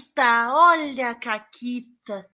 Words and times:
Caquita, 0.00 0.54
olha 0.54 1.10
a 1.10 1.14
Caquita. 1.14 2.26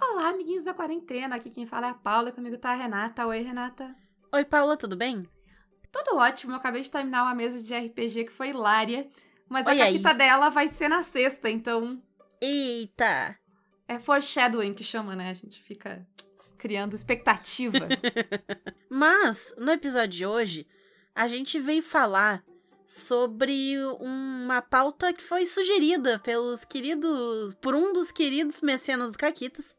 Olá, 0.00 0.28
amiguinhos 0.28 0.64
da 0.64 0.72
quarentena. 0.72 1.36
Aqui 1.36 1.50
quem 1.50 1.66
fala 1.66 1.88
é 1.88 1.90
a 1.90 1.94
Paula, 1.94 2.30
comigo 2.30 2.56
tá 2.58 2.70
a 2.70 2.74
Renata. 2.74 3.26
Oi, 3.26 3.40
Renata. 3.40 3.94
Oi, 4.32 4.44
Paula, 4.44 4.76
tudo 4.76 4.96
bem? 4.96 5.28
Tudo 5.90 6.16
ótimo. 6.16 6.52
Eu 6.52 6.56
acabei 6.56 6.82
de 6.82 6.90
terminar 6.90 7.24
uma 7.24 7.34
mesa 7.34 7.62
de 7.62 7.74
RPG 7.74 8.26
que 8.26 8.32
foi 8.32 8.50
hilária. 8.50 9.08
Mas 9.48 9.66
Oi, 9.66 9.80
a 9.80 9.84
aí. 9.84 9.92
caquita 9.94 10.14
dela 10.14 10.48
vai 10.48 10.68
ser 10.68 10.88
na 10.88 11.02
sexta, 11.02 11.50
então. 11.50 12.00
Eita! 12.40 13.36
É 13.88 13.98
foreshadowing 13.98 14.74
que 14.74 14.84
chama, 14.84 15.16
né? 15.16 15.30
A 15.30 15.34
gente 15.34 15.60
fica 15.60 16.06
criando 16.56 16.94
expectativa. 16.94 17.88
Mas, 18.88 19.52
no 19.58 19.72
episódio 19.72 20.08
de 20.10 20.26
hoje, 20.26 20.66
a 21.14 21.26
gente 21.26 21.58
veio 21.58 21.82
falar 21.82 22.44
sobre 22.92 23.76
uma 24.00 24.60
pauta 24.60 25.12
que 25.12 25.22
foi 25.22 25.46
sugerida 25.46 26.18
pelos 26.18 26.64
queridos. 26.64 27.54
por 27.60 27.72
um 27.72 27.92
dos 27.92 28.10
queridos 28.10 28.60
mecenas 28.60 29.12
do 29.12 29.18
Caquitas. 29.18 29.76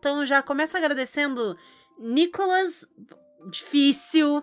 Então 0.00 0.26
já 0.26 0.42
começo 0.42 0.76
agradecendo 0.76 1.56
Nicolas. 1.96 2.84
Difícil. 3.48 4.42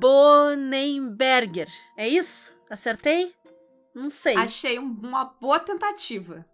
Bonenberger. 0.00 1.68
É 1.96 2.08
isso? 2.08 2.56
Acertei? 2.70 3.34
Não 3.94 4.08
sei. 4.08 4.34
Achei 4.36 4.78
um- 4.78 4.98
uma 5.02 5.24
boa 5.24 5.60
tentativa. 5.60 6.46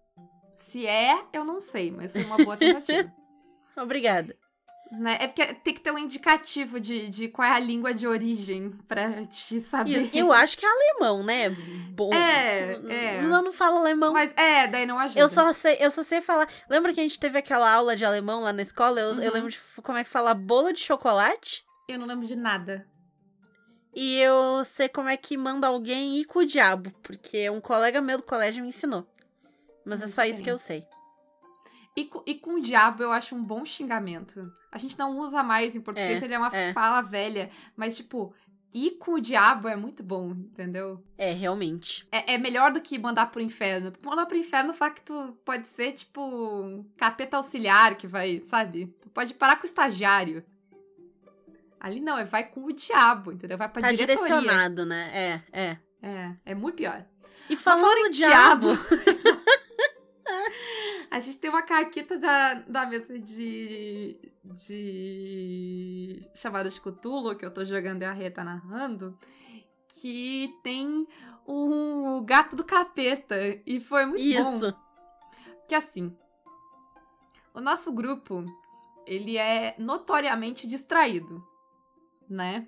Se 0.53 0.85
é, 0.87 1.23
eu 1.33 1.45
não 1.45 1.61
sei, 1.61 1.93
mas 1.93 2.13
foi 2.13 2.25
uma 2.25 2.39
boa 2.39 2.57
tentativa. 2.59 3.13
Obrigada. 3.77 4.37
Né? 4.99 5.19
É 5.21 5.27
porque 5.29 5.47
tem 5.55 5.75
que 5.75 5.81
ter 5.81 5.91
um 5.91 5.99
indicativo 5.99 6.79
de, 6.81 7.09
de 7.09 7.29
qual 7.29 7.47
é 7.49 7.53
a 7.53 7.59
língua 7.59 7.93
de 7.95 8.07
origem 8.07 8.71
pra 8.89 9.25
te 9.27 9.61
saber. 9.61 10.11
Eu 10.13 10.33
acho 10.33 10.57
que 10.59 10.65
é 10.65 10.69
alemão, 10.69 11.23
né? 11.23 11.51
Bom, 11.51 12.13
É, 12.13 12.73
é. 12.89 13.21
Eu 13.25 13.43
não 13.43 13.53
falo 13.53 13.79
alemão. 13.79 14.13
Mas 14.13 14.33
é, 14.37 14.67
daí 14.67 14.85
não 14.87 14.99
ajuda. 14.99 15.21
Eu 15.21 15.29
só 15.29 15.53
sei, 15.53 15.77
eu 15.81 15.91
só 15.91 16.03
sei 16.03 16.21
falar. 16.21 16.49
Lembra 16.69 16.93
que 16.93 17.01
a 17.01 17.03
gente 17.03 17.19
teve 17.19 17.39
aquela 17.39 17.71
aula 17.73 17.97
de 17.97 18.05
alemão 18.05 18.41
lá 18.43 18.53
na 18.53 18.63
escola? 18.63 19.01
Eu, 19.01 19.15
eu 19.15 19.29
Uhum. 19.29 19.31
lembro 19.33 19.51
de 19.51 19.59
como 19.83 19.99
é 19.99 20.05
que 20.05 20.11
fala 20.11 20.35
bolo 20.35 20.73
de 20.73 20.81
chocolate. 20.81 21.65
Eu 21.89 21.99
não 21.99 22.07
lembro 22.07 22.27
de 22.27 22.37
nada. 22.37 22.87
E 23.95 24.19
eu 24.19 24.63
sei 24.65 24.89
como 24.91 25.09
é 25.09 25.17
que 25.17 25.39
manda 25.39 25.67
alguém 25.69 26.17
ir 26.19 26.27
com 26.27 26.41
o 26.41 26.45
diabo, 26.47 26.91
porque 27.03 27.49
um 27.49 27.61
colega 27.63 28.01
meu 28.03 28.19
do 28.19 28.23
colégio 28.25 28.63
me 28.63 28.69
ensinou. 28.69 29.07
Mas 29.87 30.01
é 30.01 30.05
Muito 30.05 30.15
só 30.15 30.25
isso 30.25 30.43
que 30.43 30.51
eu 30.51 30.59
sei. 30.59 30.85
E, 31.97 32.11
e 32.27 32.35
com 32.35 32.55
o 32.55 32.61
diabo 32.61 33.03
eu 33.03 33.11
acho 33.13 33.35
um 33.35 33.43
bom 33.43 33.65
xingamento. 33.65 34.53
A 34.71 34.77
gente 34.79 34.99
não 34.99 35.19
usa 35.19 35.43
mais 35.43 35.75
em 35.75 35.81
português, 35.81 36.21
É, 36.21 36.25
ele 36.25 36.35
é 36.35 36.39
uma 36.39 36.55
é. 36.55 36.73
fala 36.73 37.01
velha. 37.01 37.49
Mas, 37.75 37.97
tipo, 37.97 38.35
ir 38.75 38.99
com 38.99 39.13
o 39.15 39.21
diabo 39.21 39.67
é 39.67 39.77
muito 39.77 40.03
bom, 40.03 40.33
entendeu? 40.33 41.03
É, 41.17 41.33
realmente. 41.33 42.07
É, 42.13 42.35
é 42.35 42.39
melhor 42.39 42.71
do 42.71 42.83
que 42.83 42.99
mandar 42.99 43.31
pro 43.31 43.41
inferno. 43.41 43.93
Mandar 44.05 44.27
pro 44.27 44.37
inferno, 44.37 44.73
o 44.73 44.75
facto 44.75 45.39
pode 45.43 45.67
ser, 45.69 45.93
tipo, 45.93 46.21
um 46.23 46.85
capeta 46.99 47.39
auxiliar 47.39 47.97
que 47.97 48.07
vai, 48.07 48.43
sabe? 48.45 48.95
Tu 49.01 49.09
pode 49.09 49.33
parar 49.33 49.57
com 49.57 49.63
o 49.63 49.67
estagiário. 49.67 50.45
Ali 51.81 52.01
não, 52.01 52.19
é 52.19 52.25
vai 52.25 52.45
com 52.45 52.65
o 52.65 52.73
diabo, 52.73 53.33
entendeu? 53.33 53.57
Vai 53.57 53.69
pra 53.69 53.81
Tá 53.83 53.93
diretoria. 53.93 54.23
direcionado, 54.23 54.85
né? 54.85 55.11
É, 55.53 55.61
é. 55.63 55.79
É, 56.03 56.33
é 56.47 56.55
muito 56.55 56.77
pior. 56.77 57.05
E 57.49 57.57
falando 57.57 57.83
falando 57.85 57.99
em 58.07 58.11
do 58.11 58.15
diabo, 58.17 58.67
A 61.17 61.21
gente 61.21 61.39
tem 61.39 61.49
uma 61.49 61.63
caquita 61.63 62.19
da, 62.19 62.55
da 62.55 62.85
mesa 62.85 63.19
de. 63.19 64.19
de. 64.45 66.29
chamada 66.35 66.69
de 66.69 66.79
Cthulhu, 66.79 67.35
que 67.35 67.47
eu 67.47 67.51
tô 67.51 67.65
jogando 67.65 68.03
e 68.03 68.05
a 68.05 68.13
Rê 68.13 68.31
tá 68.31 68.45
narrando, 68.45 69.19
que 69.89 70.55
tem 70.63 71.09
o 71.47 72.21
gato 72.21 72.55
do 72.55 72.63
capeta. 72.63 73.35
E 73.65 73.81
foi 73.81 74.05
muito 74.05 74.21
bom. 74.23 74.29
isso. 74.29 74.77
Que 75.67 75.75
assim. 75.75 76.15
O 77.55 77.63
nosso 77.63 77.91
grupo, 77.95 78.45
ele 79.07 79.39
é 79.39 79.75
notoriamente 79.79 80.67
distraído, 80.67 81.43
né? 82.29 82.67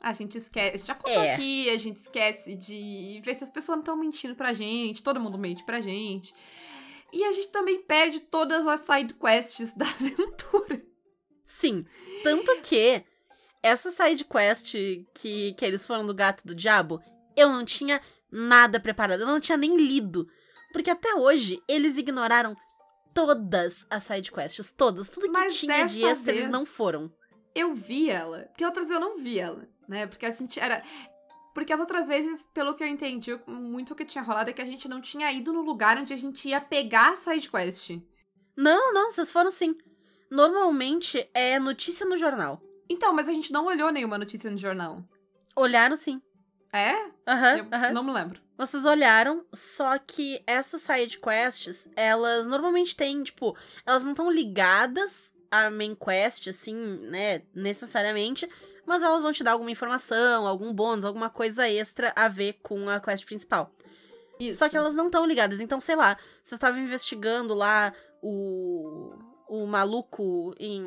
A 0.00 0.14
gente 0.14 0.38
esquece, 0.38 0.86
já 0.86 0.94
contou 0.94 1.22
É. 1.22 1.34
aqui, 1.34 1.68
a 1.68 1.76
gente 1.76 1.96
esquece 1.96 2.54
de 2.54 3.20
ver 3.22 3.34
se 3.34 3.44
as 3.44 3.50
pessoas 3.50 3.76
não 3.76 3.82
estão 3.82 3.96
mentindo 3.98 4.34
pra 4.34 4.54
gente, 4.54 5.02
todo 5.02 5.20
mundo 5.20 5.36
mente 5.36 5.62
pra 5.64 5.80
gente. 5.82 6.32
E 7.12 7.24
a 7.24 7.32
gente 7.32 7.48
também 7.48 7.82
perde 7.82 8.20
todas 8.20 8.66
as 8.66 8.80
side 8.80 9.14
quests 9.14 9.72
da 9.76 9.86
aventura. 9.86 10.82
Sim. 11.44 11.84
Tanto 12.22 12.60
que 12.62 13.04
essa 13.62 13.90
side 13.90 14.24
quest 14.24 14.72
que, 15.14 15.52
que 15.54 15.64
eles 15.64 15.86
foram 15.86 16.06
do 16.06 16.14
gato 16.14 16.46
do 16.46 16.54
diabo, 16.54 17.00
eu 17.36 17.48
não 17.48 17.64
tinha 17.64 18.00
nada 18.30 18.80
preparado. 18.80 19.20
Eu 19.20 19.26
não 19.26 19.40
tinha 19.40 19.58
nem 19.58 19.76
lido. 19.76 20.28
Porque 20.72 20.90
até 20.90 21.14
hoje 21.14 21.60
eles 21.68 21.98
ignoraram 21.98 22.54
todas 23.12 23.84
as 23.90 24.02
side 24.04 24.30
quests. 24.30 24.72
Todas. 24.72 25.10
Tudo 25.10 25.26
que 25.26 25.32
Mas 25.32 25.58
tinha 25.58 25.84
de 25.86 26.04
extra, 26.04 26.32
eles 26.32 26.48
não 26.48 26.64
foram. 26.64 27.12
Eu 27.54 27.74
vi 27.74 28.08
ela, 28.08 28.44
porque 28.44 28.64
outras 28.64 28.88
eu 28.90 29.00
não 29.00 29.18
vi 29.18 29.38
ela, 29.38 29.68
né? 29.88 30.06
Porque 30.06 30.24
a 30.24 30.30
gente 30.30 30.60
era. 30.60 30.82
Porque 31.54 31.72
as 31.72 31.80
outras 31.80 32.08
vezes, 32.08 32.46
pelo 32.54 32.74
que 32.74 32.82
eu 32.82 32.88
entendi, 32.88 33.38
muito 33.46 33.92
o 33.92 33.96
que 33.96 34.04
tinha 34.04 34.22
rolado 34.22 34.50
é 34.50 34.52
que 34.52 34.62
a 34.62 34.66
gente 34.66 34.88
não 34.88 35.00
tinha 35.00 35.30
ido 35.32 35.52
no 35.52 35.62
lugar 35.62 35.98
onde 35.98 36.12
a 36.12 36.16
gente 36.16 36.48
ia 36.48 36.60
pegar 36.60 37.12
a 37.12 37.16
side 37.16 37.50
quest. 37.50 37.90
Não, 38.56 38.92
não, 38.92 39.10
vocês 39.10 39.30
foram 39.30 39.50
sim. 39.50 39.76
Normalmente 40.30 41.28
é 41.34 41.58
notícia 41.58 42.06
no 42.06 42.16
jornal. 42.16 42.62
Então, 42.88 43.12
mas 43.12 43.28
a 43.28 43.32
gente 43.32 43.52
não 43.52 43.66
olhou 43.66 43.90
nenhuma 43.90 44.18
notícia 44.18 44.50
no 44.50 44.58
jornal. 44.58 45.02
Olharam 45.56 45.96
sim. 45.96 46.22
É? 46.72 46.92
Aham, 47.26 47.56
Eu 47.58 47.66
aham. 47.72 47.92
não 47.92 48.04
me 48.04 48.12
lembro. 48.12 48.40
Vocês 48.56 48.84
olharam, 48.84 49.44
só 49.52 49.98
que 49.98 50.42
essas 50.46 50.82
side 50.82 51.18
quests, 51.18 51.88
elas 51.96 52.46
normalmente 52.46 52.94
têm, 52.94 53.22
tipo, 53.22 53.56
elas 53.86 54.04
não 54.04 54.10
estão 54.12 54.30
ligadas 54.30 55.32
à 55.50 55.70
main 55.70 55.94
quest, 55.96 56.46
assim, 56.48 56.74
né, 57.08 57.42
necessariamente, 57.54 58.48
mas 58.90 59.02
elas 59.02 59.22
vão 59.22 59.32
te 59.32 59.42
dar 59.44 59.52
alguma 59.52 59.70
informação, 59.70 60.46
algum 60.46 60.72
bônus, 60.72 61.04
alguma 61.04 61.30
coisa 61.30 61.68
extra 61.68 62.12
a 62.16 62.28
ver 62.28 62.54
com 62.62 62.88
a 62.90 62.98
quest 63.00 63.24
principal. 63.24 63.72
Isso. 64.38 64.58
Só 64.58 64.68
que 64.68 64.76
elas 64.76 64.94
não 64.94 65.06
estão 65.06 65.24
ligadas, 65.26 65.60
então, 65.60 65.78
sei 65.80 65.94
lá, 65.96 66.16
você 66.42 66.54
estava 66.56 66.78
investigando 66.80 67.54
lá 67.54 67.92
o, 68.22 69.12
o 69.48 69.66
maluco 69.66 70.54
em 70.58 70.82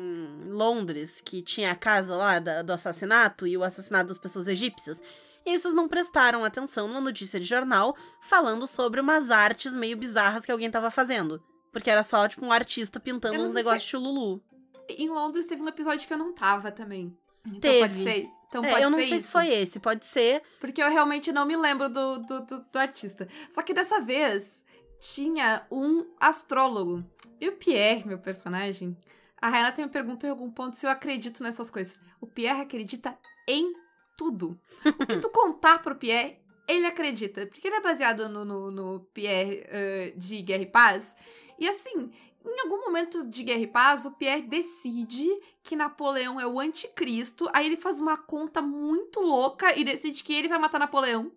Londres, 0.50 1.20
que 1.20 1.40
tinha 1.42 1.70
a 1.70 1.74
casa 1.76 2.16
lá 2.16 2.38
da- 2.38 2.62
do 2.62 2.72
assassinato 2.72 3.46
e 3.46 3.56
o 3.56 3.62
assassinato 3.64 4.08
das 4.08 4.18
pessoas 4.18 4.48
egípcias. 4.48 5.00
E 5.46 5.50
aí 5.50 5.58
vocês 5.58 5.74
não 5.74 5.86
prestaram 5.88 6.44
atenção 6.44 6.88
numa 6.88 7.00
notícia 7.00 7.38
de 7.38 7.46
jornal 7.46 7.94
falando 8.20 8.66
sobre 8.66 9.00
umas 9.00 9.30
artes 9.30 9.74
meio 9.74 9.96
bizarras 9.96 10.44
que 10.44 10.50
alguém 10.52 10.70
tava 10.70 10.90
fazendo. 10.90 11.42
Porque 11.70 11.90
era 11.90 12.02
só, 12.02 12.26
tipo, 12.28 12.44
um 12.46 12.52
artista 12.52 12.98
pintando 13.00 13.34
uns 13.42 13.52
negócios 13.54 13.82
de 13.82 13.88
chululu. 13.88 14.42
Em 14.88 15.08
Londres 15.08 15.46
teve 15.46 15.62
um 15.62 15.68
episódio 15.68 16.06
que 16.06 16.12
eu 16.14 16.18
não 16.18 16.32
tava 16.32 16.70
também. 16.72 17.16
Então 17.46 17.60
Teve. 17.60 17.80
pode 17.80 18.02
ser 18.02 18.16
isso. 18.24 18.40
Então 18.48 18.64
É, 18.64 18.70
pode 18.70 18.82
eu 18.82 18.90
não 18.90 18.98
sei 18.98 19.16
isso. 19.18 19.26
se 19.26 19.30
foi 19.32 19.48
esse, 19.48 19.80
pode 19.80 20.06
ser. 20.06 20.42
Porque 20.60 20.82
eu 20.82 20.88
realmente 20.90 21.32
não 21.32 21.44
me 21.46 21.56
lembro 21.56 21.88
do, 21.88 22.18
do, 22.18 22.40
do, 22.46 22.60
do 22.72 22.78
artista. 22.78 23.28
Só 23.50 23.62
que 23.62 23.74
dessa 23.74 24.00
vez 24.00 24.64
tinha 25.00 25.66
um 25.70 26.06
astrólogo. 26.18 27.04
E 27.40 27.48
o 27.48 27.52
Pierre, 27.52 28.06
meu 28.06 28.18
personagem, 28.18 28.96
a 29.40 29.48
Renata 29.50 29.82
me 29.82 29.88
perguntou 29.88 30.26
em 30.26 30.30
algum 30.30 30.50
ponto 30.50 30.76
se 30.76 30.86
eu 30.86 30.90
acredito 30.90 31.42
nessas 31.42 31.70
coisas. 31.70 31.98
O 32.20 32.26
Pierre 32.26 32.62
acredita 32.62 33.18
em 33.46 33.74
tudo. 34.16 34.58
O 34.84 35.06
que 35.06 35.18
tu 35.18 35.28
contar 35.30 35.82
pro 35.82 35.96
Pierre, 35.96 36.38
ele 36.66 36.86
acredita. 36.86 37.46
Porque 37.46 37.66
ele 37.68 37.76
é 37.76 37.80
baseado 37.82 38.28
no, 38.28 38.44
no, 38.44 38.70
no 38.70 39.00
Pierre 39.12 39.64
eh, 39.66 40.14
de 40.16 40.40
Guerra 40.40 40.62
e 40.62 40.66
Paz. 40.66 41.14
E 41.58 41.68
assim, 41.68 42.10
em 42.46 42.60
algum 42.60 42.78
momento 42.78 43.24
de 43.26 43.42
Guerra 43.42 43.60
e 43.60 43.66
Paz, 43.66 44.06
o 44.06 44.12
Pierre 44.12 44.42
decide 44.42 45.28
que 45.64 45.74
Napoleão 45.74 46.38
é 46.38 46.46
o 46.46 46.60
anticristo. 46.60 47.48
Aí 47.52 47.66
ele 47.66 47.76
faz 47.76 47.98
uma 47.98 48.16
conta 48.16 48.60
muito 48.60 49.20
louca 49.20 49.76
e 49.76 49.82
decide 49.82 50.22
que 50.22 50.34
ele 50.34 50.46
vai 50.46 50.58
matar 50.58 50.78
Napoleão. 50.78 51.32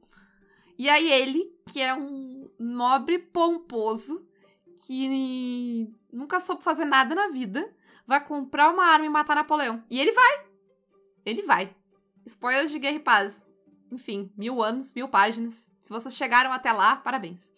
E 0.77 0.89
aí 0.89 1.09
ele, 1.09 1.51
que 1.71 1.81
é 1.81 1.95
um 1.95 2.49
nobre 2.59 3.17
pomposo, 3.17 4.27
que 4.85 5.89
nunca 6.11 6.39
soube 6.39 6.61
fazer 6.61 6.85
nada 6.85 7.15
na 7.15 7.29
vida, 7.29 7.73
vai 8.05 8.23
comprar 8.23 8.69
uma 8.69 8.85
arma 8.85 9.05
e 9.05 9.09
matar 9.09 9.35
Napoleão. 9.35 9.83
E 9.89 9.99
ele 9.99 10.11
vai. 10.11 10.45
Ele 11.25 11.41
vai. 11.43 11.75
Spoilers 12.25 12.69
de 12.69 12.79
Guerra 12.79 12.97
e 12.97 12.99
Paz. 12.99 13.45
Enfim, 13.89 14.31
mil 14.37 14.61
anos, 14.61 14.93
mil 14.93 15.07
páginas. 15.07 15.71
Se 15.79 15.89
vocês 15.89 16.13
chegaram 16.13 16.51
até 16.51 16.73
lá, 16.73 16.97
parabéns. 16.97 17.49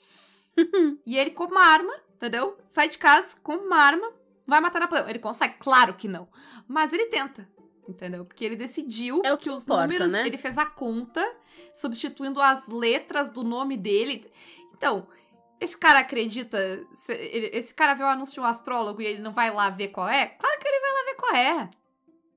e 1.03 1.17
ele 1.17 1.31
compra 1.31 1.57
uma 1.57 1.65
arma, 1.65 1.93
entendeu? 2.15 2.55
Sai 2.63 2.87
de 2.87 2.99
casa, 2.99 3.35
compra 3.41 3.65
uma 3.65 3.77
arma, 3.77 4.11
vai 4.49 4.59
matar 4.61 4.79
Napoleão. 4.79 5.07
Ele 5.09 5.19
consegue? 5.19 5.55
Claro 5.59 5.93
que 5.93 6.07
não. 6.07 6.27
Mas 6.67 6.91
ele 6.93 7.05
tenta. 7.05 7.47
Entendeu? 7.87 8.23
Porque 8.25 8.45
ele 8.45 8.55
decidiu 8.55 9.21
É 9.25 9.33
o 9.33 9.37
que 9.37 9.49
os 9.49 9.63
importa, 9.63 9.83
números. 9.83 10.11
né? 10.11 10.27
Ele 10.27 10.37
fez 10.37 10.57
a 10.57 10.65
conta, 10.65 11.25
substituindo 11.73 12.39
as 12.41 12.67
letras 12.67 13.29
do 13.31 13.43
nome 13.43 13.75
dele. 13.77 14.31
Então, 14.75 15.07
esse 15.59 15.77
cara 15.77 15.99
acredita. 15.99 16.57
Esse 17.07 17.73
cara 17.73 17.93
vê 17.95 18.03
o 18.03 18.07
anúncio 18.07 18.35
de 18.35 18.39
um 18.41 18.45
astrólogo 18.45 19.01
e 19.01 19.05
ele 19.05 19.21
não 19.21 19.33
vai 19.33 19.51
lá 19.51 19.69
ver 19.69 19.87
qual 19.89 20.07
é? 20.07 20.27
Claro 20.27 20.59
que 20.59 20.67
ele 20.67 20.79
vai 20.79 20.91
lá 20.91 21.03
ver 21.05 21.15
qual 21.15 21.35
é. 21.35 21.69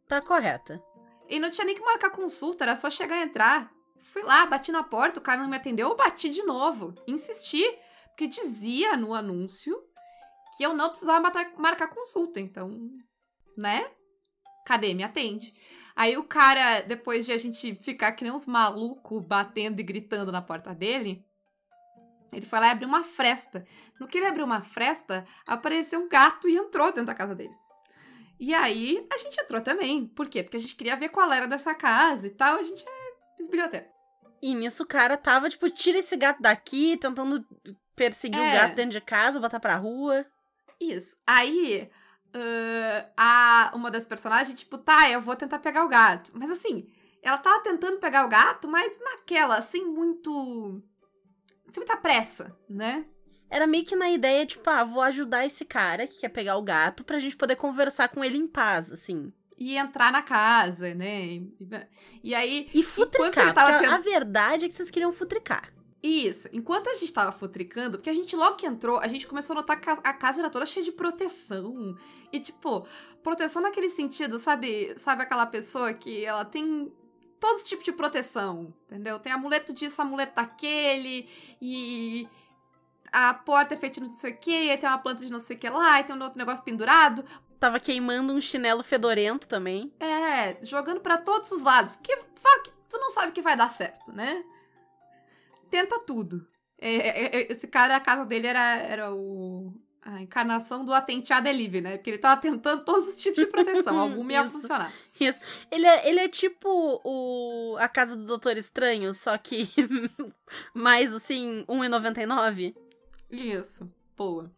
Tá 0.09 0.20
correta. 0.20 0.82
E 1.29 1.38
não 1.38 1.50
tinha 1.50 1.64
nem 1.67 1.75
que 1.75 1.82
marcar 1.82 2.11
consulta, 2.11 2.64
era 2.64 2.75
só 2.76 2.88
chegar 2.91 3.19
e 3.19 3.23
entrar. 3.25 3.70
fui 4.00 4.23
lá, 4.23 4.44
bati 4.47 4.73
na 4.73 4.82
porta, 4.82 5.20
o 5.20 5.23
cara 5.23 5.41
não 5.43 5.49
me 5.49 5.56
atendeu, 5.56 5.88
eu 5.91 5.97
bati 5.97 6.29
de 6.31 6.43
novo. 6.43 6.94
Insisti, 7.06 7.62
porque 8.09 8.26
dizia 8.26 8.97
no 8.97 9.14
anúncio 9.14 9.82
que 10.56 10.64
eu 10.64 10.75
não 10.75 10.90
precisava 10.90 11.20
matar, 11.20 11.52
marcar 11.56 11.88
consulta. 11.88 12.40
Então, 12.40 12.90
né? 13.56 13.88
Cadê? 14.66 14.94
Me 14.94 15.02
atende. 15.02 15.52
Aí 15.94 16.16
o 16.16 16.25
cara, 16.25 16.81
depois 16.82 17.26
de 17.26 17.32
a 17.32 17.38
gente 17.38 17.75
ficar 17.76 18.12
que 18.12 18.25
nem 18.25 18.32
uns 18.32 18.46
malucos 18.46 19.22
batendo 19.25 19.81
e 19.81 19.84
gritando 19.84 20.32
na 20.32 20.40
porta 20.40 20.75
dele, 20.75 21.25
ele 22.32 22.46
foi 22.46 22.60
lá 22.60 22.69
e 22.69 22.70
abriu 22.70 22.88
uma 22.88 23.04
fresta. 23.04 23.66
No 24.00 24.06
que 24.08 24.19
ele 24.19 24.26
abriu 24.26 24.44
uma 24.44 24.62
fresta, 24.62 25.26
apareceu 25.46 26.00
um 26.00 26.08
gato 26.08 26.49
e 26.49 26.56
entrou 26.56 26.87
dentro 26.88 27.06
da 27.06 27.14
casa 27.14 27.34
dele. 27.34 27.54
E 28.40 28.54
aí 28.54 29.06
a 29.12 29.19
gente 29.19 29.38
entrou 29.40 29.60
também. 29.60 30.06
Por 30.06 30.28
quê? 30.28 30.43
Porque 30.43 30.56
a 30.56 30.60
gente 30.60 30.75
queria 30.75 30.96
ver 30.96 31.10
qual 31.10 31.31
era 31.32 31.46
dessa 31.46 31.75
casa 31.75 32.26
e 32.26 32.31
tal. 32.31 32.58
A 32.58 32.62
gente 32.62 32.84
é 32.84 33.37
bisbilhoteiro. 33.37 33.87
E 34.43 34.54
nisso 34.54 34.82
o 34.82 34.87
cara 34.87 35.16
tava, 35.16 35.49
tipo, 35.49 35.69
tira 35.70 35.99
esse 35.99 36.16
gato 36.16 36.40
daqui, 36.43 36.96
tentando 36.96 37.46
perseguir 37.94 38.40
É. 38.40 38.49
o 38.49 38.52
gato 38.60 38.75
dentro 38.75 38.93
de 38.93 39.00
casa, 39.00 39.38
botar 39.38 39.60
pra 39.60 39.76
rua. 39.76 40.26
Isso. 40.90 41.17
Aí, 41.26 41.88
ah, 43.17 43.70
a, 43.73 43.76
uma 43.76 43.90
das 43.90 44.05
personagens, 44.06 44.58
tipo, 44.58 44.79
tá, 44.79 45.08
eu 45.11 45.20
vou 45.20 45.37
tentar 45.37 45.58
pegar 45.58 45.84
o 45.84 45.88
gato. 45.88 46.32
Mas 46.34 46.50
assim, 46.50 46.87
ela 47.23 47.38
tava 47.38 47.62
tentando 47.62 47.99
pegar 47.99 48.25
o 48.25 48.29
gato, 48.29 48.69
mas 48.69 48.93
naquela, 49.00 49.61
sem 49.61 49.84
muito. 49.87 50.82
sem 51.73 51.81
muita 51.81 51.96
pressa, 51.96 52.56
né? 52.69 53.05
Era 53.49 53.67
meio 53.67 53.84
que 53.84 53.94
na 53.94 54.11
ideia, 54.11 54.46
tipo, 54.46 54.69
ah, 54.70 54.82
vou 54.82 55.02
ajudar 55.02 55.44
esse 55.44 55.64
cara 55.64 56.06
que 56.06 56.20
quer 56.20 56.31
pegar 56.31 56.56
o 56.56 56.62
gato 56.62 57.05
pra 57.05 57.19
gente 57.19 57.37
poder 57.37 57.56
conversar 57.56 58.08
com 58.08 58.25
ele 58.25 58.38
em 58.38 58.46
paz, 58.46 58.90
assim. 58.90 59.31
E 59.58 59.76
entrar 59.76 60.11
na 60.11 60.23
casa, 60.23 60.94
né? 60.94 61.23
E, 61.26 61.52
e 62.25 62.35
aí. 62.35 62.70
E 62.73 62.82
futricar, 62.82 63.52
tava 63.55 63.78
tent- 63.78 63.93
a 63.93 63.99
verdade 63.99 64.64
é 64.64 64.69
que 64.69 64.75
vocês 64.75 64.90
queriam 64.90 65.12
futricar. 65.12 65.70
Isso. 66.02 66.49
Enquanto 66.52 66.90
a 66.90 66.94
gente 66.94 67.12
tava 67.12 67.31
futricando, 67.31 67.99
porque 67.99 68.10
a 68.10 68.14
gente 68.14 68.34
logo 68.34 68.56
que 68.56 68.66
entrou, 68.66 68.99
a 68.99 69.06
gente 69.06 69.26
começou 69.26 69.54
a 69.54 69.58
notar 69.58 69.81
que 69.81 69.88
a 69.88 70.12
casa 70.12 70.40
era 70.40 70.50
toda 70.50 70.66
cheia 70.66 70.84
de 70.84 70.90
proteção. 70.90 71.96
E, 72.32 72.40
tipo, 72.40 72.87
proteção 73.22 73.62
naquele 73.62 73.88
sentido, 73.88 74.38
sabe? 74.38 74.99
Sabe 74.99 75.22
aquela 75.22 75.46
pessoa 75.46 75.93
que 75.94 76.25
ela 76.25 76.44
tem 76.44 76.93
todos 77.38 77.62
os 77.62 77.69
tipos 77.69 77.84
de 77.84 77.93
proteção, 77.93 78.72
entendeu? 78.87 79.19
Tem 79.19 79.32
amuleto 79.32 79.72
disso, 79.72 80.00
amuleto 80.00 80.37
daquele, 80.37 81.28
e 81.60 82.28
a 83.10 83.34
porta 83.34 83.75
é 83.75 83.76
feita 83.76 84.00
de 84.00 84.06
não 84.06 84.12
sei 84.12 84.32
o 84.32 84.37
que, 84.37 84.70
aí 84.70 84.78
tem 84.78 84.88
uma 84.88 84.99
planta 84.99 85.25
de 85.25 85.31
não 85.31 85.40
sei 85.40 85.56
o 85.56 85.58
que 85.58 85.69
lá, 85.69 86.00
e 86.00 86.04
tem 86.04 86.14
um 86.14 86.22
outro 86.22 86.38
negócio 86.38 86.64
pendurado. 86.64 87.25
Tava 87.58 87.81
queimando 87.81 88.32
um 88.32 88.40
chinelo 88.40 88.82
fedorento 88.82 89.46
também. 89.49 89.93
É, 90.00 90.64
jogando 90.64 91.00
pra 91.00 91.19
todos 91.19 91.50
os 91.52 91.62
lados. 91.62 91.96
Porque, 91.96 92.16
fuck, 92.16 92.70
tu 92.88 92.99
não 92.99 93.10
sabe 93.10 93.32
que 93.32 93.43
vai 93.43 93.56
dar 93.56 93.70
certo, 93.70 94.12
né? 94.12 94.44
Tenta 95.73 95.99
tudo. 96.01 96.47
É, 96.79 96.95
é, 96.95 97.37
é, 97.37 97.53
esse 97.53 97.67
cara, 97.67 97.97
a 97.97 98.01
casa 98.01 98.27
dele 98.27 98.47
era, 98.47 98.77
era 98.77 99.15
o. 99.15 99.73
A 100.03 100.21
encarnação 100.21 100.85
do 100.85 100.93
atente 100.93 101.33
a 101.33 101.41
delivery, 101.41 101.81
né? 101.81 101.97
Porque 101.97 102.11
ele 102.11 102.19
tava 102.19 102.39
tentando 102.39 102.85
todos 102.85 103.07
os 103.07 103.17
tipos 103.17 103.39
de 103.39 103.47
proteção. 103.47 103.99
Alguma 103.99 104.33
ia 104.33 104.43
Isso. 104.45 104.51
funcionar. 104.51 104.93
Ele 105.71 105.87
é, 105.87 106.09
ele 106.09 106.21
é 106.21 106.29
tipo 106.29 107.01
o, 107.03 107.77
a 107.79 107.89
casa 107.89 108.17
do 108.17 108.25
Doutor 108.25 108.59
Estranho, 108.59 109.15
só 109.15 109.39
que 109.39 109.71
mais 110.75 111.11
assim, 111.15 111.65
1,99. 111.67 112.75
Isso, 113.31 113.91
boa. 114.15 114.53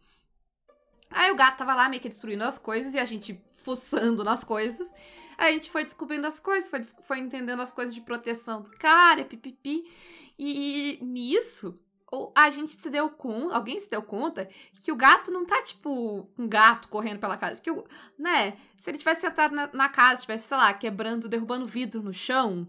Aí 1.09 1.31
o 1.31 1.35
gato 1.35 1.59
tava 1.59 1.75
lá 1.75 1.87
meio 1.87 2.01
que 2.01 2.09
destruindo 2.09 2.43
as 2.43 2.57
coisas 2.57 2.93
e 2.93 2.99
a 2.99 3.05
gente 3.05 3.41
fuçando 3.55 4.21
nas 4.21 4.43
coisas. 4.43 4.91
Aí 5.37 5.51
a 5.51 5.51
gente 5.51 5.69
foi 5.69 5.83
descobrindo 5.83 6.27
as 6.27 6.39
coisas, 6.39 6.69
foi, 6.69 6.83
foi 6.83 7.19
entendendo 7.19 7.61
as 7.61 7.71
coisas 7.71 7.93
de 7.93 8.01
proteção 8.01 8.61
do 8.61 8.71
cara, 8.71 9.23
pipipi. 9.23 9.85
E, 10.37 10.99
nisso, 11.01 11.79
a 12.35 12.49
gente 12.49 12.79
se 12.79 12.89
deu 12.89 13.09
conta, 13.09 13.55
alguém 13.55 13.79
se 13.79 13.89
deu 13.89 14.01
conta 14.01 14.47
que 14.83 14.91
o 14.91 14.95
gato 14.95 15.31
não 15.31 15.45
tá 15.45 15.61
tipo 15.61 16.29
um 16.37 16.47
gato 16.47 16.87
correndo 16.89 17.19
pela 17.19 17.37
casa. 17.37 17.55
Porque, 17.55 17.71
né, 18.17 18.57
se 18.77 18.89
ele 18.89 18.97
tivesse 18.97 19.25
entrado 19.25 19.55
na, 19.55 19.69
na 19.73 19.89
casa, 19.89 20.21
tivesse, 20.21 20.47
sei 20.47 20.57
lá, 20.57 20.73
quebrando, 20.73 21.29
derrubando 21.29 21.65
vidro 21.65 22.01
no 22.01 22.13
chão, 22.13 22.67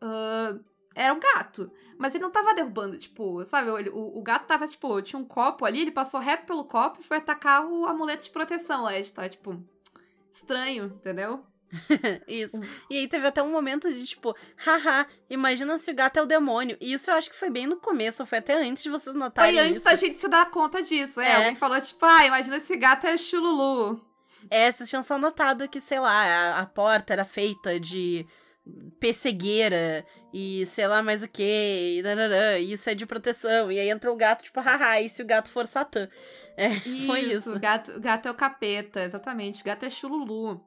ah, 0.00 0.58
era 0.94 1.12
um 1.12 1.20
gato. 1.20 1.70
Mas 1.98 2.14
ele 2.14 2.24
não 2.24 2.30
tava 2.30 2.54
derrubando, 2.54 2.98
tipo, 2.98 3.44
sabe? 3.44 3.70
O, 3.70 3.96
o, 3.96 4.18
o 4.18 4.22
gato 4.22 4.46
tava, 4.46 4.66
tipo, 4.66 5.00
tinha 5.02 5.18
um 5.18 5.24
copo 5.24 5.64
ali, 5.64 5.80
ele 5.80 5.90
passou 5.90 6.20
reto 6.20 6.46
pelo 6.46 6.64
copo 6.64 7.00
e 7.00 7.04
foi 7.04 7.18
atacar 7.18 7.66
o 7.66 7.86
amuleto 7.86 8.24
de 8.24 8.30
proteção 8.30 8.84
lá. 8.84 8.92
Gente 8.92 9.12
tá, 9.12 9.28
tipo, 9.28 9.62
estranho, 10.32 10.86
entendeu? 10.86 11.44
Isso. 12.28 12.60
E 12.90 12.98
aí 12.98 13.08
teve 13.08 13.26
até 13.26 13.42
um 13.42 13.50
momento 13.50 13.92
de 13.92 14.04
tipo, 14.06 14.34
haha, 14.56 15.06
imagina 15.28 15.78
se 15.78 15.90
o 15.90 15.94
gato 15.94 16.18
é 16.18 16.22
o 16.22 16.26
demônio. 16.26 16.76
E 16.80 16.92
isso 16.92 17.10
eu 17.10 17.14
acho 17.14 17.30
que 17.30 17.36
foi 17.36 17.50
bem 17.50 17.66
no 17.66 17.76
começo, 17.76 18.24
foi 18.26 18.38
até 18.38 18.54
antes 18.54 18.82
de 18.82 18.90
vocês 18.90 19.14
notarem 19.14 19.54
Foi 19.54 19.62
antes 19.62 19.76
isso. 19.78 19.84
da 19.84 19.94
gente 19.94 20.18
se 20.18 20.28
dar 20.28 20.50
conta 20.50 20.82
disso. 20.82 21.20
É, 21.20 21.30
É. 21.30 21.36
alguém 21.36 21.56
falou, 21.56 21.80
tipo, 21.80 22.04
ah, 22.04 22.26
imagina 22.26 22.56
esse 22.56 22.76
gato 22.76 23.06
é 23.06 23.16
chululu. 23.16 24.00
É, 24.50 24.70
vocês 24.70 24.88
tinham 24.90 25.02
só 25.02 25.18
notado 25.18 25.68
que, 25.68 25.80
sei 25.80 25.98
lá, 25.98 26.12
a, 26.56 26.60
a 26.60 26.66
porta 26.66 27.12
era 27.12 27.24
feita 27.24 27.80
de 27.80 28.26
pessegueira 28.98 30.04
e 30.32 30.64
sei 30.66 30.86
lá 30.86 31.02
mais 31.02 31.22
o 31.22 31.28
que, 31.28 32.02
isso 32.60 32.88
é 32.90 32.94
de 32.94 33.06
proteção. 33.06 33.70
E 33.70 33.78
aí 33.78 33.88
entra 33.88 34.10
o 34.12 34.16
gato, 34.16 34.42
tipo, 34.44 34.60
haha, 34.60 35.00
e 35.00 35.08
se 35.08 35.22
o 35.22 35.26
gato 35.26 35.50
for 35.50 35.66
Satã? 35.66 36.08
É, 36.56 36.70
foi 37.06 37.20
isso. 37.20 37.58
Gato, 37.58 37.98
gato 38.00 38.26
é 38.28 38.30
o 38.30 38.34
capeta, 38.34 39.00
exatamente. 39.02 39.62
Gato 39.64 39.84
é 39.84 39.90
chululu. 39.90 40.60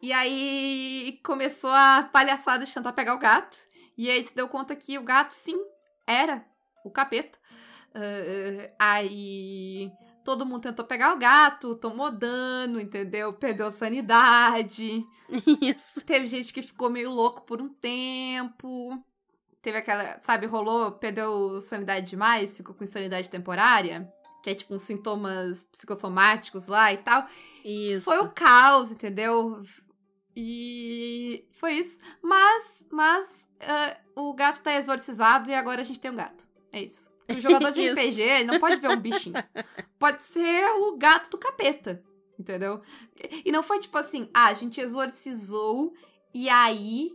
E 0.00 0.12
aí 0.12 1.20
começou 1.24 1.70
a 1.70 2.08
palhaçada 2.12 2.64
de 2.64 2.72
tentar 2.72 2.92
pegar 2.92 3.14
o 3.14 3.18
gato. 3.18 3.56
E 3.96 4.08
aí 4.08 4.24
se 4.24 4.34
deu 4.34 4.48
conta 4.48 4.76
que 4.76 4.96
o 4.98 5.02
gato, 5.02 5.32
sim, 5.32 5.58
era 6.06 6.44
o 6.84 6.90
capeta. 6.90 7.38
Ah, 8.78 8.94
aí 8.94 9.90
todo 10.24 10.46
mundo 10.46 10.62
tentou 10.62 10.84
pegar 10.84 11.14
o 11.14 11.18
gato, 11.18 11.74
tomou 11.74 12.10
dano, 12.10 12.80
entendeu? 12.80 13.32
Perdeu 13.32 13.70
sanidade. 13.70 15.04
Isso. 15.60 16.00
Teve 16.04 16.26
gente 16.26 16.52
que 16.52 16.62
ficou 16.62 16.90
meio 16.90 17.10
louco 17.10 17.42
por 17.42 17.60
um 17.60 17.68
tempo. 17.68 19.02
Teve 19.60 19.78
aquela, 19.78 20.18
sabe, 20.20 20.46
rolou, 20.46 20.92
perdeu 20.92 21.60
sanidade 21.60 22.10
demais, 22.10 22.56
ficou 22.56 22.74
com 22.74 22.84
insanidade 22.84 23.28
temporária. 23.28 24.08
Que 24.42 24.50
é 24.50 24.54
tipo 24.54 24.74
uns 24.74 24.82
sintomas 24.82 25.64
psicossomáticos 25.64 26.68
lá 26.68 26.92
e 26.92 26.98
tal. 26.98 27.26
Isso. 27.64 28.02
Foi 28.02 28.18
o 28.20 28.30
caos, 28.30 28.92
entendeu? 28.92 29.62
E 30.40 31.44
foi 31.50 31.72
isso. 31.72 31.98
Mas, 32.22 32.86
mas, 32.92 33.44
ah, 33.60 33.96
o 34.14 34.32
gato 34.32 34.62
tá 34.62 34.72
exorcizado 34.76 35.50
e 35.50 35.54
agora 35.54 35.80
a 35.80 35.84
gente 35.84 35.98
tem 35.98 36.12
um 36.12 36.14
gato. 36.14 36.48
É 36.72 36.80
isso. 36.80 37.10
O 37.28 37.34
jogador 37.42 37.72
de. 37.72 37.90
RPG, 37.90 38.22
ele 38.22 38.44
não 38.44 38.60
pode 38.60 38.76
ver 38.76 38.88
um 38.88 39.00
bichinho. 39.00 39.34
Pode 39.98 40.22
ser 40.22 40.64
o 40.76 40.96
gato 40.96 41.28
do 41.30 41.38
capeta, 41.38 42.04
entendeu? 42.38 42.80
E 43.44 43.50
não 43.50 43.64
foi 43.64 43.80
tipo 43.80 43.98
assim, 43.98 44.30
ah, 44.32 44.46
a 44.46 44.54
gente 44.54 44.80
exorcizou 44.80 45.92
e 46.32 46.48
aí 46.48 47.10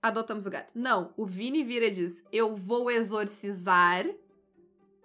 adotamos 0.00 0.46
o 0.46 0.50
gato. 0.50 0.72
Não, 0.72 1.12
o 1.16 1.26
Vini 1.26 1.64
vira 1.64 1.86
e 1.86 1.90
diz, 1.90 2.22
eu 2.30 2.54
vou 2.54 2.88
exorcizar 2.92 4.06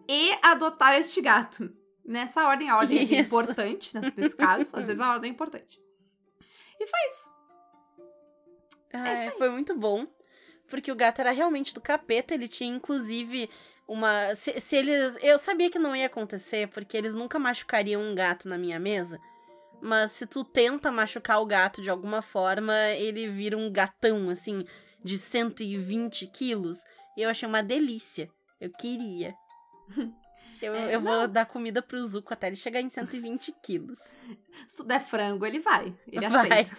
e 0.08 0.32
adotar 0.44 0.94
este 0.94 1.22
gato. 1.22 1.76
Nessa 2.06 2.48
ordem, 2.48 2.70
a 2.70 2.78
ordem 2.78 3.00
é 3.00 3.04
Isso. 3.04 3.16
importante, 3.16 3.98
nesse, 3.98 4.16
nesse 4.16 4.36
caso. 4.36 4.78
Às 4.78 4.86
vezes 4.86 5.02
a 5.02 5.12
ordem 5.12 5.32
é 5.32 5.34
importante. 5.34 5.82
E 6.80 6.86
foi 6.86 7.00
isso. 7.10 7.37
Ah, 8.94 9.10
É 9.10 9.28
é, 9.28 9.32
foi 9.32 9.50
muito 9.50 9.76
bom. 9.76 10.08
Porque 10.70 10.92
o 10.92 10.96
gato 10.96 11.20
era 11.20 11.32
realmente 11.32 11.74
do 11.74 11.80
capeta, 11.80 12.34
ele 12.34 12.48
tinha 12.48 12.76
inclusive 12.76 13.50
uma. 13.88 14.36
Se, 14.36 14.60
se 14.60 14.76
eles. 14.76 15.18
Eu 15.22 15.40
sabia 15.40 15.70
que 15.70 15.80
não 15.80 15.96
ia 15.96 16.08
acontecer, 16.08 16.68
porque 16.68 16.98
eles 16.98 17.16
nunca 17.16 17.40
machucariam 17.40 18.02
um 18.02 18.14
gato 18.14 18.50
na 18.50 18.58
minha 18.58 18.80
mesa. 18.80 19.18
Mas 19.82 20.12
se 20.12 20.26
tu 20.26 20.44
tenta 20.44 20.92
machucar 20.92 21.42
o 21.42 21.46
gato 21.46 21.82
de 21.82 21.90
alguma 21.90 22.22
forma, 22.22 22.74
ele 22.98 23.28
vira 23.30 23.56
um 23.56 23.72
gatão, 23.72 24.30
assim, 24.30 24.66
de 25.04 25.18
120 25.18 26.28
quilos. 26.28 26.80
E 27.16 27.22
eu 27.22 27.30
achei 27.30 27.48
uma 27.48 27.64
delícia. 27.64 28.30
Eu 28.60 28.72
queria. 28.72 29.34
Eu, 30.62 30.74
É, 30.74 30.96
eu 30.96 31.02
vou 31.02 31.28
dar 31.28 31.46
comida 31.46 31.82
pro 31.82 32.04
Zuko 32.06 32.34
até 32.34 32.48
ele 32.48 32.56
chegar 32.56 32.82
em 32.82 32.90
120 32.90 33.54
quilos. 33.64 34.00
Se 34.68 34.84
der 34.86 35.00
frango, 35.00 35.46
ele 35.46 35.60
vai. 35.60 35.96
Ele 36.12 36.28
Vai. 36.28 36.64
aceita. 36.64 36.78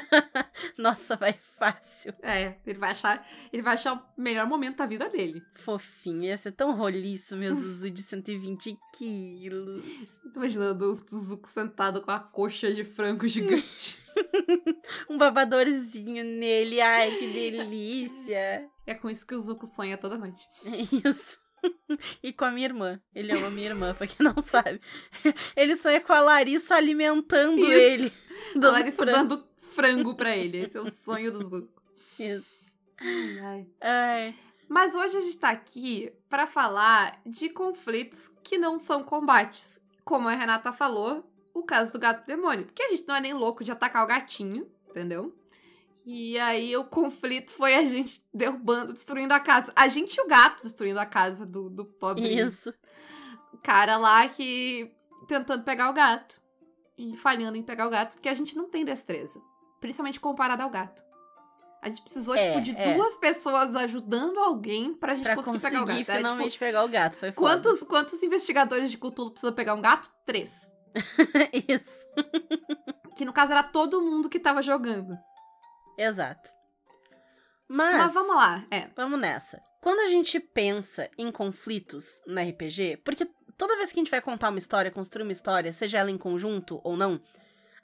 Nossa, 0.76 1.16
vai 1.16 1.32
fácil. 1.32 2.12
É, 2.22 2.56
ele 2.66 2.78
vai 2.78 2.90
achar, 2.90 3.26
ele 3.52 3.62
vai 3.62 3.74
achar 3.74 3.94
o 3.94 4.20
melhor 4.20 4.46
momento 4.46 4.76
da 4.76 4.86
vida 4.86 5.08
dele. 5.08 5.42
Fofinho, 5.54 6.24
ia 6.24 6.36
ser 6.36 6.52
tão 6.52 6.74
roliço, 6.76 7.36
meu 7.36 7.54
Zuzu 7.54 7.90
de 7.90 8.02
120 8.02 8.78
quilos. 8.94 9.82
Tô 10.32 10.40
imaginando 10.40 10.92
o 10.92 10.96
Zuko 11.18 11.48
sentado 11.48 12.02
com 12.02 12.10
a 12.10 12.20
coxa 12.20 12.72
de 12.72 12.84
frango 12.84 13.26
gigante. 13.26 13.98
Um 15.08 15.16
babadorzinho 15.18 16.24
nele, 16.24 16.80
ai 16.80 17.10
que 17.18 17.32
delícia. 17.32 18.68
é 18.86 18.94
com 18.94 19.08
isso 19.10 19.26
que 19.26 19.34
o 19.34 19.40
Zuko 19.40 19.66
sonha 19.66 19.96
toda 19.98 20.18
noite. 20.18 20.42
É 20.64 20.76
isso. 21.08 21.38
E 22.22 22.32
com 22.32 22.44
a 22.44 22.50
minha 22.50 22.66
irmã. 22.66 23.00
Ele 23.14 23.32
ama 23.32 23.46
a 23.46 23.50
minha 23.50 23.68
irmã, 23.68 23.94
pra 23.94 24.06
quem 24.06 24.24
não 24.24 24.42
sabe. 24.42 24.80
Ele 25.56 25.76
sonha 25.76 26.00
com 26.00 26.12
a 26.12 26.20
Larissa 26.20 26.74
alimentando 26.76 27.58
Isso. 27.60 27.72
ele. 27.72 28.12
A 28.54 28.58
Dando 28.58 28.72
Larissa 28.72 29.02
frango. 29.02 29.16
dando 29.28 29.48
frango 29.72 30.14
pra 30.14 30.34
ele. 30.36 30.58
Esse 30.58 30.76
é 30.76 30.80
o 30.80 30.90
sonho 30.90 31.32
do 31.32 31.42
Zuko. 31.44 31.82
Isso. 32.18 32.56
Ai, 33.00 33.38
ai. 33.40 33.66
Ai. 33.80 34.34
Mas 34.68 34.94
hoje 34.94 35.16
a 35.16 35.20
gente 35.20 35.38
tá 35.38 35.50
aqui 35.50 36.12
pra 36.28 36.46
falar 36.46 37.20
de 37.24 37.48
conflitos 37.48 38.30
que 38.42 38.58
não 38.58 38.78
são 38.78 39.04
combates. 39.04 39.80
Como 40.04 40.28
a 40.28 40.34
Renata 40.34 40.72
falou, 40.72 41.28
o 41.54 41.62
caso 41.62 41.92
do 41.92 41.98
gato 41.98 42.26
demônio. 42.26 42.66
Porque 42.66 42.82
a 42.82 42.88
gente 42.88 43.06
não 43.06 43.14
é 43.16 43.20
nem 43.20 43.32
louco 43.32 43.62
de 43.62 43.70
atacar 43.70 44.02
o 44.04 44.06
gatinho, 44.08 44.68
entendeu? 44.88 45.32
E 46.06 46.38
aí 46.38 46.76
o 46.76 46.84
conflito 46.84 47.50
foi 47.50 47.74
a 47.74 47.84
gente 47.84 48.22
derrubando, 48.32 48.92
destruindo 48.92 49.34
a 49.34 49.40
casa. 49.40 49.72
A 49.74 49.88
gente 49.88 50.14
e 50.14 50.20
o 50.20 50.26
gato 50.28 50.62
destruindo 50.62 51.00
a 51.00 51.04
casa 51.04 51.44
do, 51.44 51.68
do 51.68 51.84
pobre 51.84 52.32
Isso. 52.32 52.72
cara 53.60 53.96
lá 53.96 54.28
que 54.28 54.94
tentando 55.26 55.64
pegar 55.64 55.90
o 55.90 55.92
gato. 55.92 56.40
E 56.96 57.16
falhando 57.16 57.58
em 57.58 57.62
pegar 57.62 57.86
o 57.86 57.90
gato, 57.90 58.14
porque 58.14 58.28
a 58.28 58.34
gente 58.34 58.56
não 58.56 58.70
tem 58.70 58.84
destreza. 58.84 59.38
Principalmente 59.80 60.20
comparado 60.20 60.62
ao 60.62 60.70
gato. 60.70 61.04
A 61.82 61.88
gente 61.88 62.00
precisou, 62.02 62.34
É, 62.34 62.52
tipo, 62.52 62.62
de 62.62 62.76
é. 62.76 62.94
duas 62.94 63.16
pessoas 63.16 63.76
ajudando 63.76 64.38
alguém 64.38 64.94
pra 64.94 65.14
gente 65.14 65.24
Pra 65.24 65.36
conseguir, 65.36 65.58
conseguir 65.58 65.70
pegar 65.70 65.82
o 65.82 65.86
gato. 65.86 66.08
Era, 66.08 66.16
finalmente 66.18 66.52
tipo, 66.52 66.64
pegar 66.64 66.84
o 66.84 66.88
gato. 66.88 67.18
Foi 67.18 67.32
foda. 67.32 67.46
quantos, 67.48 67.82
quantos 67.82 68.22
investigadores 68.22 68.90
de 68.90 68.96
Cthulhu 68.96 69.32
precisam 69.32 69.54
pegar 69.54 69.74
um 69.74 69.82
gato? 69.82 70.10
Três. 70.24 70.70
Isso. 71.68 72.06
Que 73.16 73.24
no 73.24 73.32
caso 73.32 73.52
era 73.52 73.62
todo 73.62 74.00
mundo 74.00 74.28
que 74.28 74.38
tava 74.38 74.62
jogando. 74.62 75.18
Exato. 75.96 76.50
Mas, 77.68 77.96
Mas 77.96 78.14
vamos 78.14 78.36
lá. 78.36 78.64
É. 78.70 78.88
vamos 78.94 79.18
nessa. 79.18 79.60
Quando 79.80 80.00
a 80.00 80.06
gente 80.06 80.38
pensa 80.38 81.10
em 81.18 81.30
conflitos 81.32 82.20
no 82.26 82.40
RPG, 82.40 82.98
porque 83.04 83.28
toda 83.56 83.76
vez 83.76 83.92
que 83.92 83.98
a 83.98 84.02
gente 84.02 84.10
vai 84.10 84.20
contar 84.20 84.50
uma 84.50 84.58
história, 84.58 84.90
construir 84.90 85.24
uma 85.24 85.32
história, 85.32 85.72
seja 85.72 85.98
ela 85.98 86.10
em 86.10 86.18
conjunto 86.18 86.80
ou 86.84 86.96
não, 86.96 87.20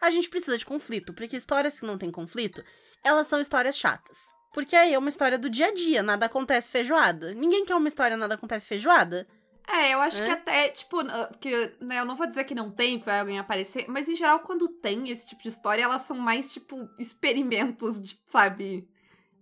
a 0.00 0.10
gente 0.10 0.28
precisa 0.28 0.58
de 0.58 0.66
conflito, 0.66 1.12
porque 1.14 1.36
histórias 1.36 1.78
que 1.78 1.86
não 1.86 1.98
têm 1.98 2.10
conflito, 2.10 2.62
elas 3.04 3.26
são 3.26 3.40
histórias 3.40 3.76
chatas. 3.76 4.18
Porque 4.52 4.76
aí 4.76 4.92
é 4.92 4.98
uma 4.98 5.08
história 5.08 5.38
do 5.38 5.48
dia 5.48 5.68
a 5.68 5.74
dia, 5.74 6.02
nada 6.02 6.26
acontece 6.26 6.70
feijoada. 6.70 7.32
Ninguém 7.34 7.64
quer 7.64 7.74
uma 7.74 7.88
história 7.88 8.16
nada 8.16 8.34
acontece 8.34 8.66
feijoada. 8.66 9.26
É, 9.66 9.94
eu 9.94 10.00
acho 10.00 10.22
É? 10.22 10.24
que 10.26 10.30
até, 10.30 10.68
tipo, 10.70 11.00
ah, 11.00 11.26
porque, 11.30 11.72
né, 11.80 12.00
eu 12.00 12.04
não 12.04 12.16
vou 12.16 12.26
dizer 12.26 12.44
que 12.44 12.54
não 12.54 12.70
tem, 12.70 12.98
que 12.98 13.06
vai 13.06 13.20
alguém 13.20 13.38
aparecer, 13.38 13.86
mas 13.88 14.08
em 14.08 14.16
geral, 14.16 14.40
quando 14.40 14.68
tem 14.68 15.08
esse 15.08 15.26
tipo 15.26 15.42
de 15.42 15.48
história, 15.48 15.82
elas 15.82 16.02
são 16.02 16.16
mais, 16.18 16.52
tipo, 16.52 16.88
experimentos, 16.98 18.00
de, 18.00 18.18
sabe? 18.28 18.88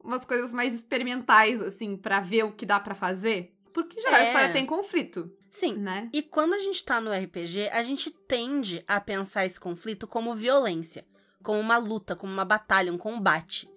Umas 0.03 0.25
coisas 0.25 0.53
mais 0.53 0.75
experimentais, 0.75 1.61
assim, 1.61 1.97
pra 1.97 2.21
ver 2.21 2.45
o 2.45 2.53
que 2.53 2.65
dá 2.67 2.79
pra 2.81 2.95
fazer. 2.95 3.55
Porque 3.73 3.99
em 3.99 4.03
geral 4.03 4.19
a 4.21 4.23
É. 4.23 4.27
história 4.27 4.53
tem 4.53 4.67
conflito, 4.67 5.31
Sim, 5.51 5.75
né? 5.77 6.09
E 6.13 6.23
quando 6.23 6.55
a 6.55 6.59
gente 6.59 6.85
tá 6.85 7.01
no 7.01 7.11
RPG, 7.13 7.69
a 7.73 7.83
gente 7.83 8.11
tende 8.11 8.85
a 8.87 9.01
pensar 9.01 9.45
esse 9.47 9.59
conflito 9.59 10.07
como 10.07 10.35
violência, 10.35 11.05
como 11.43 11.59
uma 11.59 11.77
luta, 11.77 12.15
como 12.15 12.33
uma 12.33 12.45
batalha, 12.45 12.93
um 12.93 12.99
combate. 12.99 13.69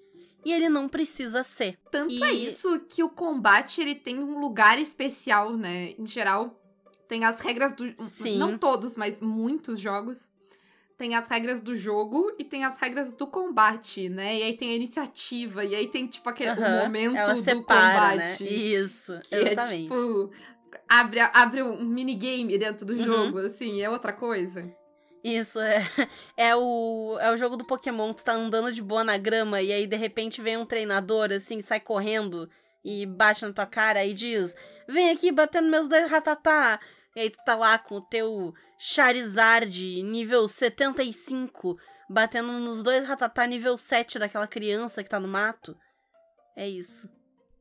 E 0.45 0.51
ele 0.51 0.69
não 0.69 0.87
precisa 0.89 1.43
ser. 1.43 1.77
Tanto 1.91 2.13
E- 2.13 2.23
é 2.23 2.31
isso 2.33 2.79
que 2.89 3.03
o 3.03 3.09
combate, 3.09 3.81
ele 3.81 3.95
tem 3.95 4.19
um 4.19 4.39
lugar 4.39 4.79
especial, 4.79 5.55
né? 5.55 5.91
Em 5.97 6.05
geral, 6.05 6.59
tem 7.07 7.23
as 7.23 7.39
regras 7.39 7.73
do... 7.73 7.93
Sim. 8.09 8.37
Não 8.37 8.57
todos, 8.57 8.95
mas 8.95 9.21
muitos 9.21 9.79
jogos. 9.79 10.29
Tem 10.97 11.15
as 11.15 11.27
regras 11.27 11.59
do 11.59 11.75
jogo 11.75 12.31
e 12.37 12.43
tem 12.43 12.63
as 12.63 12.79
regras 12.79 13.13
do 13.13 13.25
combate, 13.27 14.09
né? 14.09 14.39
E 14.39 14.43
aí 14.43 14.57
tem 14.57 14.71
a 14.71 14.75
iniciativa, 14.75 15.65
e 15.65 15.73
aí 15.75 15.87
tem, 15.87 16.05
tipo, 16.07 16.29
aquele 16.29 16.51
Aham, 16.51 16.83
momento 16.85 17.17
Ela 17.17 17.33
do 17.33 17.43
separa, 17.43 18.15
né? 18.15 18.23
combate. 18.23 18.43
Isso, 18.45 19.19
Que 19.23 19.35
exatamente. 19.35 19.85
é, 19.91 19.95
tipo... 19.95 20.31
Abre, 20.89 21.19
abre 21.19 21.61
um 21.63 21.83
minigame 21.85 22.57
dentro 22.57 22.85
do 22.85 22.93
Uhum. 22.93 23.03
jogo, 23.03 23.39
assim, 23.39 23.81
é 23.81 23.89
outra 23.89 24.11
coisa. 24.13 24.71
Isso, 25.23 25.59
é, 25.59 25.77
é, 26.35 26.55
o, 26.55 27.17
é 27.21 27.31
o 27.31 27.37
jogo 27.37 27.55
do 27.55 27.63
Pokémon, 27.63 28.11
tu 28.11 28.25
tá 28.25 28.33
andando 28.33 28.73
de 28.73 28.81
boa 28.81 29.03
na 29.03 29.17
grama 29.17 29.61
e 29.61 29.71
aí 29.71 29.87
de 29.87 29.95
repente 29.95 30.41
vem 30.41 30.57
um 30.57 30.65
treinador, 30.65 31.31
assim, 31.31 31.61
sai 31.61 31.79
correndo 31.79 32.49
e 32.83 33.05
bate 33.05 33.45
na 33.45 33.53
tua 33.53 33.65
cara 33.65 34.03
e 34.03 34.13
diz: 34.13 34.53
Vem 34.87 35.11
aqui 35.11 35.31
batendo 35.31 35.69
meus 35.69 35.87
dois 35.87 36.09
ratatá. 36.09 36.79
E 37.15 37.21
aí 37.21 37.29
tu 37.29 37.37
tá 37.45 37.55
lá 37.55 37.77
com 37.77 37.95
o 37.95 38.01
teu 38.01 38.53
Charizard 38.77 40.03
nível 40.03 40.47
75, 40.47 41.77
batendo 42.09 42.51
nos 42.53 42.83
dois 42.83 43.07
ratatá 43.07 43.45
nível 43.45 43.77
7 43.77 44.19
daquela 44.19 44.47
criança 44.47 45.03
que 45.03 45.09
tá 45.09 45.19
no 45.19 45.27
mato. 45.27 45.77
É 46.55 46.67
isso. 46.67 47.09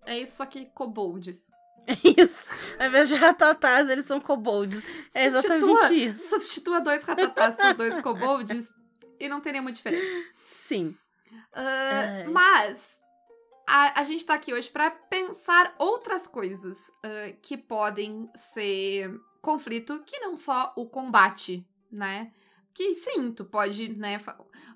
É 0.05 0.19
isso, 0.19 0.37
só 0.37 0.47
que 0.47 0.67
kobolds. 0.67 1.51
É 1.87 2.23
isso. 2.23 2.51
Ao 2.79 2.87
invés 2.87 3.09
de 3.09 3.15
ratatás, 3.15 3.89
eles 3.89 4.07
são 4.07 4.21
kobolds. 4.21 4.83
É 5.15 5.27
exatamente 5.27 5.95
isso. 5.95 6.29
Substitua 6.29 6.81
dois 6.81 7.05
ratatás 7.05 7.57
por 7.57 7.75
dois 7.75 8.01
kobolds 8.01 8.73
e 9.19 9.29
não 9.29 9.41
tem 9.41 9.53
nenhuma 9.53 9.73
diferença. 9.73 10.05
Sim. 10.49 10.97
Ai. 11.55 12.25
mas 12.29 12.99
a, 13.67 14.01
a 14.01 14.03
gente 14.05 14.25
tá 14.25 14.35
aqui 14.35 14.53
hoje 14.53 14.71
pra 14.71 14.91
pensar 14.91 15.75
outras 15.79 16.27
coisas 16.27 16.91
ah, 17.03 17.33
que 17.43 17.57
podem 17.57 18.31
ser 18.35 19.19
conflito, 19.41 20.03
que 20.07 20.19
não 20.21 20.37
só 20.37 20.73
o 20.77 20.87
combate, 20.87 21.67
né? 21.91 22.33
Que 22.75 22.95
sim, 22.95 23.33
tu 23.33 23.45
pode, 23.45 23.95
né? 23.97 24.21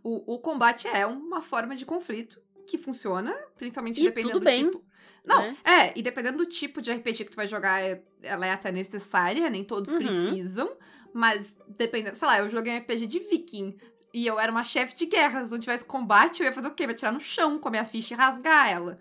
O, 0.02 0.34
o 0.34 0.38
combate 0.38 0.86
é 0.88 1.06
uma 1.06 1.40
forma 1.40 1.74
de 1.74 1.86
conflito 1.86 2.42
que 2.66 2.76
funciona, 2.76 3.32
principalmente 3.56 4.00
E 4.00 4.04
dependendo 4.04 4.34
tudo 4.34 4.42
do 4.42 4.44
bem, 4.44 4.64
tipo. 4.66 4.84
Não, 5.24 5.38
né? 5.42 5.56
é, 5.64 5.98
e 5.98 6.02
dependendo 6.02 6.38
do 6.38 6.46
tipo 6.46 6.80
de 6.80 6.92
RPG 6.92 7.24
que 7.24 7.30
tu 7.32 7.36
vai 7.36 7.46
jogar, 7.46 7.82
é- 7.82 8.02
ela 8.22 8.46
é 8.46 8.52
até 8.52 8.70
necessária, 8.70 9.50
nem 9.50 9.64
todos 9.64 9.92
Uhum. 9.92 9.98
precisam, 9.98 10.76
mas 11.12 11.56
dependendo, 11.68 12.16
sei 12.16 12.28
lá, 12.28 12.38
eu 12.38 12.48
joguei 12.48 12.72
um 12.72 12.76
RPG 12.76 13.06
de 13.06 13.18
viking 13.18 13.76
e 14.14 14.26
eu 14.26 14.38
era 14.38 14.50
uma 14.52 14.62
chefe 14.64 14.94
de 14.96 15.06
guerra, 15.06 15.44
se 15.44 15.50
não 15.50 15.58
tivesse 15.58 15.84
combate, 15.84 16.40
eu 16.40 16.46
ia 16.46 16.52
fazer 16.52 16.68
o 16.68 16.74
quê? 16.74 16.84
Eu 16.84 16.88
ia 16.88 16.92
atirar 16.92 17.12
no 17.12 17.20
chão 17.20 17.58
com 17.58 17.68
a 17.68 17.70
minha 17.70 17.84
ficha 17.84 18.14
e 18.14 18.16
rasgar 18.16 18.68
ela, 18.70 18.98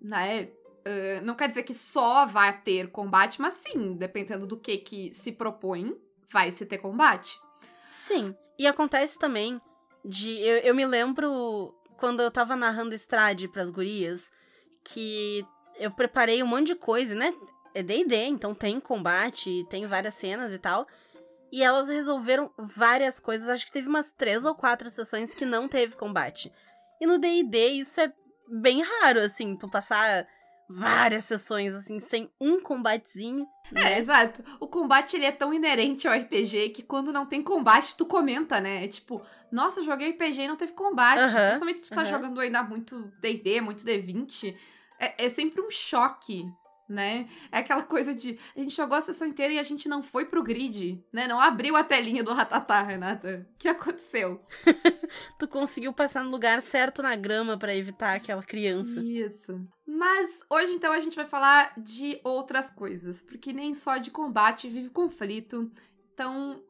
né? 0.00 0.48
Ah, 0.84 1.20
não 1.22 1.36
quer 1.36 1.46
dizer 1.48 1.62
que 1.62 1.72
só 1.74 2.26
vai 2.26 2.60
ter 2.60 2.90
combate, 2.90 3.40
mas 3.40 3.54
sim, 3.54 3.94
dependendo 3.94 4.46
do 4.48 4.56
que 4.58 4.78
que 4.78 5.14
se 5.14 5.30
propõe, 5.30 5.96
vai 6.28 6.50
se 6.50 6.66
ter 6.66 6.78
combate. 6.78 7.38
Sim. 7.92 8.34
E 8.58 8.66
acontece 8.66 9.16
também 9.18 9.60
de. 10.04 10.38
Eu, 10.40 10.56
eu 10.58 10.74
me 10.74 10.84
lembro 10.84 11.72
quando 11.96 12.20
eu 12.20 12.30
tava 12.32 12.56
narrando 12.56 12.94
Estrade 12.96 13.46
pras 13.46 13.70
gurias 13.70 14.30
que 14.84 15.46
eu 15.78 15.90
preparei 15.90 16.42
um 16.42 16.46
monte 16.46 16.68
de 16.68 16.74
coisa, 16.74 17.14
né? 17.14 17.34
É 17.74 17.82
DD, 17.82 18.14
então 18.26 18.54
tem 18.54 18.78
combate, 18.78 19.66
tem 19.70 19.86
várias 19.86 20.14
cenas 20.14 20.52
e 20.52 20.58
tal. 20.58 20.86
E 21.50 21.62
elas 21.62 21.88
resolveram 21.88 22.50
várias 22.58 23.20
coisas. 23.20 23.48
Acho 23.48 23.66
que 23.66 23.72
teve 23.72 23.88
umas 23.88 24.10
três 24.10 24.44
ou 24.44 24.54
quatro 24.54 24.88
sessões 24.90 25.34
que 25.34 25.44
não 25.44 25.68
teve 25.68 25.96
combate. 25.96 26.52
E 27.00 27.06
no 27.06 27.18
DD 27.18 27.68
isso 27.68 28.00
é 28.00 28.12
bem 28.48 28.82
raro, 28.82 29.20
assim, 29.20 29.56
tu 29.56 29.68
passar 29.68 30.26
várias 30.78 31.24
sessões, 31.24 31.74
assim, 31.74 31.98
sem 31.98 32.30
um 32.40 32.60
combatezinho. 32.60 33.46
É, 33.70 33.74
né? 33.74 33.98
exato. 33.98 34.42
O 34.60 34.66
combate 34.66 35.16
ele 35.16 35.24
é 35.24 35.32
tão 35.32 35.52
inerente 35.52 36.06
ao 36.06 36.14
RPG 36.14 36.70
que 36.70 36.82
quando 36.82 37.12
não 37.12 37.26
tem 37.26 37.42
combate, 37.42 37.96
tu 37.96 38.06
comenta, 38.06 38.60
né? 38.60 38.84
É 38.84 38.88
tipo, 38.88 39.22
nossa, 39.50 39.80
eu 39.80 39.84
joguei 39.84 40.10
RPG 40.10 40.42
e 40.42 40.48
não 40.48 40.56
teve 40.56 40.72
combate. 40.72 41.32
Principalmente 41.32 41.82
se 41.82 41.90
tu 41.90 41.94
tá 41.94 42.04
jogando 42.04 42.40
ainda 42.40 42.62
muito 42.62 43.12
DD, 43.20 43.60
muito 43.60 43.84
D20. 43.84 44.56
É, 44.98 45.26
é 45.26 45.28
sempre 45.28 45.60
um 45.60 45.70
choque, 45.70 46.46
né? 46.88 47.28
É 47.50 47.58
aquela 47.58 47.82
coisa 47.82 48.14
de 48.14 48.38
a 48.56 48.60
gente 48.60 48.74
jogou 48.74 48.96
a 48.96 49.00
sessão 49.00 49.26
inteira 49.26 49.54
e 49.54 49.58
a 49.58 49.62
gente 49.62 49.88
não 49.88 50.02
foi 50.02 50.24
pro 50.26 50.42
grid, 50.42 51.02
né? 51.12 51.26
Não 51.26 51.40
abriu 51.40 51.76
a 51.76 51.84
telinha 51.84 52.22
do 52.22 52.32
Ratatá, 52.32 52.82
Renata. 52.82 53.46
O 53.54 53.58
que 53.58 53.68
aconteceu? 53.68 54.44
Tu 55.38 55.46
conseguiu 55.48 55.92
passar 55.92 56.24
no 56.24 56.30
lugar 56.30 56.62
certo 56.62 57.02
na 57.02 57.14
grama 57.16 57.58
pra 57.58 57.74
evitar 57.74 58.14
aquela 58.14 58.42
criança. 58.42 59.00
Isso. 59.00 59.60
Mas 59.86 60.40
hoje, 60.48 60.72
então, 60.72 60.92
a 60.92 61.00
gente 61.00 61.16
vai 61.16 61.26
falar 61.26 61.74
de 61.76 62.20
outras 62.24 62.70
coisas. 62.70 63.20
Porque 63.20 63.52
nem 63.52 63.74
só 63.74 63.98
de 63.98 64.10
combate 64.10 64.68
vive 64.68 64.88
conflito. 64.88 65.70
Então, 66.14 66.62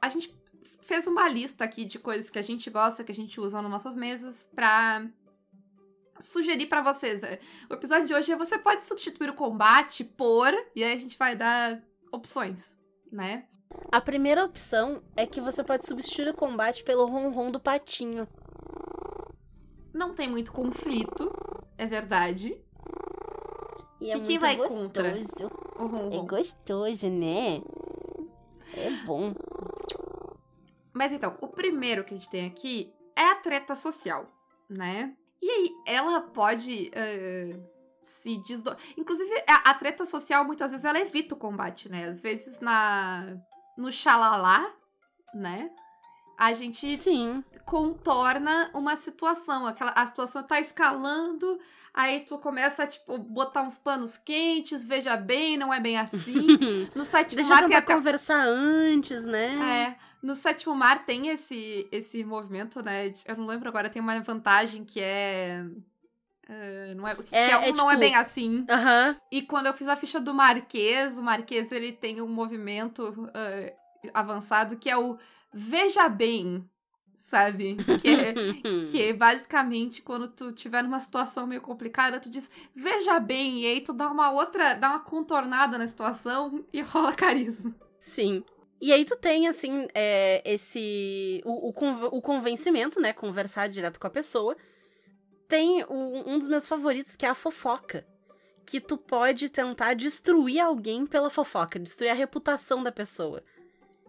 a 0.00 0.08
gente 0.08 0.34
fez 0.80 1.06
uma 1.06 1.28
lista 1.28 1.64
aqui 1.64 1.84
de 1.84 1.98
coisas 1.98 2.30
que 2.30 2.38
a 2.38 2.42
gente 2.42 2.68
gosta, 2.70 3.04
que 3.04 3.12
a 3.12 3.14
gente 3.14 3.40
usa 3.40 3.60
nas 3.62 3.70
nossas 3.70 3.96
mesas, 3.96 4.48
pra 4.54 5.06
sugerir 6.20 6.66
pra 6.66 6.82
vocês. 6.82 7.22
O 7.68 7.74
episódio 7.74 8.06
de 8.06 8.14
hoje 8.14 8.32
é 8.32 8.36
você 8.36 8.58
pode 8.58 8.84
substituir 8.84 9.30
o 9.30 9.34
combate 9.34 10.04
por. 10.04 10.52
E 10.74 10.82
aí 10.82 10.92
a 10.92 10.98
gente 10.98 11.18
vai 11.18 11.34
dar 11.36 11.82
opções, 12.12 12.74
né? 13.10 13.46
A 13.90 14.00
primeira 14.00 14.44
opção 14.44 15.02
é 15.16 15.26
que 15.26 15.40
você 15.40 15.62
pode 15.64 15.86
substituir 15.86 16.28
o 16.28 16.34
combate 16.34 16.84
pelo 16.84 17.06
ronron 17.06 17.50
do 17.50 17.60
patinho. 17.60 18.28
Não 19.92 20.14
tem 20.14 20.28
muito 20.28 20.52
conflito, 20.52 21.32
é 21.78 21.86
verdade. 21.86 22.60
E 24.00 24.12
Que 24.12 24.20
que 24.20 24.38
vai 24.38 24.56
contra? 24.56 25.14
O 25.76 25.86
ronron. 25.86 26.26
gostoso, 26.26 27.08
né? 27.08 27.62
É 28.76 28.90
bom. 29.04 29.32
Mas 30.92 31.12
então, 31.12 31.36
o 31.40 31.48
primeiro 31.48 32.04
que 32.04 32.14
a 32.14 32.16
gente 32.16 32.30
tem 32.30 32.46
aqui 32.46 32.92
é 33.16 33.30
a 33.30 33.36
treta 33.36 33.74
social, 33.74 34.26
né? 34.68 35.16
E 35.44 35.50
aí, 35.50 35.70
ela 35.86 36.22
pode 36.22 36.90
eh, 36.94 37.58
se 38.00 38.38
desdobrar. 38.46 38.80
Inclusive, 38.96 39.30
a, 39.46 39.70
a 39.70 39.74
treta 39.74 40.06
social, 40.06 40.42
muitas 40.42 40.70
vezes, 40.70 40.86
ela 40.86 40.98
evita 40.98 41.34
o 41.34 41.38
combate, 41.38 41.90
né? 41.90 42.06
Às 42.08 42.22
vezes, 42.22 42.60
na 42.60 43.36
no 43.76 43.92
xalalá, 43.92 44.72
né? 45.34 45.70
a 46.36 46.52
gente 46.52 46.96
Sim. 46.96 47.44
contorna 47.64 48.70
uma 48.74 48.96
situação. 48.96 49.66
Aquela, 49.66 49.92
a 49.92 50.06
situação 50.06 50.42
tá 50.42 50.60
escalando, 50.60 51.58
aí 51.92 52.20
tu 52.20 52.38
começa 52.38 52.82
a, 52.82 52.86
tipo, 52.86 53.18
botar 53.18 53.62
uns 53.62 53.78
panos 53.78 54.16
quentes, 54.18 54.84
veja 54.84 55.16
bem, 55.16 55.56
não 55.56 55.72
é 55.72 55.80
bem 55.80 55.98
assim. 55.98 56.34
No 56.94 57.04
sétimo 57.04 57.36
Deixa 57.36 57.52
eu 57.54 57.66
tentar 57.66 57.78
até. 57.78 57.94
conversar 57.94 58.44
antes, 58.46 59.24
né? 59.24 59.54
É, 59.90 59.96
no 60.24 60.34
sétimo 60.34 60.74
mar 60.74 61.04
tem 61.04 61.28
esse, 61.28 61.86
esse 61.92 62.24
movimento, 62.24 62.82
né? 62.82 63.12
Eu 63.26 63.36
não 63.36 63.46
lembro 63.46 63.68
agora, 63.68 63.90
tem 63.90 64.00
uma 64.00 64.18
vantagem 64.20 64.84
que 64.84 64.98
é. 65.00 65.64
é, 66.48 66.94
não 66.96 67.06
é, 67.06 67.14
que 67.14 67.34
É- 67.34 67.50
é 67.50 67.58
um 67.58 67.62
é 67.62 67.72
não 67.72 67.90
é 67.90 67.94
tipo- 67.94 68.00
bem 68.00 68.14
assim. 68.16 68.64
Aham. 68.68 69.16
E 69.30 69.42
quando 69.42 69.66
eu 69.66 69.74
fiz 69.74 69.86
a 69.88 69.96
ficha 69.96 70.18
do 70.20 70.32
Marquês, 70.34 71.18
o 71.18 71.22
Marquês 71.22 71.70
ele 71.72 71.92
tem 71.92 72.20
um 72.22 72.28
movimento 72.28 73.30
eh, 73.34 73.74
avançado 74.12 74.76
que 74.76 74.88
é 74.90 74.96
o 74.96 75.18
Veja 75.52 76.08
Bem, 76.08 76.68
sabe? 77.14 77.76
Que 78.00 78.08
é, 78.08 78.34
que 78.90 79.02
é 79.02 79.12
basicamente 79.16 80.02
quando 80.02 80.28
tu 80.28 80.52
tiver 80.52 80.82
numa 80.82 81.00
situação 81.00 81.46
meio 81.46 81.60
complicada, 81.60 82.18
tu 82.20 82.28
diz 82.30 82.50
Veja 82.74 83.18
Bem, 83.20 83.60
e 83.62 83.66
aí 83.66 83.80
tu 83.80 83.92
dá 83.92 84.10
uma 84.10 84.30
outra, 84.30 84.74
dá 84.74 84.90
uma 84.90 85.00
contornada 85.00 85.78
na 85.78 85.86
situação 85.86 86.64
e 86.72 86.80
rola 86.82 87.12
carisma. 87.14 87.74
Sim. 87.98 88.42
E 88.80 88.92
aí 88.92 89.04
tu 89.04 89.16
tem, 89.16 89.48
assim, 89.48 89.86
é, 89.94 90.42
esse... 90.44 91.40
O, 91.44 91.68
o, 91.68 92.16
o 92.16 92.20
convencimento, 92.20 93.00
né? 93.00 93.12
Conversar 93.12 93.68
direto 93.68 93.98
com 93.98 94.06
a 94.06 94.10
pessoa. 94.10 94.56
Tem 95.48 95.82
o- 95.84 96.28
um 96.28 96.38
dos 96.38 96.48
meus 96.48 96.66
favoritos, 96.66 97.16
que 97.16 97.24
é 97.24 97.28
a 97.28 97.34
fofoca. 97.34 98.06
Que 98.66 98.80
tu 98.80 98.96
pode 98.96 99.48
tentar 99.48 99.94
destruir 99.94 100.60
alguém 100.60 101.06
pela 101.06 101.30
fofoca. 101.30 101.78
Destruir 101.78 102.10
a 102.10 102.14
reputação 102.14 102.82
da 102.82 102.92
pessoa. 102.92 103.42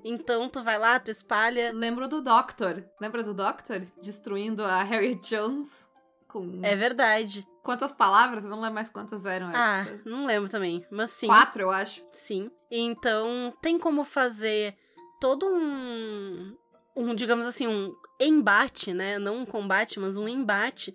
Então, 0.03 0.49
tu 0.49 0.61
vai 0.63 0.77
lá, 0.77 0.99
tu 0.99 1.09
espalha... 1.09 1.71
Lembro 1.73 2.07
do 2.07 2.21
Doctor. 2.21 2.83
Lembra 2.99 3.23
do 3.23 3.33
Doctor? 3.33 3.81
Destruindo 4.01 4.63
a 4.63 4.83
Harriet 4.83 5.27
Jones 5.29 5.87
com 6.35 6.59
É 6.63 6.75
verdade. 6.75 7.47
quantas 7.63 7.93
palavras? 7.93 8.43
Eu 8.43 8.49
não 8.49 8.59
lembro 8.59 8.75
mais 8.75 8.89
quantas 8.89 9.25
eram. 9.25 9.51
Ah, 9.53 9.85
É, 9.87 9.99
não 10.09 10.25
lembro 10.25 10.49
também. 10.49 10.85
Mas 10.91 11.11
sim. 11.11 11.27
Quatro, 11.27 11.61
eu 11.61 11.71
acho. 11.71 12.03
Sim. 12.11 12.51
Então, 12.69 13.53
tem 13.61 13.79
como 13.79 14.03
fazer 14.03 14.75
todo 15.21 15.45
um, 15.47 16.55
um, 16.95 17.15
digamos 17.15 17.45
assim, 17.45 17.67
um 17.67 17.95
embate, 18.19 18.93
né? 18.93 19.17
Não 19.17 19.37
um 19.37 19.45
combate, 19.45 19.97
mas 19.99 20.17
um 20.17 20.27
embate 20.27 20.93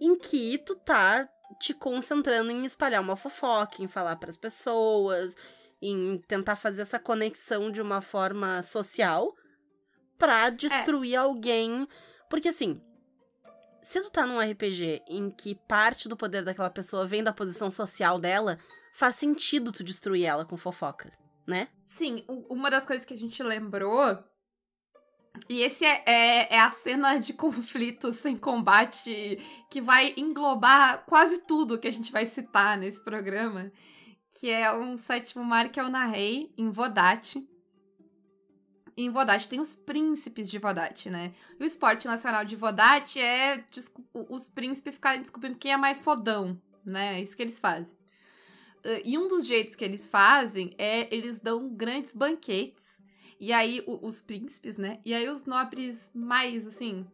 em 0.00 0.16
que 0.16 0.58
tu 0.58 0.74
tá 0.74 1.28
te 1.60 1.72
concentrando 1.72 2.50
em 2.50 2.64
espalhar 2.64 3.00
uma 3.00 3.14
fofoca, 3.14 3.82
em 3.82 3.86
falar 3.86 4.16
pras 4.16 4.36
pessoas, 4.36 5.36
em 5.80 6.18
tentar 6.26 6.56
fazer 6.56 6.82
essa 6.82 6.98
conexão 6.98 7.70
de 7.70 7.80
uma 7.80 8.00
forma 8.00 8.62
social 8.62 9.32
pra 10.18 10.50
destruir 10.50 11.14
alguém. 11.14 11.86
Porque 12.28 12.48
assim, 12.48 12.80
se 13.82 14.00
tu 14.00 14.10
tá 14.10 14.24
num 14.24 14.38
RPG 14.38 15.02
em 15.08 15.30
que 15.30 15.54
parte 15.54 16.08
do 16.08 16.16
poder 16.16 16.44
daquela 16.44 16.70
pessoa 16.70 17.06
vem 17.06 17.22
da 17.22 17.32
posição 17.32 17.70
social 17.70 18.18
dela, 18.18 18.58
faz 18.92 19.16
sentido 19.16 19.72
tu 19.72 19.82
destruir 19.82 20.24
ela 20.24 20.44
com 20.44 20.56
fofoca, 20.56 21.10
né? 21.46 21.68
Sim, 21.84 22.24
uma 22.48 22.70
das 22.70 22.86
coisas 22.86 23.04
que 23.04 23.14
a 23.14 23.18
gente 23.18 23.42
lembrou. 23.42 24.22
E 25.48 25.62
esse 25.62 25.84
é, 25.84 26.02
é, 26.06 26.54
é 26.54 26.60
a 26.60 26.70
cena 26.70 27.18
de 27.18 27.32
conflito 27.34 28.12
sem 28.12 28.36
combate 28.36 29.38
que 29.70 29.80
vai 29.80 30.14
englobar 30.16 31.04
quase 31.06 31.38
tudo 31.38 31.78
que 31.78 31.88
a 31.88 31.92
gente 31.92 32.12
vai 32.12 32.26
citar 32.26 32.78
nesse 32.78 33.02
programa. 33.02 33.72
Que 34.38 34.48
é 34.50 34.72
um 34.72 34.96
sétimo 34.96 35.44
mar 35.44 35.68
que 35.70 35.78
é 35.78 35.84
o 35.84 35.90
Narrei, 35.90 36.54
em 36.56 36.70
Vodate. 36.70 37.46
Em 38.96 39.10
Vodate 39.10 39.48
tem 39.48 39.60
os 39.60 39.74
príncipes 39.74 40.50
de 40.50 40.58
Vodate, 40.58 41.08
né? 41.08 41.32
E 41.58 41.62
o 41.62 41.66
esporte 41.66 42.06
nacional 42.06 42.44
de 42.44 42.56
Vodate 42.56 43.18
é 43.18 43.64
os 44.28 44.46
príncipes 44.48 44.94
ficarem 44.94 45.22
descobrindo 45.22 45.58
quem 45.58 45.72
é 45.72 45.76
mais 45.76 46.00
fodão, 46.00 46.60
né? 46.84 47.18
É 47.18 47.22
isso 47.22 47.36
que 47.36 47.42
eles 47.42 47.58
fazem. 47.58 47.96
Uh, 48.84 49.00
E 49.04 49.16
um 49.16 49.28
dos 49.28 49.46
jeitos 49.46 49.76
que 49.76 49.84
eles 49.84 50.06
fazem 50.06 50.74
é 50.76 51.12
eles 51.14 51.40
dão 51.40 51.68
grandes 51.68 52.12
banquetes. 52.12 53.00
E 53.40 53.52
aí 53.52 53.82
os 53.86 54.20
príncipes, 54.20 54.78
né? 54.78 55.00
E 55.04 55.12
aí 55.12 55.28
os 55.28 55.44
nobres 55.46 56.10
mais 56.14 56.66
assim, 56.66 57.04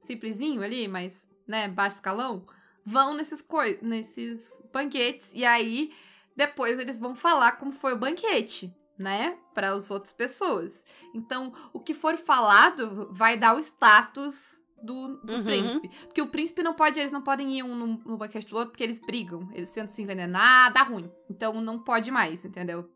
simplesinho 0.00 0.62
ali, 0.62 0.88
mais, 0.88 1.28
né, 1.46 1.68
baixo 1.68 1.96
escalão, 1.96 2.44
vão 2.84 3.14
nesses 3.14 3.44
nesses 3.82 4.50
banquetes 4.72 5.32
e 5.34 5.44
aí 5.44 5.92
depois 6.34 6.78
eles 6.78 6.98
vão 6.98 7.14
falar 7.14 7.52
como 7.52 7.72
foi 7.72 7.94
o 7.94 7.98
banquete, 7.98 8.74
né, 8.98 9.36
para 9.54 9.70
as 9.70 9.90
outras 9.90 10.12
pessoas. 10.12 10.84
Então, 11.14 11.52
o 11.72 11.80
que 11.80 11.94
for 11.94 12.16
falado 12.16 13.08
vai 13.12 13.36
dar 13.36 13.54
o 13.54 13.58
status 13.58 14.64
do, 14.82 15.16
do 15.18 15.36
Uhum. 15.36 15.44
príncipe. 15.44 15.88
Porque 16.04 16.22
o 16.22 16.28
príncipe 16.28 16.62
não 16.62 16.74
pode, 16.74 16.98
eles 17.00 17.12
não 17.12 17.22
podem 17.22 17.58
ir 17.58 17.62
um 17.62 17.74
no, 17.74 17.86
no 17.86 18.16
banquete 18.16 18.48
do 18.48 18.56
outro 18.56 18.70
porque 18.70 18.84
eles 18.84 18.98
brigam. 18.98 19.48
Eles 19.52 19.70
tentam 19.70 19.94
se 19.94 20.02
envenenar, 20.02 20.72
dá 20.72 20.82
ruim. 20.82 21.10
Então 21.28 21.60
não 21.60 21.78
pode 21.78 22.10
mais, 22.10 22.44
entendeu? 22.44 22.88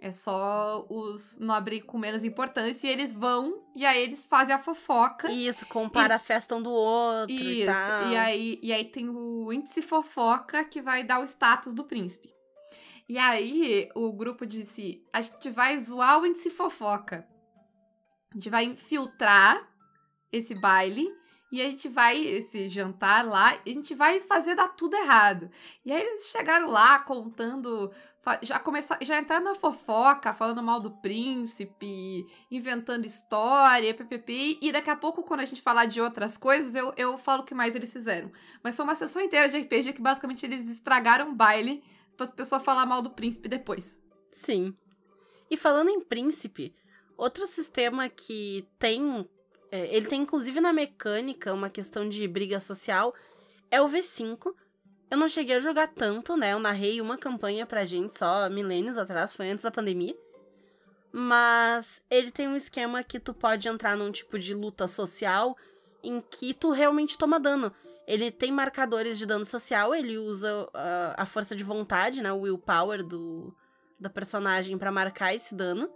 É 0.00 0.12
só 0.12 0.84
os 0.90 1.38
nobres 1.38 1.82
com 1.84 1.96
menos 1.96 2.24
importância 2.24 2.86
e 2.86 2.90
eles 2.90 3.14
vão 3.14 3.62
e 3.74 3.86
aí 3.86 4.02
eles 4.02 4.26
fazem 4.26 4.54
a 4.54 4.58
fofoca. 4.58 5.30
Isso, 5.32 5.64
compara 5.66 6.16
a 6.16 6.18
festa 6.18 6.54
um 6.56 6.62
do 6.62 6.70
outro 6.70 7.34
e 7.34 7.60
Isso. 7.62 7.72
tal. 7.72 8.08
E 8.08 8.16
aí, 8.16 8.58
e 8.62 8.72
aí 8.72 8.84
tem 8.84 9.08
o 9.08 9.50
índice 9.52 9.80
fofoca 9.80 10.62
que 10.64 10.82
vai 10.82 11.04
dar 11.04 11.20
o 11.20 11.24
status 11.24 11.72
do 11.72 11.84
príncipe. 11.84 12.33
E 13.08 13.18
aí 13.18 13.88
o 13.94 14.12
grupo 14.12 14.46
disse: 14.46 15.04
a 15.12 15.20
gente 15.20 15.50
vai 15.50 15.76
zoar 15.78 16.20
o 16.20 16.26
índice 16.26 16.50
fofoca. 16.50 17.26
A 18.32 18.36
gente 18.36 18.50
vai 18.50 18.64
infiltrar 18.64 19.68
esse 20.32 20.54
baile 20.54 21.08
e 21.52 21.62
a 21.62 21.66
gente 21.66 21.88
vai, 21.88 22.20
esse 22.20 22.68
jantar 22.68 23.24
lá, 23.24 23.56
a 23.64 23.68
gente 23.68 23.94
vai 23.94 24.18
fazer 24.18 24.56
dar 24.56 24.70
tudo 24.70 24.96
errado. 24.96 25.48
E 25.84 25.92
aí 25.92 26.02
eles 26.02 26.24
chegaram 26.26 26.68
lá 26.68 26.98
contando, 26.98 27.92
já 28.42 28.58
começaram, 28.58 29.06
já 29.06 29.20
entraram 29.20 29.44
na 29.44 29.54
fofoca, 29.54 30.34
falando 30.34 30.60
mal 30.60 30.80
do 30.80 30.90
príncipe, 30.90 32.26
inventando 32.50 33.04
história, 33.04 33.94
ppp, 33.94 34.58
e 34.60 34.72
daqui 34.72 34.90
a 34.90 34.96
pouco, 34.96 35.22
quando 35.22 35.40
a 35.40 35.44
gente 35.44 35.62
falar 35.62 35.84
de 35.84 36.00
outras 36.00 36.36
coisas, 36.36 36.74
eu, 36.74 36.92
eu 36.96 37.16
falo 37.16 37.42
o 37.42 37.46
que 37.46 37.54
mais 37.54 37.76
eles 37.76 37.92
fizeram. 37.92 38.32
Mas 38.60 38.74
foi 38.74 38.84
uma 38.84 38.96
sessão 38.96 39.22
inteira 39.22 39.48
de 39.48 39.58
RPG 39.58 39.92
que 39.92 40.02
basicamente 40.02 40.44
eles 40.44 40.68
estragaram 40.68 41.30
o 41.30 41.34
baile 41.36 41.84
para 42.16 42.26
as 42.26 42.32
pessoas 42.32 42.62
falar 42.62 42.86
mal 42.86 43.02
do 43.02 43.10
príncipe 43.10 43.48
depois. 43.48 44.00
Sim. 44.30 44.74
E 45.50 45.56
falando 45.56 45.90
em 45.90 46.00
príncipe, 46.00 46.74
outro 47.16 47.46
sistema 47.46 48.08
que 48.08 48.66
tem. 48.78 49.28
é, 49.70 49.94
ele 49.94 50.06
tem 50.06 50.22
inclusive 50.22 50.60
na 50.60 50.72
mecânica 50.72 51.52
uma 51.52 51.70
questão 51.70 52.08
de 52.08 52.26
briga 52.26 52.60
social 52.60 53.14
é 53.70 53.80
o 53.80 53.88
V5. 53.88 54.54
Eu 55.10 55.18
não 55.18 55.28
cheguei 55.28 55.56
a 55.56 55.60
jogar 55.60 55.88
tanto, 55.88 56.36
né? 56.36 56.52
Eu 56.52 56.58
narrei 56.58 57.00
uma 57.00 57.16
campanha 57.16 57.66
pra 57.66 57.84
gente 57.84 58.18
só 58.18 58.48
milênios 58.48 58.98
atrás, 58.98 59.32
foi 59.32 59.50
antes 59.50 59.64
da 59.64 59.70
pandemia. 59.70 60.16
Mas 61.12 62.02
ele 62.10 62.30
tem 62.32 62.48
um 62.48 62.56
esquema 62.56 63.04
que 63.04 63.20
tu 63.20 63.32
pode 63.32 63.68
entrar 63.68 63.96
num 63.96 64.10
tipo 64.10 64.38
de 64.38 64.54
luta 64.54 64.88
social 64.88 65.56
em 66.02 66.20
que 66.20 66.52
tu 66.52 66.70
realmente 66.70 67.16
toma 67.16 67.38
dano. 67.38 67.72
Ele 68.06 68.30
tem 68.30 68.52
marcadores 68.52 69.18
de 69.18 69.26
dano 69.26 69.44
social, 69.44 69.94
ele 69.94 70.18
usa 70.18 70.68
ah, 70.74 71.14
a 71.18 71.26
força 71.26 71.56
de 71.56 71.64
vontade, 71.64 72.22
né? 72.22 72.32
O 72.32 72.40
willpower 72.40 73.02
do, 73.02 73.54
da 73.98 74.10
personagem 74.10 74.76
pra 74.76 74.92
marcar 74.92 75.34
esse 75.34 75.54
dano. 75.54 75.88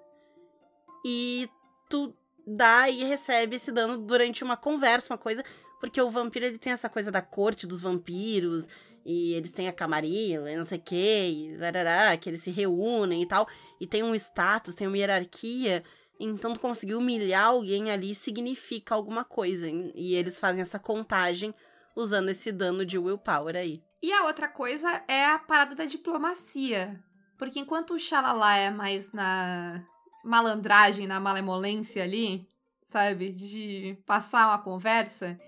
E 1.05 1.49
tu 1.89 2.15
dá 2.47 2.89
e 2.89 3.05
recebe 3.05 3.57
esse 3.57 3.71
dano 3.71 3.99
durante 3.99 4.43
uma 4.43 4.57
conversa, 4.57 5.13
uma 5.13 5.19
coisa. 5.19 5.45
Porque 5.81 6.01
o 6.01 6.11
vampiro 6.11 6.47
ele 6.47 6.59
tem 6.59 6.73
essa 6.73 6.89
coisa 6.89 7.11
da 7.11 7.21
corte 7.21 7.67
dos 7.67 7.81
vampiros. 7.81 8.67
E 9.05 9.33
eles 9.35 9.53
têm 9.53 9.69
a 9.69 9.73
camarilla 9.73 10.51
e 10.51 10.57
não 10.57 10.67
sei 10.67 10.79
o 10.79 10.83
que, 10.83 11.31
e 11.31 11.57
larará, 11.57 12.15
que 12.17 12.29
eles 12.29 12.43
se 12.43 12.51
reúnem 12.51 13.23
e 13.23 13.27
tal. 13.27 13.49
E 13.81 13.87
tem 13.87 14.03
um 14.03 14.15
status, 14.15 14.75
tem 14.75 14.87
uma 14.87 14.99
hierarquia. 14.99 15.83
Então 16.21 16.53
tu 16.53 16.61
conseguir 16.61 16.95
humilhar 16.95 17.47
alguém 17.47 17.91
ali 17.91 18.15
significa 18.15 18.95
alguma 18.95 19.25
coisa. 19.25 19.67
E 19.95 20.15
eles 20.15 20.39
fazem 20.39 20.61
essa 20.61 20.79
contagem 20.79 21.55
usando 21.99 22.29
esse 22.29 22.53
dano 22.53 22.85
de 22.85 22.97
willpower 22.97 23.57
aí. 23.57 23.83
E 24.01 24.13
a 24.13 24.25
outra 24.25 24.47
coisa 24.49 25.03
é 25.09 25.27
a 25.27 25.39
parada 25.39 25.75
da 25.75 25.85
diplomacia. 25.85 27.03
Porque 27.37 27.59
enquanto 27.59 27.95
o 27.95 27.99
Xalala 27.99 28.55
é 28.57 28.71
mais 28.71 29.13
na 29.13 29.85
malandragem, 30.25 31.07
na 31.07 31.19
malemolência 31.19 32.03
ali, 32.05 32.47
sabe? 32.83 33.31
De 33.33 33.99
passar 34.07 34.49
uma 34.49 34.59
conversa, 34.59 35.39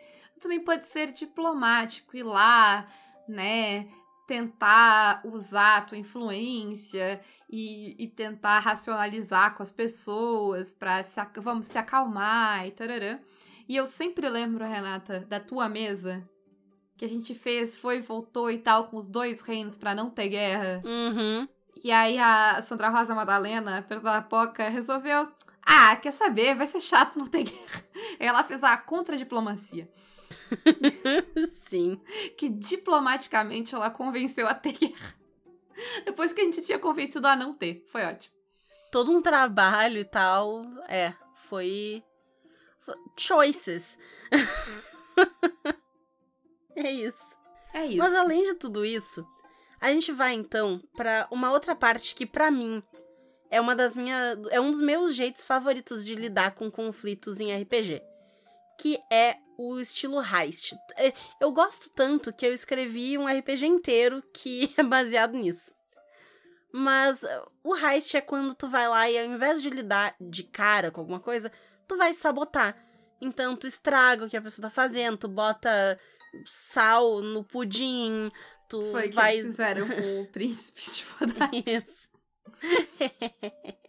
também 0.41 0.61
pode 0.61 0.89
ser 0.89 1.13
diplomático, 1.13 2.17
ir 2.17 2.25
lá, 2.25 2.87
né? 3.29 3.89
Tentar 4.27 5.23
usar 5.25 5.79
a 5.79 5.81
tua 5.83 5.99
influência 5.99 7.21
e, 7.49 7.97
e 8.03 8.09
tentar 8.09 8.59
racionalizar 8.61 9.55
com 9.57 9.63
as 9.63 9.73
pessoas 9.73 10.77
ac- 11.17 11.41
vamos 11.41 11.67
se 11.67 11.79
acalmar 11.79 12.67
e 12.67 12.71
tararã. 12.71 13.19
E 13.69 13.77
eu 13.77 13.87
sempre 13.87 14.29
lembro, 14.29 14.65
Renata, 14.65 15.21
da 15.29 15.39
tua 15.39 15.69
mesa 15.69 16.29
que 17.01 17.05
a 17.07 17.09
gente 17.09 17.35
fez, 17.35 17.75
foi 17.75 17.99
voltou 17.99 18.51
e 18.51 18.59
tal, 18.59 18.89
com 18.89 18.99
os 18.99 19.09
dois 19.09 19.41
reinos 19.41 19.75
pra 19.75 19.95
não 19.95 20.11
ter 20.11 20.29
guerra. 20.29 20.83
Uhum. 20.85 21.49
E 21.83 21.91
aí 21.91 22.19
a 22.19 22.61
Sandra 22.61 22.91
Rosa 22.91 23.15
Madalena, 23.15 23.79
a 23.79 23.83
personagem 23.83 24.21
da 24.21 24.29
Poca, 24.29 24.69
resolveu. 24.69 25.27
Ah, 25.63 25.97
quer 25.97 26.13
saber? 26.13 26.55
Vai 26.55 26.67
ser 26.67 26.83
chato 26.83 27.19
não 27.19 27.25
ter 27.25 27.45
guerra. 27.49 27.85
Ela 28.19 28.45
fez 28.45 28.63
a 28.63 28.77
contradiplomacia. 28.77 29.89
Sim. 31.71 31.99
Que 32.37 32.51
diplomaticamente 32.51 33.75
ela 33.75 33.89
convenceu 33.89 34.47
a 34.47 34.53
ter 34.53 34.73
guerra. 34.73 35.15
Depois 36.05 36.35
que 36.35 36.43
a 36.43 36.45
gente 36.45 36.61
tinha 36.61 36.79
convencido 36.79 37.27
a 37.27 37.35
não 37.35 37.55
ter. 37.55 37.83
Foi 37.89 38.05
ótimo. 38.05 38.35
Todo 38.93 39.11
um 39.11 39.23
trabalho 39.23 39.97
e 39.97 40.05
tal. 40.05 40.67
É, 40.87 41.15
foi. 41.49 42.05
Choices. 43.17 43.97
é 46.87 46.91
isso. 46.91 47.25
É 47.73 47.87
isso. 47.87 47.99
Mas 47.99 48.15
além 48.15 48.45
de 48.45 48.55
tudo 48.55 48.85
isso, 48.85 49.27
a 49.81 49.93
gente 49.93 50.13
vai 50.13 50.35
então 50.35 50.83
pra 50.97 51.27
uma 51.31 51.51
outra 51.51 51.75
parte 51.75 52.15
que 52.15 52.27
pra 52.27 52.51
mim 52.51 52.83
é 53.51 53.61
uma 53.61 53.75
das 53.75 53.97
minhas 53.97 54.39
é 54.51 54.61
um 54.61 54.71
dos 54.71 54.81
meus 54.81 55.15
jeitos 55.15 55.45
favoritos 55.45 56.05
de 56.05 56.15
lidar 56.15 56.55
com 56.55 56.71
conflitos 56.71 57.41
em 57.41 57.55
RPG, 57.55 58.03
que 58.79 58.99
é 59.11 59.37
o 59.59 59.79
estilo 59.79 60.21
heist. 60.23 60.75
É, 60.97 61.13
Eu 61.41 61.53
gosto 61.53 61.91
tanto 61.91 62.33
que 62.33 62.47
eu 62.47 62.55
escrevi 62.55 63.19
um 63.19 63.27
RPG 63.27 63.67
inteiro 63.67 64.23
que 64.33 64.73
é 64.79 64.83
baseado 64.83 65.35
nisso. 65.37 65.75
Mas 66.73 67.23
uh, 67.23 67.51
o 67.65 67.77
heist 67.77 68.17
é 68.17 68.21
quando 68.21 68.55
tu 68.55 68.69
vai 68.69 68.89
lá 68.89 69.11
e 69.11 69.19
ao 69.19 69.25
invés 69.27 69.61
de 69.61 69.69
lidar 69.69 70.15
de 70.21 70.45
cara 70.45 70.91
com 70.91 71.01
alguma 71.01 71.19
coisa, 71.19 71.51
tu 71.87 71.97
vai 71.97 72.15
sabotar. 72.15 72.77
Então 73.21 73.57
tu 73.57 73.67
estraga 73.67 74.25
o 74.25 74.31
que 74.31 74.37
a 74.37 74.41
pessoa 74.41 74.69
tá 74.69 74.71
fazendo, 74.71 75.19
tu 75.19 75.29
bota 75.29 75.99
sal 76.45 77.21
no 77.21 77.45
pudim, 77.45 78.31
tu 78.69 78.83
Foi 78.93 79.07
o 79.07 79.09
que 79.09 79.15
vai 79.15 79.35
eles 79.35 79.47
fizeram 79.47 79.89
com 79.89 80.23
o 80.23 80.27
príncipe 80.31 80.81
de 80.81 81.05
Vodate. 81.05 81.77
Isso. 81.77 82.11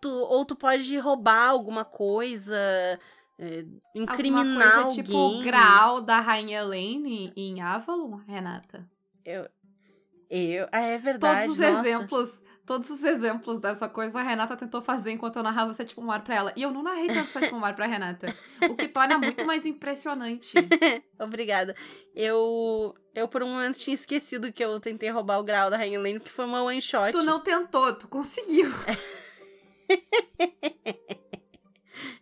tu, 0.00 0.10
ou 0.10 0.44
tu 0.44 0.54
pode 0.54 0.96
roubar 0.98 1.48
alguma 1.48 1.84
coisa, 1.84 2.56
é, 3.38 3.64
incriminar 3.94 4.44
Alguma 4.44 4.82
coisa 4.84 5.02
tipo 5.02 5.16
o 5.16 5.16
alguém. 5.16 5.42
grau 5.42 6.00
da 6.00 6.20
Rainha 6.20 6.60
Elaine 6.60 7.32
em 7.36 7.60
Avalon, 7.60 8.16
Renata. 8.26 8.88
Eu, 9.24 9.48
eu, 10.30 10.68
é 10.70 10.98
verdade. 10.98 11.46
Todos 11.46 11.58
os 11.58 11.58
nossa. 11.58 11.88
exemplos, 11.88 12.42
todos 12.66 12.90
os 12.90 13.04
exemplos 13.04 13.60
dessa 13.60 13.88
coisa 13.88 14.18
a 14.18 14.22
Renata 14.22 14.56
tentou 14.56 14.80
fazer 14.82 15.12
enquanto 15.12 15.36
eu 15.36 15.42
narrava 15.42 15.72
Sétimo 15.74 16.04
Mar 16.06 16.22
pra 16.24 16.34
ela. 16.34 16.52
E 16.56 16.62
eu 16.62 16.70
não 16.70 16.82
narrei 16.82 17.08
tanto 17.08 17.30
Sétimo 17.30 17.60
Mar 17.60 17.74
pra 17.74 17.86
Renata. 17.86 18.34
O 18.68 18.74
que 18.74 18.88
torna 18.88 19.18
muito 19.18 19.44
mais 19.44 19.66
impressionante. 19.66 20.54
Obrigada. 21.18 21.76
Eu, 22.14 22.94
eu 23.14 23.28
por 23.28 23.42
um 23.42 23.48
momento 23.48 23.78
tinha 23.78 23.94
esquecido 23.94 24.52
que 24.52 24.64
eu 24.64 24.80
tentei 24.80 25.10
roubar 25.10 25.38
o 25.38 25.44
grau 25.44 25.70
da 25.70 25.76
Rainha 25.76 26.00
Lane, 26.00 26.18
porque 26.18 26.32
foi 26.32 26.44
uma 26.44 26.62
one 26.62 26.80
shot. 26.80 27.12
Tu 27.12 27.22
não 27.22 27.40
tentou, 27.40 27.94
tu 27.94 28.08
conseguiu. 28.08 28.70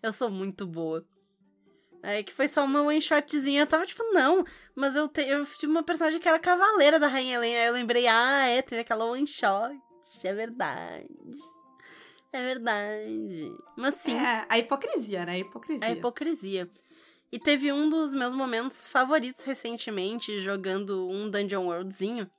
Eu 0.02 0.12
sou 0.12 0.28
muito 0.28 0.66
boa. 0.66 1.07
É 2.02 2.22
que 2.24 2.33
foi 2.33 2.48
só 2.48 2.64
uma 2.64 2.83
one 2.83 3.00
shotzinha. 3.00 3.62
Eu 3.62 3.66
tava 3.66 3.87
tipo, 3.87 4.02
não. 4.12 4.44
Mas 4.74 4.96
eu, 4.96 5.07
te, 5.07 5.22
eu 5.22 5.46
tive 5.46 5.70
uma 5.70 5.85
personagem 5.85 6.18
que 6.18 6.28
era 6.28 6.40
cavaleira 6.40 6.98
da 6.98 7.07
Rainha 7.07 7.37
Helena. 7.37 7.61
Aí 7.61 7.66
eu 7.68 7.72
lembrei, 7.72 8.09
ah, 8.09 8.48
é, 8.48 8.61
teve 8.61 8.81
aquela 8.81 9.05
one 9.05 9.26
shot. 9.26 9.72
É 10.25 10.33
verdade. 10.33 11.09
É 12.33 12.42
verdade. 12.42 13.53
Mas 13.77 13.94
sim, 13.96 14.16
É, 14.16 14.46
a 14.48 14.59
hipocrisia, 14.59 15.27
né? 15.27 15.33
A 15.33 15.38
hipocrisia. 15.38 15.87
é 15.87 15.92
hipocrisia. 15.92 16.70
E 17.31 17.38
teve 17.38 17.72
um 17.72 17.88
dos 17.88 18.12
meus 18.12 18.35
momentos 18.35 18.88
favoritos 18.88 19.44
recentemente, 19.44 20.40
jogando 20.40 21.09
um 21.09 21.31
Dungeon 21.31 21.64
Worldzinho, 21.66 22.31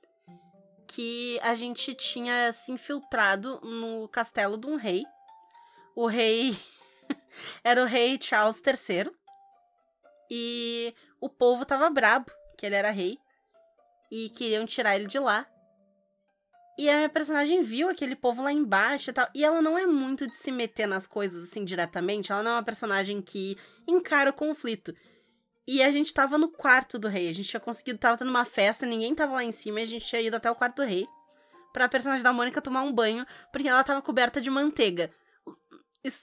que 0.86 1.38
a 1.42 1.54
gente 1.54 1.94
tinha 1.94 2.52
se 2.52 2.70
infiltrado 2.70 3.60
no 3.62 4.08
castelo 4.08 4.56
de 4.56 4.66
um 4.66 4.76
rei. 4.76 5.04
O 5.96 6.06
rei 6.06 6.56
era 7.64 7.82
o 7.82 7.86
rei 7.86 8.18
Charles 8.20 8.62
III. 8.64 9.10
E 10.30 10.94
o 11.20 11.28
povo 11.28 11.64
tava 11.64 11.90
brabo, 11.90 12.30
que 12.56 12.64
ele 12.64 12.74
era 12.76 12.90
rei. 12.90 13.18
E 14.10 14.30
queriam 14.30 14.64
tirar 14.64 14.94
ele 14.96 15.06
de 15.06 15.18
lá. 15.18 15.46
E 16.76 16.90
a 16.90 16.96
minha 16.96 17.08
personagem 17.08 17.62
viu 17.62 17.88
aquele 17.88 18.16
povo 18.16 18.42
lá 18.42 18.52
embaixo 18.52 19.10
e 19.10 19.12
tal. 19.12 19.28
E 19.34 19.44
ela 19.44 19.62
não 19.62 19.78
é 19.78 19.86
muito 19.86 20.26
de 20.26 20.36
se 20.36 20.50
meter 20.50 20.86
nas 20.88 21.06
coisas 21.06 21.44
assim 21.44 21.64
diretamente. 21.64 22.32
Ela 22.32 22.42
não 22.42 22.50
é 22.52 22.54
uma 22.54 22.62
personagem 22.62 23.22
que 23.22 23.56
encara 23.86 24.30
o 24.30 24.34
conflito. 24.34 24.94
E 25.66 25.82
a 25.82 25.90
gente 25.90 26.12
tava 26.12 26.36
no 26.36 26.48
quarto 26.48 26.98
do 26.98 27.08
rei. 27.08 27.28
A 27.28 27.32
gente 27.32 27.48
tinha 27.48 27.60
conseguido, 27.60 27.98
tava 27.98 28.18
tendo 28.18 28.28
uma 28.28 28.44
festa, 28.44 28.84
ninguém 28.84 29.14
tava 29.14 29.34
lá 29.34 29.44
em 29.44 29.52
cima, 29.52 29.80
e 29.80 29.84
a 29.84 29.86
gente 29.86 30.06
tinha 30.06 30.20
ido 30.20 30.36
até 30.36 30.50
o 30.50 30.54
quarto 30.54 30.76
do 30.76 30.88
rei. 30.88 31.06
Pra 31.72 31.88
personagem 31.88 32.22
da 32.22 32.32
Mônica 32.32 32.60
tomar 32.60 32.82
um 32.82 32.92
banho, 32.92 33.26
porque 33.52 33.68
ela 33.68 33.82
tava 33.82 34.02
coberta 34.02 34.40
de 34.40 34.50
manteiga. 34.50 35.10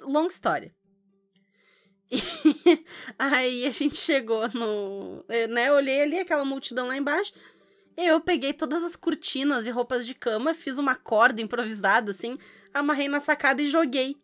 Longa 0.02 0.32
história. 0.32 0.76
E 2.12 2.86
aí 3.18 3.66
a 3.66 3.72
gente 3.72 3.96
chegou 3.96 4.48
no. 4.50 5.24
Né, 5.50 5.70
eu 5.70 5.76
olhei 5.76 6.02
ali 6.02 6.20
aquela 6.20 6.44
multidão 6.44 6.88
lá 6.88 6.98
embaixo. 6.98 7.34
Eu 7.98 8.22
peguei 8.22 8.54
todas 8.54 8.84
as 8.84 8.96
cortinas 8.96 9.68
e 9.68 9.70
roupas 9.70 10.06
de 10.06 10.14
cama, 10.14 10.54
fiz 10.54 10.78
uma 10.78 10.96
corda 10.96 11.42
improvisada, 11.42 12.12
assim, 12.12 12.38
amarrei 12.74 13.08
na 13.08 13.20
sacada 13.20 13.62
e 13.62 13.68
joguei. 13.68 14.16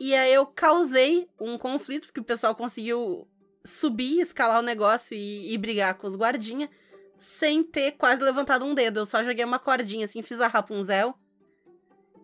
E 0.00 0.14
aí 0.14 0.32
eu 0.32 0.46
causei 0.46 1.28
um 1.40 1.56
conflito, 1.58 2.06
porque 2.06 2.20
o 2.20 2.24
pessoal 2.24 2.54
conseguiu 2.54 3.28
subir, 3.64 4.20
escalar 4.20 4.58
o 4.58 4.62
negócio 4.62 5.16
e, 5.16 5.52
e 5.52 5.58
brigar 5.58 5.94
com 5.94 6.06
os 6.06 6.16
guardinha, 6.16 6.68
sem 7.18 7.62
ter 7.62 7.92
quase 7.92 8.22
levantado 8.22 8.64
um 8.64 8.74
dedo. 8.74 9.00
Eu 9.00 9.06
só 9.06 9.22
joguei 9.22 9.44
uma 9.44 9.58
cordinha, 9.58 10.06
assim, 10.06 10.22
fiz 10.22 10.40
a 10.40 10.48
Rapunzel 10.48 11.14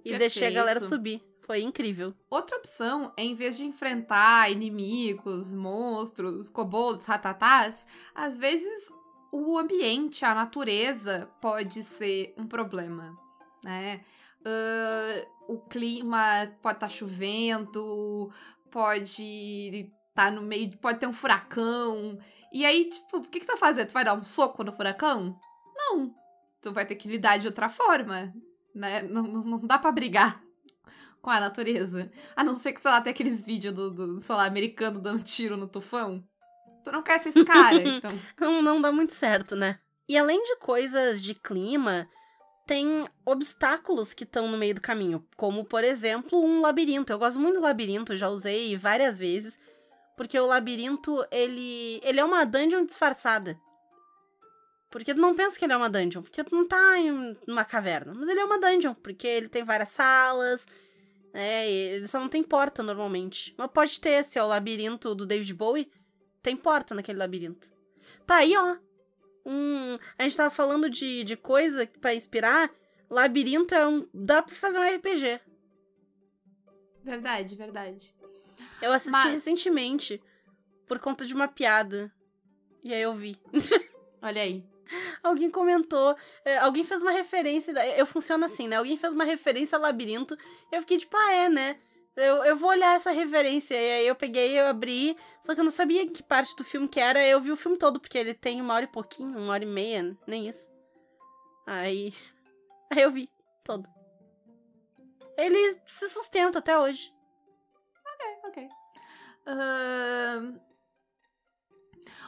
e 0.04 0.16
deixei 0.16 0.48
a 0.48 0.50
galera 0.50 0.80
Perfeito. 0.80 0.94
subir. 0.94 1.22
Foi 1.42 1.62
incrível. 1.62 2.12
Outra 2.28 2.58
opção 2.58 3.10
é, 3.16 3.22
em 3.22 3.34
vez 3.34 3.56
de 3.56 3.64
enfrentar 3.64 4.50
inimigos, 4.50 5.50
monstros, 5.52 6.50
kobolds, 6.50 7.06
ratatás, 7.06 7.86
às 8.14 8.36
vezes 8.36 8.90
o 9.32 9.58
ambiente, 9.58 10.24
a 10.24 10.34
natureza 10.34 11.28
pode 11.40 11.82
ser 11.82 12.34
um 12.36 12.46
problema, 12.46 13.16
né? 13.64 14.04
Ahn, 14.44 15.26
o 15.48 15.58
clima 15.58 16.50
pode 16.62 16.76
estar 16.76 16.88
chovendo, 16.88 18.30
pode 18.70 19.90
estar 20.12 20.30
no 20.30 20.42
meio, 20.42 20.76
pode 20.78 20.98
ter 21.00 21.06
um 21.06 21.12
furacão. 21.12 22.18
E 22.52 22.64
aí, 22.64 22.88
tipo, 22.88 23.18
o 23.18 23.22
que, 23.22 23.40
que 23.40 23.46
tu 23.46 23.50
vai 23.50 23.58
fazer? 23.58 23.86
Tu 23.86 23.92
vai 23.92 24.04
dar 24.04 24.14
um 24.14 24.22
soco 24.22 24.62
no 24.64 24.72
furacão? 24.72 25.38
Não. 25.76 26.14
Tu 26.60 26.72
vai 26.72 26.86
ter 26.86 26.96
que 26.96 27.08
lidar 27.08 27.38
de 27.38 27.46
outra 27.46 27.68
forma, 27.68 28.32
né? 28.74 29.02
Não, 29.02 29.22
não, 29.22 29.58
dá 29.58 29.78
pra 29.78 29.92
brigar 29.92 30.42
com 31.22 31.30
a 31.30 31.40
natureza. 31.40 32.10
A 32.36 32.44
não 32.44 32.54
ser 32.54 32.72
que, 32.72 32.82
sei 32.82 32.90
lá, 32.90 33.00
tem 33.00 33.12
aqueles 33.12 33.42
vídeos 33.42 33.74
do, 33.74 33.90
do, 33.90 34.20
sei 34.20 34.34
lá, 34.34 34.44
americano 34.44 35.00
dando 35.00 35.22
tiro 35.22 35.56
no 35.56 35.68
tufão. 35.68 36.26
Tu 36.88 36.92
não 36.92 37.02
quer 37.02 37.18
ser 37.20 37.28
esse 37.28 37.44
cara, 37.44 37.76
então. 37.80 38.18
Não, 38.40 38.62
não 38.62 38.80
dá 38.80 38.90
muito 38.90 39.14
certo, 39.14 39.54
né? 39.54 39.78
E 40.08 40.16
além 40.16 40.42
de 40.42 40.56
coisas 40.56 41.22
de 41.22 41.34
clima, 41.34 42.08
tem 42.66 43.06
obstáculos 43.26 44.14
que 44.14 44.24
estão 44.24 44.48
no 44.48 44.56
meio 44.56 44.74
do 44.74 44.80
caminho, 44.80 45.22
como 45.36 45.64
por 45.64 45.84
exemplo 45.84 46.42
um 46.42 46.62
labirinto. 46.62 47.12
Eu 47.12 47.18
gosto 47.18 47.38
muito 47.38 47.56
do 47.56 47.62
labirinto, 47.62 48.16
já 48.16 48.28
usei 48.28 48.74
várias 48.76 49.18
vezes, 49.18 49.58
porque 50.16 50.38
o 50.38 50.46
labirinto 50.46 51.24
ele 51.30 52.00
ele 52.02 52.20
é 52.20 52.24
uma 52.24 52.44
dungeon 52.44 52.86
disfarçada. 52.86 53.58
Porque 54.90 55.14
tu 55.14 55.20
não 55.20 55.34
pensa 55.34 55.58
que 55.58 55.66
ele 55.66 55.74
é 55.74 55.76
uma 55.76 55.90
dungeon, 55.90 56.22
porque 56.22 56.42
tu 56.42 56.54
não 56.54 56.66
tá 56.66 56.98
em 56.98 57.36
uma 57.46 57.64
caverna, 57.64 58.14
mas 58.14 58.26
ele 58.30 58.40
é 58.40 58.44
uma 58.44 58.58
dungeon, 58.58 58.94
porque 58.94 59.26
ele 59.26 59.48
tem 59.48 59.62
várias 59.62 59.90
salas, 59.90 60.66
né? 61.34 61.70
e 61.70 61.72
Ele 61.72 62.06
só 62.06 62.18
não 62.18 62.28
tem 62.28 62.42
porta 62.42 62.82
normalmente. 62.82 63.54
Mas 63.58 63.70
pode 63.70 64.00
ter, 64.00 64.24
se 64.24 64.38
é 64.38 64.42
o 64.42 64.46
labirinto 64.46 65.14
do 65.14 65.26
David 65.26 65.52
Bowie, 65.52 65.90
tem 66.48 66.56
porta 66.56 66.94
naquele 66.94 67.18
labirinto. 67.18 67.70
Tá 68.26 68.36
aí, 68.36 68.56
ó. 68.56 68.76
Um, 69.44 69.98
a 70.18 70.22
gente 70.22 70.36
tava 70.36 70.50
falando 70.50 70.88
de, 70.88 71.22
de 71.24 71.36
coisa 71.36 71.86
pra 72.00 72.14
inspirar. 72.14 72.70
Labirinto 73.10 73.74
é 73.74 73.86
um. 73.86 74.08
Dá 74.14 74.40
pra 74.42 74.54
fazer 74.54 74.78
um 74.78 74.96
RPG. 74.96 75.40
Verdade, 77.04 77.54
verdade. 77.54 78.14
Eu 78.80 78.92
assisti 78.92 79.12
Mas- 79.12 79.32
recentemente 79.34 80.22
por 80.86 80.98
conta 80.98 81.26
de 81.26 81.34
uma 81.34 81.48
piada. 81.48 82.10
E 82.82 82.94
aí 82.94 83.02
eu 83.02 83.12
vi. 83.14 83.38
Olha 84.22 84.40
aí. 84.42 84.64
Alguém 85.22 85.50
comentou, 85.50 86.16
é, 86.46 86.56
alguém 86.58 86.82
fez 86.82 87.02
uma 87.02 87.10
referência. 87.10 87.72
Eu 87.98 88.06
funciono 88.06 88.46
assim, 88.46 88.66
né? 88.68 88.76
Alguém 88.76 88.96
fez 88.96 89.12
uma 89.12 89.24
referência 89.24 89.76
a 89.76 89.80
labirinto. 89.80 90.34
Eu 90.72 90.80
fiquei 90.80 90.96
tipo, 90.96 91.14
ah, 91.14 91.32
é, 91.32 91.48
né? 91.50 91.78
Eu, 92.18 92.44
eu 92.44 92.56
vou 92.56 92.70
olhar 92.70 92.96
essa 92.96 93.10
referência. 93.12 93.74
E 93.74 93.92
aí 93.92 94.06
eu 94.06 94.14
peguei, 94.14 94.58
eu 94.58 94.66
abri. 94.66 95.16
Só 95.40 95.54
que 95.54 95.60
eu 95.60 95.64
não 95.64 95.70
sabia 95.70 96.06
que 96.08 96.22
parte 96.22 96.54
do 96.56 96.64
filme 96.64 96.88
que 96.88 96.98
era. 96.98 97.24
Eu 97.24 97.40
vi 97.40 97.52
o 97.52 97.56
filme 97.56 97.78
todo, 97.78 98.00
porque 98.00 98.18
ele 98.18 98.34
tem 98.34 98.60
uma 98.60 98.74
hora 98.74 98.84
e 98.84 98.88
pouquinho, 98.88 99.38
uma 99.38 99.52
hora 99.52 99.62
e 99.62 99.66
meia, 99.66 100.16
nem 100.26 100.48
isso. 100.48 100.70
Aí. 101.66 102.12
Aí 102.90 103.02
eu 103.02 103.10
vi 103.10 103.30
todo. 103.62 103.88
Ele 105.36 105.80
se 105.86 106.08
sustenta 106.08 106.58
até 106.58 106.78
hoje. 106.78 107.14
Ok. 108.44 108.68
Ahn, 109.46 110.58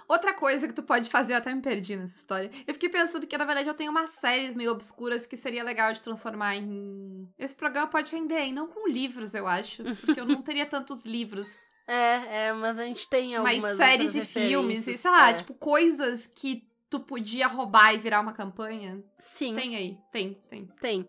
Outra 0.09 0.33
coisa 0.35 0.67
que 0.67 0.75
tu 0.75 0.83
pode 0.83 1.09
fazer, 1.11 1.33
eu 1.35 1.39
até 1.39 1.55
me 1.55 1.61
perdi 1.63 1.97
nessa 1.97 2.17
história. 2.17 2.51
Eu 2.67 2.75
fiquei 2.75 2.89
pensando 2.89 3.27
que, 3.27 3.37
na 3.39 3.45
verdade, 3.45 3.69
eu 3.69 3.75
tenho 3.75 3.91
umas 3.91 4.11
séries 4.11 4.55
meio 4.55 4.73
obscuras 4.73 5.27
que 5.27 5.37
seria 5.37 5.63
legal 5.65 5.93
de 5.93 6.01
transformar 6.03 6.57
em. 6.57 7.29
Esse 7.39 7.55
programa 7.55 7.89
pode 7.89 8.13
render, 8.15 8.47
e 8.47 8.53
não 8.53 8.67
com 8.67 8.89
livros, 8.89 9.35
eu 9.35 9.47
acho. 9.47 9.83
Porque 10.05 10.21
eu 10.21 10.27
não 10.27 10.43
teria 10.43 10.67
tantos 10.67 11.05
livros. 11.05 11.57
É, 11.93 12.47
é, 12.47 12.53
mas 12.53 12.79
a 12.79 12.85
gente 12.85 13.09
tem 13.09 13.35
algumas 13.35 13.61
Mas 13.61 13.77
séries 13.77 14.15
e 14.15 14.21
filmes, 14.25 14.87
e 14.87 14.97
sei 14.97 15.11
lá, 15.11 15.31
É. 15.31 15.33
tipo, 15.33 15.53
coisas 15.55 16.25
que 16.25 16.63
tu 16.89 17.01
podia 17.01 17.49
roubar 17.49 17.93
e 17.93 17.99
virar 17.99 18.21
uma 18.21 18.33
campanha. 18.33 19.01
Sim, 19.19 19.57
Tem 19.57 19.75
aí, 19.75 19.99
tem, 20.13 20.35
tem. 20.49 20.67
tem. 20.81 21.09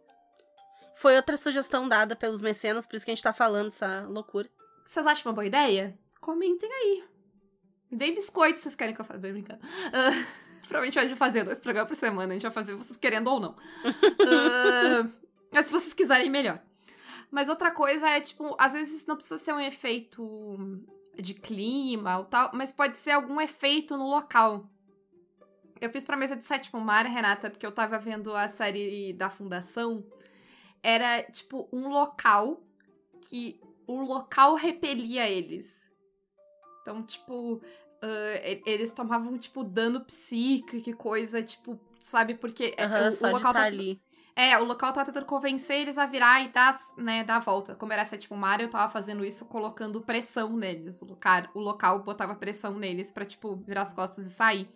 Foi 0.95 1.15
outra 1.15 1.37
sugestão 1.37 1.87
dada 1.87 2.15
pelos 2.15 2.41
mecenas, 2.41 2.87
por 2.87 2.95
isso 2.95 3.05
que 3.05 3.11
a 3.11 3.13
gente 3.15 3.23
tá 3.23 3.31
falando 3.31 3.67
essa 3.67 4.07
loucura. 4.09 4.49
Vocês 4.83 5.05
acham 5.05 5.29
uma 5.29 5.35
boa 5.35 5.45
ideia? 5.45 5.95
Comentem 6.19 6.71
aí. 6.71 7.03
Me 7.91 7.97
deem 7.97 8.15
biscoito 8.15 8.59
vocês 8.59 8.75
querem 8.75 8.95
que 8.95 9.01
eu 9.01 9.05
faça. 9.05 9.19
Bem 9.19 9.33
brincando. 9.33 9.59
Ah, 9.91 10.11
provavelmente 10.63 10.97
a 10.97 11.01
gente 11.01 11.11
vai 11.11 11.29
fazer 11.29 11.43
dois 11.43 11.59
programas 11.59 11.89
por 11.89 11.97
semana. 11.97 12.31
A 12.31 12.33
gente 12.33 12.43
vai 12.43 12.51
fazer 12.51 12.73
vocês 12.73 12.95
querendo 12.95 13.27
ou 13.29 13.39
não. 13.39 13.55
Ah, 13.85 15.09
mas 15.51 15.65
se 15.65 15.71
vocês 15.71 15.93
quiserem, 15.93 16.29
melhor. 16.29 16.61
Mas 17.29 17.49
outra 17.49 17.71
coisa 17.71 18.09
é, 18.09 18.21
tipo, 18.21 18.55
às 18.57 18.73
vezes 18.73 19.05
não 19.05 19.15
precisa 19.15 19.37
ser 19.37 19.53
um 19.53 19.59
efeito 19.59 20.57
de 21.17 21.33
clima 21.33 22.17
ou 22.17 22.25
tal, 22.25 22.51
mas 22.53 22.71
pode 22.71 22.97
ser 22.97 23.11
algum 23.11 23.39
efeito 23.39 23.97
no 23.97 24.09
local. 24.09 24.69
Eu 25.79 25.89
fiz 25.89 26.05
pra 26.05 26.15
mesa 26.15 26.35
de 26.35 26.45
sétimo 26.45 26.79
mar, 26.79 27.05
Renata, 27.05 27.49
porque 27.49 27.65
eu 27.65 27.71
tava 27.71 27.97
vendo 27.97 28.35
a 28.35 28.47
série 28.47 29.13
da 29.13 29.29
Fundação. 29.29 30.05
Era, 30.83 31.23
tipo, 31.23 31.67
um 31.73 31.89
local 31.89 32.61
que 33.27 33.59
o 33.87 34.01
local 34.01 34.55
repelia 34.55 35.27
eles. 35.27 35.90
Então, 36.81 37.03
tipo, 37.03 37.61
e- 38.43 38.61
eles 38.65 38.93
tomavam, 38.93 39.37
tipo, 39.37 39.63
dano 39.63 40.03
psíquico, 40.05 40.81
que 40.83 40.93
coisa, 40.93 41.41
tipo, 41.43 41.79
sabe? 41.99 42.35
Porque 42.35 42.73
é, 42.77 42.87
Aham, 42.87 43.11
o, 43.11 43.13
só 43.13 43.27
o 43.27 43.29
local 43.29 43.53
tá 43.53 43.63
tá, 43.65 43.65
ali. 43.65 44.01
é, 44.35 44.57
o 44.59 44.63
local 44.63 44.93
tava 44.93 45.05
tentando 45.07 45.25
convencer 45.25 45.81
eles 45.81 45.97
a 45.97 46.05
virar 46.05 46.41
e 46.43 46.49
dar, 46.49 46.75
né, 46.97 47.23
dar 47.23 47.37
a 47.37 47.39
volta. 47.39 47.75
Como 47.75 47.93
era 47.93 48.05
sétimo 48.05 48.37
mar, 48.37 48.61
eu 48.61 48.69
tava 48.69 48.91
fazendo 48.91 49.25
isso 49.25 49.45
colocando 49.45 50.01
pressão 50.01 50.55
neles. 50.57 51.01
O 51.01 51.05
local, 51.05 51.43
o 51.55 51.59
local 51.59 52.03
botava 52.03 52.35
pressão 52.35 52.75
neles 52.77 53.11
pra, 53.11 53.25
tipo, 53.25 53.55
virar 53.57 53.83
as 53.83 53.93
costas 53.93 54.25
e 54.27 54.31
sair. 54.31 54.69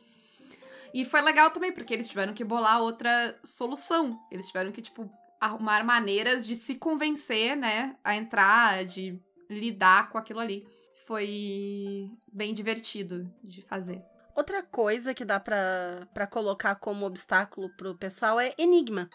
E 0.93 1.05
foi 1.05 1.21
legal 1.21 1.51
também, 1.51 1.71
porque 1.71 1.93
eles 1.93 2.07
tiveram 2.07 2.33
que 2.33 2.43
bolar 2.43 2.81
outra 2.81 3.37
solução. 3.43 4.19
Eles 4.31 4.47
tiveram 4.47 4.71
que, 4.71 4.81
tipo, 4.81 5.09
arrumar 5.39 5.83
maneiras 5.83 6.45
de 6.45 6.55
se 6.55 6.75
convencer, 6.75 7.55
né, 7.55 7.95
a 8.03 8.15
entrar, 8.15 8.85
de 8.85 9.19
lidar 9.49 10.09
com 10.09 10.17
aquilo 10.17 10.39
ali. 10.39 10.65
Foi 11.05 12.09
bem 12.31 12.53
divertido 12.53 13.31
de 13.43 13.61
fazer. 13.61 14.01
Outra 14.35 14.63
coisa 14.63 15.13
que 15.13 15.23
dá 15.23 15.39
pra 15.39 16.27
colocar 16.29 16.75
como 16.75 17.05
obstáculo 17.05 17.69
pro 17.77 17.95
pessoal 17.95 18.39
é 18.39 18.53
enigma. 18.57 19.09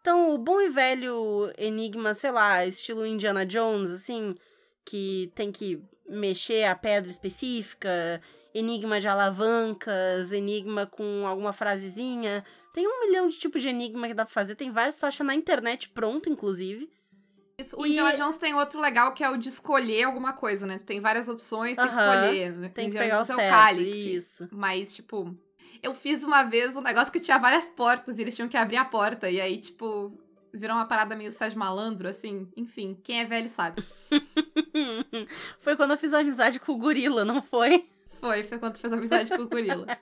Então, 0.00 0.34
o 0.34 0.38
bom 0.38 0.60
e 0.60 0.68
velho 0.68 1.52
enigma, 1.58 2.14
sei 2.14 2.30
lá, 2.30 2.64
estilo 2.64 3.06
Indiana 3.06 3.44
Jones, 3.44 3.90
assim, 3.90 4.36
que 4.84 5.32
tem 5.34 5.50
que 5.50 5.82
mexer 6.08 6.64
a 6.64 6.76
pedra 6.76 7.10
específica, 7.10 8.22
enigma 8.54 9.00
de 9.00 9.08
alavancas, 9.08 10.30
enigma 10.30 10.86
com 10.86 11.26
alguma 11.26 11.52
frasezinha. 11.52 12.44
Tem 12.72 12.86
um 12.86 13.00
milhão 13.06 13.26
de 13.26 13.38
tipos 13.38 13.60
de 13.62 13.68
enigma 13.68 14.06
que 14.06 14.14
dá 14.14 14.24
pra 14.24 14.32
fazer. 14.32 14.54
Tem 14.54 14.70
vários 14.70 14.94
que 14.96 15.00
tu 15.00 15.06
acha 15.06 15.24
na 15.24 15.34
internet 15.34 15.88
pronto, 15.88 16.28
inclusive. 16.30 16.88
Isso, 17.58 17.76
o 17.80 17.86
E- 17.86 17.90
Indiana 17.90 18.16
Jones 18.16 18.36
tem 18.38 18.54
outro 18.54 18.80
legal 18.80 19.12
que 19.14 19.24
é 19.24 19.30
o 19.30 19.36
de 19.36 19.48
escolher 19.48 20.04
alguma 20.04 20.32
coisa, 20.34 20.66
né? 20.66 20.76
Tu 20.78 20.84
tem 20.84 21.00
várias 21.00 21.28
opções, 21.28 21.76
tem 21.76 21.88
que 21.88 21.94
Aham, 21.94 22.14
escolher. 22.14 22.52
né? 22.56 22.68
Tem 22.68 22.84
que 22.90 22.96
Indiana 22.96 23.04
pegar 23.06 23.22
o 23.22 23.24
Jones 23.24 23.30
é 23.30 23.48
certo. 23.48 23.54
cálice. 23.76 24.14
Isso. 24.14 24.48
Mas, 24.52 24.92
tipo, 24.92 25.34
eu 25.82 25.94
fiz 25.94 26.22
uma 26.22 26.42
vez 26.42 26.76
um 26.76 26.82
negócio 26.82 27.12
que 27.12 27.20
tinha 27.20 27.38
várias 27.38 27.70
portas 27.70 28.18
e 28.18 28.22
eles 28.22 28.34
tinham 28.34 28.48
que 28.48 28.56
abrir 28.58 28.76
a 28.76 28.84
porta. 28.84 29.30
E 29.30 29.40
aí, 29.40 29.58
tipo, 29.58 30.12
virou 30.52 30.76
uma 30.76 30.84
parada 30.86 31.16
meio 31.16 31.32
Sérgio 31.32 31.58
Malandro, 31.58 32.08
assim. 32.08 32.46
Enfim, 32.56 32.98
quem 33.02 33.20
é 33.20 33.24
velho 33.24 33.48
sabe. 33.48 33.82
foi 35.60 35.76
quando 35.76 35.92
eu 35.92 35.98
fiz 35.98 36.12
amizade 36.12 36.60
com 36.60 36.72
o 36.72 36.78
gorila, 36.78 37.24
não 37.24 37.40
foi? 37.42 37.88
Foi, 38.20 38.42
foi 38.44 38.58
quando 38.58 38.76
fez 38.78 38.92
amizade 38.92 39.30
com 39.34 39.42
o 39.42 39.48
gorila. 39.48 39.86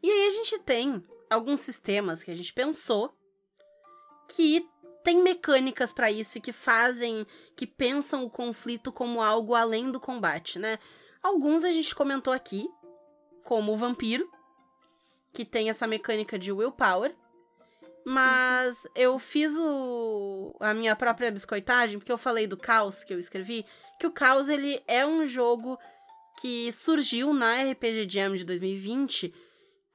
E 0.00 0.08
aí 0.10 0.28
a 0.28 0.30
gente 0.30 0.58
tem 0.60 1.02
alguns 1.28 1.60
sistemas 1.60 2.22
que 2.22 2.30
a 2.30 2.34
gente 2.34 2.52
pensou 2.52 3.12
que 4.28 4.64
tem 5.04 5.22
mecânicas 5.22 5.92
pra 5.92 6.10
isso 6.10 6.40
que 6.40 6.52
fazem, 6.52 7.26
que 7.56 7.66
pensam 7.66 8.24
o 8.24 8.30
conflito 8.30 8.92
como 8.92 9.22
algo 9.22 9.54
além 9.54 9.90
do 9.90 10.00
combate, 10.00 10.58
né? 10.58 10.78
Alguns 11.22 11.64
a 11.64 11.72
gente 11.72 11.94
comentou 11.94 12.32
aqui, 12.32 12.68
como 13.44 13.72
o 13.72 13.76
vampiro, 13.76 14.30
que 15.32 15.44
tem 15.44 15.70
essa 15.70 15.86
mecânica 15.86 16.38
de 16.38 16.52
willpower. 16.52 17.14
Mas 18.04 18.86
eu 18.94 19.18
fiz 19.18 19.54
o, 19.56 20.56
a 20.60 20.72
minha 20.72 20.96
própria 20.96 21.30
biscoitagem, 21.30 21.98
porque 21.98 22.12
eu 22.12 22.18
falei 22.18 22.46
do 22.46 22.56
caos 22.56 23.04
que 23.04 23.12
eu 23.12 23.18
escrevi, 23.18 23.66
que 23.98 24.06
o 24.06 24.12
caos 24.12 24.48
ele 24.48 24.82
é 24.86 25.06
um 25.06 25.26
jogo 25.26 25.78
que 26.40 26.72
surgiu 26.72 27.34
na 27.34 27.62
RPG 27.62 28.08
Jam 28.08 28.34
de 28.36 28.44
2020 28.44 29.34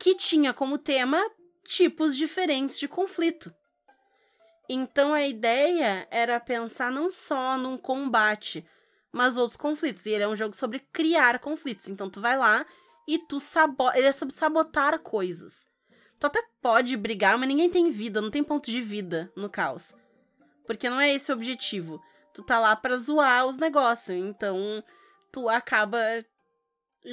que 0.04 0.16
tinha 0.16 0.54
como 0.54 0.78
tema 0.78 1.18
tipos 1.64 2.18
diferentes 2.18 2.78
de 2.78 2.90
conflito. 2.90 3.54
Então 4.70 5.14
a 5.14 5.26
ideia 5.28 6.08
era 6.10 6.40
pensar 6.40 6.92
não 6.92 7.12
só 7.12 7.58
num 7.58 7.78
combate, 7.78 8.66
mas 9.12 9.38
outros 9.38 9.58
conflitos. 9.58 10.06
E 10.06 10.12
ele 10.12 10.24
é 10.24 10.28
um 10.28 10.36
jogo 10.36 10.56
sobre 10.56 10.80
criar 10.92 11.40
conflitos. 11.40 11.90
Então 11.90 12.10
tu 12.10 12.22
vai 12.22 12.38
lá 12.38 12.66
e 13.08 13.20
tu 13.20 13.40
sabota. 13.40 13.98
Ele 13.98 14.08
é 14.08 14.12
sobre 14.12 14.34
sabotar 14.34 14.98
coisas. 15.00 15.66
Tu 16.20 16.28
até 16.28 16.42
pode 16.62 16.96
brigar, 16.96 17.38
mas 17.38 17.48
ninguém 17.48 17.70
tem 17.70 17.92
vida, 17.92 18.22
não 18.22 18.32
tem 18.32 18.44
ponto 18.44 18.72
de 18.72 18.82
vida 18.82 19.32
no 19.36 19.50
caos. 19.50 19.94
Porque 20.66 20.90
não 20.90 21.00
é 21.00 21.14
esse 21.14 21.32
o 21.32 21.36
objetivo. 21.36 22.02
Tu 22.34 22.42
tá 22.42 22.60
lá 22.60 22.76
pra 22.76 22.96
zoar 22.96 23.46
os 23.46 23.58
negócios. 23.58 24.18
Então 24.18 24.84
tu 25.32 25.50
acaba 25.50 26.00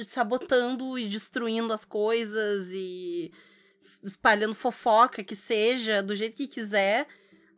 sabotando 0.03 0.97
e 0.97 1.07
destruindo 1.07 1.73
as 1.73 1.83
coisas 1.83 2.69
e 2.71 3.31
espalhando 4.03 4.55
fofoca 4.55 5.23
que 5.23 5.35
seja, 5.35 6.01
do 6.01 6.15
jeito 6.15 6.37
que 6.37 6.47
quiser, 6.47 7.07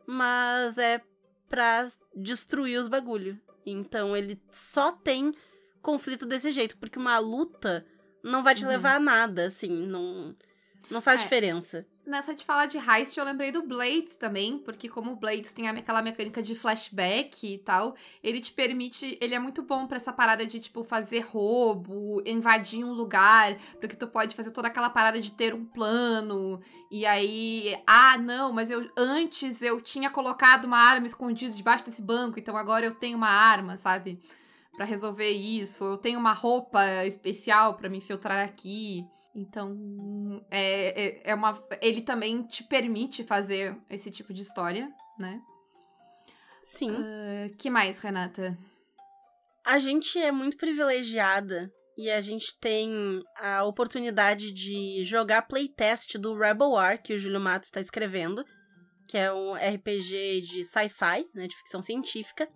mas 0.06 0.78
é 0.78 1.00
pra 1.48 1.88
destruir 2.14 2.78
os 2.80 2.88
bagulho. 2.88 3.38
Então 3.66 4.16
ele 4.16 4.40
só 4.50 4.92
tem 4.92 5.32
conflito 5.82 6.26
desse 6.26 6.50
jeito, 6.52 6.76
porque 6.78 6.98
uma 6.98 7.18
luta 7.18 7.84
não 8.22 8.42
vai 8.42 8.54
te 8.54 8.62
Uhum. 8.62 8.68
levar 8.70 8.96
a 8.96 9.00
nada, 9.00 9.46
assim, 9.46 9.68
não 9.70 10.34
não 10.90 11.00
faz 11.00 11.20
É. 11.20 11.22
diferença. 11.24 11.86
Nessa 12.06 12.34
de 12.34 12.44
falar 12.44 12.66
de 12.66 12.76
heist, 12.76 13.16
eu 13.16 13.24
lembrei 13.24 13.50
do 13.50 13.62
Blades 13.62 14.14
também, 14.16 14.58
porque 14.58 14.90
como 14.90 15.12
o 15.12 15.16
Blades 15.16 15.52
tem 15.52 15.66
aquela 15.68 16.02
mecânica 16.02 16.42
de 16.42 16.54
flashback 16.54 17.54
e 17.54 17.58
tal, 17.58 17.94
ele 18.22 18.40
te 18.40 18.52
permite, 18.52 19.16
ele 19.22 19.34
é 19.34 19.38
muito 19.38 19.62
bom 19.62 19.86
pra 19.86 19.96
essa 19.96 20.12
parada 20.12 20.44
de 20.44 20.60
tipo 20.60 20.84
fazer 20.84 21.20
roubo, 21.20 22.22
invadir 22.26 22.84
um 22.84 22.92
lugar, 22.92 23.56
porque 23.80 23.96
tu 23.96 24.06
pode 24.06 24.36
fazer 24.36 24.50
toda 24.50 24.68
aquela 24.68 24.90
parada 24.90 25.18
de 25.18 25.32
ter 25.32 25.54
um 25.54 25.64
plano 25.64 26.60
e 26.90 27.06
aí, 27.06 27.74
ah, 27.86 28.18
não, 28.18 28.52
mas 28.52 28.70
eu 28.70 28.86
antes 28.98 29.62
eu 29.62 29.80
tinha 29.80 30.10
colocado 30.10 30.66
uma 30.66 30.76
arma 30.78 31.06
escondida 31.06 31.56
debaixo 31.56 31.86
desse 31.86 32.02
banco, 32.02 32.38
então 32.38 32.54
agora 32.54 32.84
eu 32.84 32.94
tenho 32.94 33.16
uma 33.16 33.30
arma, 33.30 33.78
sabe? 33.78 34.20
Pra 34.76 34.84
resolver 34.84 35.30
isso, 35.30 35.82
eu 35.84 35.96
tenho 35.96 36.18
uma 36.18 36.34
roupa 36.34 36.84
especial 37.06 37.76
pra 37.78 37.88
me 37.88 37.96
infiltrar 37.96 38.44
aqui. 38.44 39.06
Então, 39.34 40.44
é, 40.50 41.06
é, 41.06 41.30
é 41.30 41.34
uma. 41.34 41.60
Ele 41.80 42.02
também 42.02 42.42
te 42.44 42.62
permite 42.62 43.24
fazer 43.24 43.76
esse 43.90 44.10
tipo 44.10 44.32
de 44.32 44.42
história, 44.42 44.88
né? 45.18 45.40
Sim. 46.62 46.92
Uh, 46.92 47.54
que 47.58 47.68
mais, 47.68 47.98
Renata? 47.98 48.56
A 49.66 49.78
gente 49.78 50.18
é 50.18 50.30
muito 50.30 50.56
privilegiada 50.56 51.72
e 51.96 52.10
a 52.10 52.20
gente 52.20 52.58
tem 52.60 53.22
a 53.36 53.64
oportunidade 53.64 54.52
de 54.52 55.02
jogar 55.04 55.42
playtest 55.42 56.16
do 56.16 56.36
Rebel 56.36 56.70
War, 56.70 57.02
que 57.02 57.14
o 57.14 57.18
Júlio 57.18 57.40
Matos 57.40 57.68
está 57.68 57.80
escrevendo, 57.80 58.44
que 59.08 59.18
é 59.18 59.32
um 59.32 59.54
RPG 59.54 60.42
de 60.42 60.64
sci-fi, 60.64 61.26
né, 61.34 61.46
de 61.46 61.56
ficção 61.56 61.82
científica. 61.82 62.48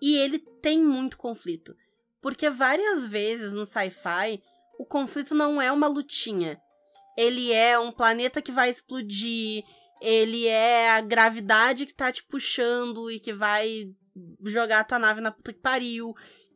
E 0.00 0.16
ele 0.16 0.38
tem 0.60 0.78
muito 0.82 1.16
conflito. 1.16 1.74
Porque 2.20 2.50
várias 2.50 3.06
vezes 3.06 3.54
no 3.54 3.64
sci-fi, 3.64 4.42
o 4.78 4.84
conflito 4.84 5.34
não 5.34 5.60
é 5.60 5.70
uma 5.70 5.86
lutinha. 5.86 6.60
Ele 7.16 7.52
é 7.52 7.78
um 7.78 7.90
planeta 7.90 8.42
que 8.42 8.52
vai 8.52 8.70
explodir, 8.70 9.64
ele 10.00 10.46
é 10.46 10.90
a 10.90 11.00
gravidade 11.00 11.86
que 11.86 11.94
tá 11.94 12.12
te 12.12 12.22
puxando 12.24 13.10
e 13.10 13.18
que 13.18 13.32
vai 13.32 13.90
jogar 14.44 14.80
a 14.80 14.84
tua 14.84 14.98
nave 14.98 15.20
na 15.20 15.30
puta 15.30 15.52
que 15.52 15.60
pariu. 15.60 16.14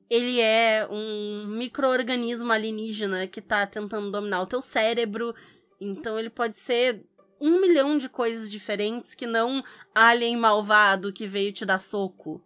Ele 0.08 0.40
é 0.40 0.86
um 0.90 1.46
micro-organismo 1.46 2.52
alienígena 2.52 3.26
que 3.26 3.40
tá 3.40 3.66
tentando 3.66 4.10
dominar 4.10 4.42
o 4.42 4.46
teu 4.46 4.60
cérebro. 4.60 5.34
Então 5.80 6.18
ele 6.18 6.28
pode 6.30 6.56
ser 6.56 7.06
um 7.40 7.60
milhão 7.60 7.96
de 7.96 8.08
coisas 8.08 8.50
diferentes 8.50 9.14
que 9.14 9.26
não 9.26 9.64
alien 9.94 10.36
malvado 10.36 11.12
que 11.12 11.26
veio 11.26 11.52
te 11.52 11.64
dar 11.64 11.80
soco. 11.80 12.42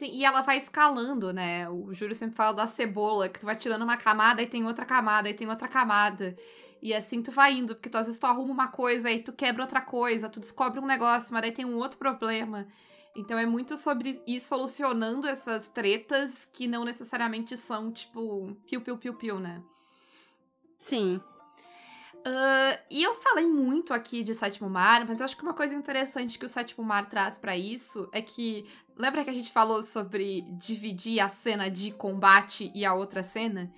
Sim, 0.00 0.12
e 0.14 0.24
ela 0.24 0.40
vai 0.40 0.56
escalando, 0.56 1.30
né? 1.30 1.68
O 1.68 1.92
Júlio 1.92 2.14
sempre 2.14 2.34
fala 2.34 2.54
da 2.54 2.66
cebola, 2.66 3.28
que 3.28 3.38
tu 3.38 3.44
vai 3.44 3.54
tirando 3.54 3.82
uma 3.82 3.98
camada 3.98 4.40
e 4.40 4.46
tem 4.46 4.64
outra 4.64 4.86
camada 4.86 5.28
e 5.28 5.34
tem 5.34 5.46
outra 5.46 5.68
camada. 5.68 6.34
E 6.80 6.94
assim 6.94 7.22
tu 7.22 7.30
vai 7.30 7.52
indo, 7.52 7.74
porque 7.74 7.90
tu 7.90 7.98
às 7.98 8.06
vezes 8.06 8.18
tu 8.18 8.26
arruma 8.26 8.50
uma 8.50 8.68
coisa 8.68 9.08
aí 9.08 9.22
tu 9.22 9.30
quebra 9.30 9.62
outra 9.62 9.82
coisa, 9.82 10.30
tu 10.30 10.40
descobre 10.40 10.80
um 10.80 10.86
negócio, 10.86 11.34
mas 11.34 11.44
aí 11.44 11.52
tem 11.52 11.66
um 11.66 11.76
outro 11.76 11.98
problema. 11.98 12.66
Então 13.14 13.38
é 13.38 13.44
muito 13.44 13.76
sobre 13.76 14.22
ir 14.26 14.40
solucionando 14.40 15.28
essas 15.28 15.68
tretas 15.68 16.46
que 16.46 16.66
não 16.66 16.82
necessariamente 16.82 17.54
são, 17.54 17.92
tipo, 17.92 18.56
piu, 18.66 18.80
piu, 18.80 18.96
piu, 18.96 19.12
piu, 19.12 19.38
né? 19.38 19.62
Sim. 20.78 21.20
Uh, 22.20 22.78
e 22.90 23.02
eu 23.02 23.14
falei 23.14 23.46
muito 23.46 23.94
aqui 23.94 24.22
de 24.22 24.34
Sétimo 24.34 24.68
Mar, 24.68 25.06
mas 25.06 25.20
eu 25.20 25.24
acho 25.24 25.36
que 25.36 25.42
uma 25.42 25.54
coisa 25.54 25.74
interessante 25.74 26.38
que 26.38 26.44
o 26.44 26.48
Sétimo 26.48 26.84
Mar 26.84 27.08
traz 27.08 27.38
para 27.38 27.56
isso 27.56 28.08
é 28.12 28.20
que. 28.20 28.66
Lembra 28.96 29.24
que 29.24 29.30
a 29.30 29.32
gente 29.34 29.50
falou 29.50 29.82
sobre 29.82 30.42
dividir 30.58 31.20
a 31.20 31.28
cena 31.30 31.70
de 31.70 31.90
combate 31.90 32.70
e 32.74 32.84
a 32.84 32.92
outra 32.92 33.22
cena? 33.22 33.72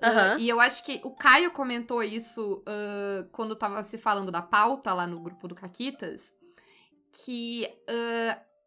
Uhum. 0.00 0.36
Uh, 0.36 0.38
e 0.38 0.48
eu 0.48 0.60
acho 0.60 0.84
que 0.84 1.00
o 1.02 1.10
Caio 1.10 1.50
comentou 1.50 2.00
isso 2.04 2.62
uh, 2.62 3.28
quando 3.32 3.56
tava 3.56 3.82
se 3.82 3.98
falando 3.98 4.30
da 4.30 4.40
pauta 4.40 4.94
lá 4.94 5.04
no 5.04 5.18
grupo 5.18 5.48
do 5.48 5.54
Caquitas. 5.56 6.32
Que 7.24 7.66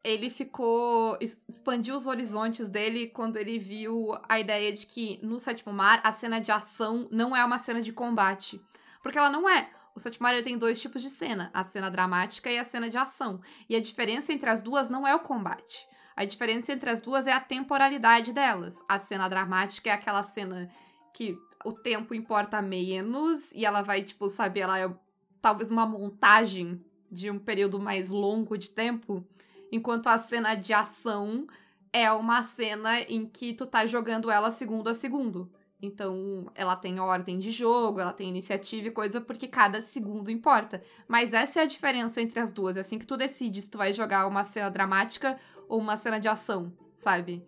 ele 0.04 0.30
ficou. 0.30 1.17
expandiu 1.22 1.96
os 1.96 2.08
horizontes 2.08 2.67
dele 2.67 3.08
quando 3.08 3.38
ele 3.38 3.58
viu 3.58 4.17
a 4.28 4.39
ideia 4.39 4.74
de 4.74 4.86
que 4.86 5.20
no 5.24 5.39
Sétimo 5.39 5.72
Mar 5.72 6.02
a 6.04 6.12
cena 6.12 6.41
de 6.41 6.52
ação 6.52 7.08
não 7.10 7.34
é 7.34 7.46
uma 7.46 7.60
cena 7.60 7.82
de 7.82 7.94
combate. 7.94 8.60
Porque 9.01 9.17
ela 9.17 9.29
não 9.29 9.49
é. 9.49 9.69
O 9.93 9.99
Sétimo 9.99 10.23
Mar 10.23 10.41
tem 10.41 10.57
dois 10.57 10.79
tipos 10.81 11.01
de 11.01 11.09
cena: 11.09 11.49
a 11.53 11.63
cena 11.63 11.89
dramática 11.89 12.49
e 12.49 12.57
a 12.57 12.63
cena 12.63 12.89
de 12.89 12.97
ação. 12.97 13.41
E 13.69 13.75
a 13.75 13.81
diferença 13.81 14.31
entre 14.31 14.49
as 14.49 14.61
duas 14.61 14.89
não 14.89 15.07
é 15.07 15.13
o 15.13 15.19
combate. 15.19 15.87
A 16.15 16.25
diferença 16.25 16.71
entre 16.71 16.89
as 16.89 17.01
duas 17.01 17.27
é 17.27 17.33
a 17.33 17.39
temporalidade 17.39 18.33
delas. 18.33 18.77
A 18.87 18.99
cena 18.99 19.27
dramática 19.27 19.89
é 19.89 19.93
aquela 19.93 20.23
cena 20.23 20.69
que 21.13 21.37
o 21.65 21.71
tempo 21.71 22.13
importa 22.13 22.61
menos 22.61 23.51
e 23.53 23.65
ela 23.65 23.81
vai, 23.81 24.03
tipo, 24.03 24.27
saber, 24.27 24.61
ela 24.61 24.79
é 24.79 24.93
talvez 25.41 25.71
uma 25.71 25.85
montagem 25.85 26.83
de 27.11 27.29
um 27.29 27.39
período 27.39 27.79
mais 27.79 28.09
longo 28.09 28.57
de 28.57 28.69
tempo. 28.69 29.25
Enquanto 29.71 30.07
a 30.07 30.17
cena 30.17 30.55
de 30.55 30.73
ação 30.73 31.47
é 31.93 32.11
uma 32.11 32.41
cena 32.43 33.01
em 33.01 33.25
que 33.25 33.53
tu 33.53 33.65
tá 33.65 33.85
jogando 33.85 34.31
ela 34.31 34.51
segundo 34.51 34.89
a 34.89 34.93
segundo. 34.93 35.51
Então, 35.82 36.52
ela 36.54 36.76
tem 36.76 37.00
ordem 37.00 37.39
de 37.39 37.50
jogo, 37.50 38.00
ela 38.00 38.13
tem 38.13 38.30
iniciativa 38.30 38.88
e 38.88 38.91
coisa, 38.91 39.20
porque 39.20 39.48
cada 39.48 39.82
segundo 39.82 40.30
importa. 40.30 40.84
Mas 41.08 41.34
essa 41.34 41.60
é 41.60 41.63
a 41.63 41.65
diferença 41.65 42.22
entre 42.22 42.39
as 42.39 42.52
duas. 42.52 42.78
É 42.78 42.82
assim 42.82 43.00
que 43.00 43.06
tu 43.06 43.17
decide 43.17 43.62
se 43.62 43.70
tu 43.70 43.80
vai 43.80 43.91
jogar 43.91 44.28
uma 44.28 44.44
cena 44.44 44.70
dramática 44.70 45.39
ou 45.67 45.80
uma 45.80 45.98
cena 45.98 46.20
de 46.20 46.28
ação, 46.28 46.72
sabe? 46.96 47.44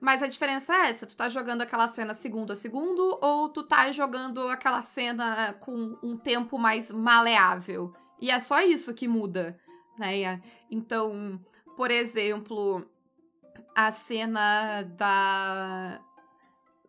Mas 0.00 0.22
a 0.22 0.26
diferença 0.26 0.74
é 0.74 0.90
essa: 0.90 1.06
tu 1.06 1.16
tá 1.16 1.28
jogando 1.28 1.62
aquela 1.62 1.86
cena 1.86 2.14
segundo 2.14 2.52
a 2.52 2.56
segundo, 2.56 3.18
ou 3.20 3.48
tu 3.50 3.62
tá 3.62 3.92
jogando 3.92 4.48
aquela 4.48 4.82
cena 4.82 5.52
com 5.60 5.96
um 6.02 6.16
tempo 6.16 6.58
mais 6.58 6.90
maleável. 6.90 7.94
E 8.20 8.30
é 8.30 8.40
só 8.40 8.60
isso 8.62 8.94
que 8.94 9.06
muda, 9.06 9.58
né? 9.98 10.42
Então, 10.70 11.38
por 11.76 11.90
exemplo, 11.90 12.84
a 13.74 13.92
cena 13.92 14.82
da 14.82 16.00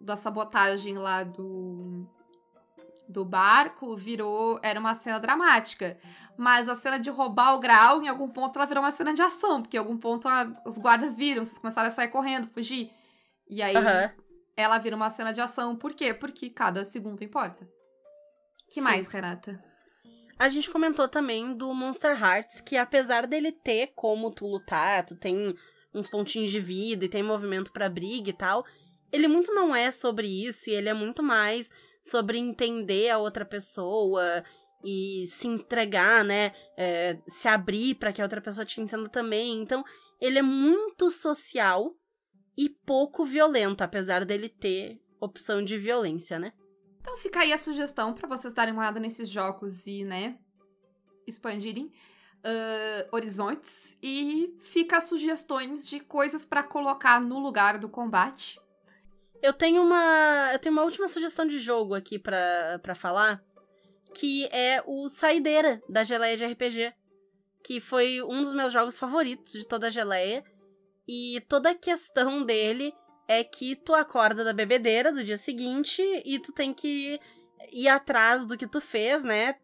da 0.02 0.16
sabotagem 0.16 0.98
lá 0.98 1.24
do 1.24 2.08
do 3.08 3.26
barco 3.26 3.96
virou 3.98 4.58
era 4.64 4.80
uma 4.80 4.96
cena 4.96 5.20
dramática, 5.20 5.98
mas 6.38 6.70
a 6.70 6.76
cena 6.76 6.98
de 6.98 7.10
roubar 7.10 7.54
o 7.56 7.60
grau 7.60 8.02
em 8.02 8.08
algum 8.08 8.30
ponto 8.30 8.58
ela 8.58 8.66
virou 8.66 8.82
uma 8.82 8.92
cena 8.92 9.14
de 9.14 9.22
ação, 9.22 9.62
porque 9.62 9.76
em 9.76 9.80
algum 9.80 9.98
ponto 9.98 10.30
a, 10.30 10.50
os 10.66 10.78
guardas 10.78 11.16
viram, 11.16 11.46
vocês 11.46 11.60
começaram 11.60 11.90
a 11.90 11.92
sair 11.92 12.08
correndo, 12.08 12.48
fugir. 12.48 12.90
E 13.50 13.62
aí 13.62 13.76
uhum. 13.76 14.10
ela 14.56 14.78
vira 14.78 14.96
uma 14.96 15.10
cena 15.10 15.34
de 15.34 15.42
ação, 15.42 15.76
por 15.76 15.94
quê? 15.94 16.14
Porque 16.14 16.50
cada 16.50 16.86
segundo 16.86 17.22
importa. 17.22 17.68
Que 18.70 18.76
Sim. 18.76 18.82
mais, 18.82 19.08
Renata? 19.10 19.62
A 20.40 20.48
gente 20.48 20.72
comentou 20.72 21.08
também 21.08 21.54
do 21.54 21.74
Monster 21.74 22.20
Hearts, 22.20 22.62
que 22.62 22.78
apesar 22.78 23.28
dele 23.28 23.52
ter 23.52 23.92
como 23.94 24.32
tu 24.32 24.48
lutar, 24.48 25.06
tu 25.06 25.16
tem 25.16 25.54
uns 25.94 26.10
pontinhos 26.10 26.50
de 26.50 26.60
vida 26.60 27.06
e 27.06 27.10
tem 27.10 27.22
movimento 27.22 27.72
para 27.72 27.90
briga 27.90 28.30
e 28.30 28.34
tal, 28.34 28.66
ele 29.12 29.28
muito 29.28 29.54
não 29.54 29.76
é 29.76 29.92
sobre 29.92 30.28
isso 30.28 30.70
e 30.70 30.74
ele 30.74 30.90
é 30.90 30.94
muito 30.94 31.22
mais 31.22 31.70
sobre 32.04 32.38
entender 32.38 33.10
a 33.10 33.18
outra 33.18 33.46
pessoa 33.46 34.44
e 34.84 35.28
se 35.28 35.48
entregar, 35.48 36.24
né? 36.24 36.52
É, 36.78 37.20
se 37.28 37.48
abrir 37.48 37.96
para 37.96 38.12
que 38.12 38.22
a 38.22 38.26
outra 38.26 38.42
pessoa 38.42 38.66
te 38.66 38.82
entenda 38.82 39.08
também. 39.10 39.62
Então, 39.62 39.84
ele 40.20 40.40
é 40.40 40.42
muito 40.42 41.12
social 41.12 41.96
e 42.58 42.70
pouco 42.70 43.26
violento, 43.26 43.82
apesar 43.84 44.26
dele 44.26 44.50
ter 44.50 45.00
opção 45.20 45.64
de 45.64 45.78
violência, 45.78 46.40
né? 46.40 46.54
Então 47.00 47.18
fica 47.18 47.40
aí 47.40 47.52
a 47.52 47.58
sugestão 47.58 48.14
para 48.14 48.28
vocês 48.28 48.54
darem 48.54 48.74
uma 48.74 48.84
olhada 48.84 49.00
nesses 49.00 49.28
jogos 49.28 49.86
e, 49.88 50.04
né, 50.04 50.38
expandirem 51.26 51.86
uh, 51.86 53.16
horizontes. 53.16 53.98
E 54.02 54.56
fica 54.62 55.02
sugestões 55.02 55.88
de 55.88 56.00
coisas 56.00 56.46
para 56.46 56.62
colocar 56.62 57.20
no 57.20 57.40
lugar 57.40 57.80
do 57.80 57.90
combate. 57.90 58.60
Eu 59.42 59.54
tenho 59.54 59.82
uma. 59.82 60.50
Eu 60.54 60.60
tenho 60.60 60.74
uma 60.74 60.84
última 60.84 61.08
sugestão 61.08 61.48
de 61.48 61.60
jogo 61.60 61.96
aqui 61.96 62.20
para 62.20 62.96
falar. 62.96 63.44
Que 64.14 64.46
é 64.48 64.84
o 64.86 65.08
Saideira 65.08 65.82
da 65.90 66.04
Geleia 66.04 66.38
de 66.38 66.46
RPG. 66.46 66.94
Que 67.64 67.80
foi 67.80 68.22
um 68.22 68.42
dos 68.42 68.54
meus 68.54 68.72
jogos 68.72 69.00
favoritos 69.00 69.54
de 69.54 69.66
toda 69.66 69.88
a 69.88 69.90
geleia. 69.90 70.44
E 71.08 71.42
toda 71.48 71.72
a 71.72 71.76
questão 71.76 72.44
dele 72.44 72.94
é 73.28 73.44
que 73.44 73.76
tu 73.76 73.94
acorda 73.94 74.44
da 74.44 74.54
bebedeira 74.54 75.12
do 75.12 75.24
dia 75.24 75.38
seguinte 75.38 76.02
e 76.26 76.38
tu 76.40 76.52
tem 76.52 76.74
que 76.74 77.20
ir 77.72 77.88
atrás 77.88 78.46
do 78.46 78.58
que 78.58 78.68
tu 78.68 78.82
fez, 78.82 79.24
né? 79.24 79.56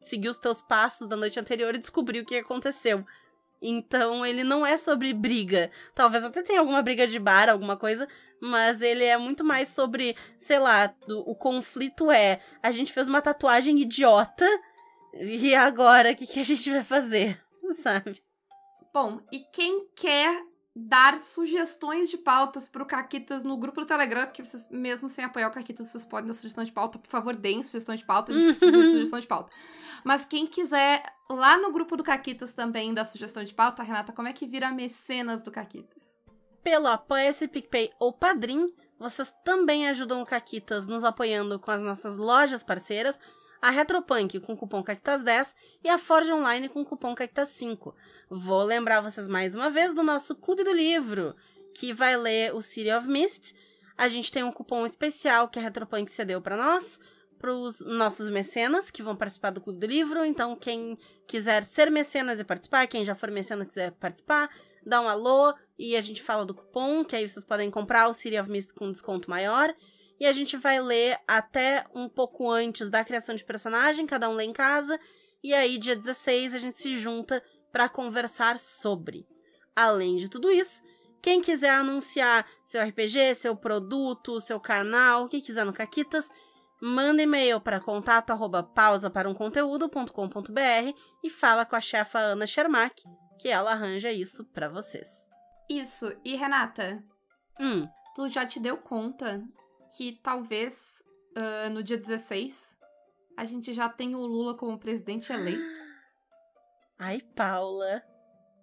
Seguir 0.00 0.28
os 0.28 0.38
teus 0.38 0.62
passos 0.62 1.08
da 1.08 1.16
noite 1.16 1.40
anterior 1.40 1.74
e 1.74 1.78
descobrir 1.78 2.20
o 2.20 2.24
que 2.24 2.36
aconteceu. 2.36 3.04
Então 3.66 4.26
ele 4.26 4.44
não 4.44 4.64
é 4.64 4.76
sobre 4.76 5.14
briga. 5.14 5.70
Talvez 5.94 6.22
até 6.22 6.42
tenha 6.42 6.60
alguma 6.60 6.82
briga 6.82 7.06
de 7.06 7.18
bar, 7.18 7.48
alguma 7.48 7.78
coisa, 7.78 8.06
mas 8.38 8.82
ele 8.82 9.02
é 9.02 9.16
muito 9.16 9.42
mais 9.42 9.70
sobre, 9.70 10.14
sei 10.36 10.58
lá, 10.58 10.94
o, 11.08 11.30
o 11.30 11.34
conflito 11.34 12.10
é: 12.10 12.40
a 12.62 12.70
gente 12.70 12.92
fez 12.92 13.08
uma 13.08 13.22
tatuagem 13.22 13.80
idiota 13.80 14.46
e 15.14 15.54
agora 15.54 16.12
o 16.12 16.14
que, 16.14 16.26
que 16.26 16.40
a 16.40 16.44
gente 16.44 16.70
vai 16.70 16.84
fazer? 16.84 17.40
Sabe? 17.82 18.22
Bom, 18.92 19.20
e 19.32 19.40
quem 19.50 19.88
quer 19.96 20.42
dar 20.76 21.20
sugestões 21.20 22.10
de 22.10 22.18
pautas 22.18 22.68
pro 22.68 22.84
Caquitas 22.84 23.44
no 23.44 23.56
grupo 23.56 23.80
do 23.80 23.86
Telegram, 23.86 24.26
porque 24.26 24.44
vocês, 24.44 24.68
mesmo 24.68 25.08
sem 25.08 25.24
apoiar 25.24 25.48
o 25.48 25.52
Caquitas, 25.52 25.86
vocês 25.86 26.04
podem 26.04 26.26
dar 26.26 26.34
sugestão 26.34 26.64
de 26.64 26.72
pauta. 26.72 26.98
Por 26.98 27.08
favor, 27.08 27.36
deem 27.36 27.62
sugestão 27.62 27.94
de 27.94 28.04
pauta, 28.04 28.32
a 28.32 28.34
gente 28.34 28.58
precisa 28.58 28.82
de 28.82 28.90
sugestão 28.90 29.20
de 29.20 29.26
pauta. 29.26 29.52
Mas 30.02 30.24
quem 30.24 30.46
quiser, 30.46 31.04
lá 31.30 31.56
no 31.56 31.70
grupo 31.70 31.96
do 31.96 32.02
Caquitas 32.02 32.54
também 32.54 32.92
dar 32.92 33.04
sugestão 33.04 33.44
de 33.44 33.54
pauta, 33.54 33.82
Renata, 33.82 34.12
como 34.12 34.26
é 34.26 34.32
que 34.32 34.46
vira 34.46 34.70
mecenas 34.72 35.42
do 35.42 35.52
Caquitas? 35.52 36.16
Pelo 36.62 36.88
Apoia-se, 36.88 37.46
PicPay 37.46 37.90
ou 38.00 38.12
Padrim, 38.12 38.72
vocês 38.98 39.32
também 39.44 39.88
ajudam 39.88 40.22
o 40.22 40.26
Caquitas 40.26 40.88
nos 40.88 41.04
apoiando 41.04 41.58
com 41.58 41.70
as 41.70 41.82
nossas 41.82 42.16
lojas 42.16 42.64
parceiras, 42.64 43.20
a 43.64 43.70
Retropunk 43.70 44.40
com 44.40 44.54
cupom 44.54 44.84
CACTAS10 44.84 45.54
e 45.82 45.88
a 45.88 45.96
Forge 45.96 46.30
Online 46.30 46.68
com 46.68 46.84
cupom 46.84 47.14
CACTAS5. 47.14 47.94
Vou 48.28 48.62
lembrar 48.62 49.00
vocês 49.00 49.26
mais 49.26 49.54
uma 49.54 49.70
vez 49.70 49.94
do 49.94 50.02
nosso 50.02 50.34
Clube 50.34 50.62
do 50.62 50.70
Livro, 50.70 51.34
que 51.74 51.90
vai 51.90 52.14
ler 52.14 52.54
o 52.54 52.60
City 52.60 52.90
of 52.90 53.08
Mist. 53.08 53.54
A 53.96 54.06
gente 54.06 54.30
tem 54.30 54.44
um 54.44 54.52
cupom 54.52 54.84
especial 54.84 55.48
que 55.48 55.58
a 55.58 55.62
Retropunk 55.62 56.12
cedeu 56.12 56.42
para 56.42 56.58
nós, 56.58 57.00
para 57.38 57.54
os 57.54 57.80
nossos 57.80 58.28
mecenas 58.28 58.90
que 58.90 59.02
vão 59.02 59.16
participar 59.16 59.48
do 59.48 59.62
Clube 59.62 59.78
do 59.78 59.86
Livro. 59.86 60.26
Então, 60.26 60.54
quem 60.54 60.98
quiser 61.26 61.64
ser 61.64 61.90
mecenas 61.90 62.38
e 62.38 62.44
participar, 62.44 62.86
quem 62.86 63.02
já 63.02 63.14
for 63.14 63.30
mecenas 63.30 63.64
e 63.64 63.68
quiser 63.68 63.92
participar, 63.92 64.50
dá 64.84 65.00
um 65.00 65.08
alô 65.08 65.54
e 65.78 65.96
a 65.96 66.02
gente 66.02 66.22
fala 66.22 66.44
do 66.44 66.52
cupom, 66.52 67.02
que 67.02 67.16
aí 67.16 67.26
vocês 67.26 67.46
podem 67.46 67.70
comprar 67.70 68.10
o 68.10 68.12
City 68.12 68.38
of 68.38 68.50
Mist 68.50 68.74
com 68.74 68.92
desconto 68.92 69.30
maior 69.30 69.74
e 70.18 70.26
a 70.26 70.32
gente 70.32 70.56
vai 70.56 70.80
ler 70.80 71.18
até 71.26 71.84
um 71.94 72.08
pouco 72.08 72.50
antes 72.50 72.88
da 72.88 73.04
criação 73.04 73.34
de 73.34 73.44
personagem, 73.44 74.06
cada 74.06 74.28
um 74.28 74.34
lê 74.34 74.44
em 74.44 74.52
casa, 74.52 74.98
e 75.42 75.52
aí 75.52 75.78
dia 75.78 75.96
16 75.96 76.54
a 76.54 76.58
gente 76.58 76.78
se 76.78 76.96
junta 76.96 77.42
para 77.72 77.88
conversar 77.88 78.58
sobre. 78.60 79.26
Além 79.74 80.16
de 80.16 80.28
tudo 80.28 80.50
isso, 80.50 80.82
quem 81.20 81.40
quiser 81.40 81.70
anunciar 81.70 82.46
seu 82.64 82.82
RPG, 82.82 83.34
seu 83.34 83.56
produto, 83.56 84.40
seu 84.40 84.60
canal, 84.60 85.24
o 85.24 85.28
que 85.28 85.40
quiser 85.40 85.64
no 85.64 85.72
Caquitas, 85.72 86.30
manda 86.80 87.22
e-mail 87.22 87.60
para 87.60 87.80
contato 87.80 88.30
arroba 88.30 88.62
pausa 88.62 89.10
para 89.10 89.28
um 89.28 89.34
conteúdo.com.br 89.34 90.98
e 91.22 91.30
fala 91.30 91.64
com 91.64 91.74
a 91.74 91.80
chefa 91.80 92.18
Ana 92.18 92.46
Shermack, 92.46 93.02
que 93.40 93.48
ela 93.48 93.72
arranja 93.72 94.12
isso 94.12 94.44
para 94.52 94.68
vocês. 94.68 95.08
Isso. 95.68 96.14
E 96.24 96.36
Renata, 96.36 97.02
hum. 97.58 97.88
tu 98.14 98.28
já 98.28 98.46
te 98.46 98.60
deu 98.60 98.76
conta 98.76 99.42
que 99.96 100.12
talvez 100.22 101.02
uh, 101.36 101.70
no 101.70 101.82
dia 101.82 101.96
16 101.96 102.74
a 103.36 103.44
gente 103.44 103.72
já 103.72 103.88
tenha 103.88 104.16
o 104.16 104.26
Lula 104.26 104.54
como 104.54 104.78
presidente 104.78 105.32
eleito. 105.32 105.62
Ai, 106.98 107.20
Paula. 107.34 108.02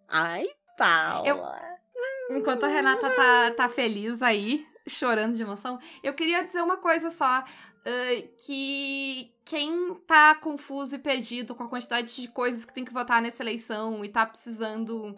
Ai, 0.08 0.46
Paula. 0.78 1.28
Eu, 1.28 2.38
enquanto 2.38 2.64
a 2.64 2.68
Renata 2.68 3.10
tá, 3.10 3.52
tá 3.52 3.70
feliz 3.70 4.22
aí, 4.22 4.66
chorando 4.88 5.36
de 5.36 5.44
emoção, 5.44 5.78
eu 6.02 6.14
queria 6.14 6.44
dizer 6.44 6.62
uma 6.62 6.78
coisa 6.78 7.12
só. 7.12 7.44
Uh, 7.82 8.36
que 8.46 9.34
quem 9.44 9.96
tá 10.06 10.36
confuso 10.36 10.96
e 10.96 11.00
perdido 11.00 11.56
com 11.56 11.64
a 11.64 11.68
quantidade 11.68 12.16
de 12.16 12.28
coisas 12.28 12.64
que 12.64 12.74
tem 12.74 12.86
que 12.86 12.94
votar 12.94 13.20
nessa 13.24 13.42
eleição 13.42 14.06
e 14.06 14.10
tá 14.10 14.24
precisando 14.24 15.16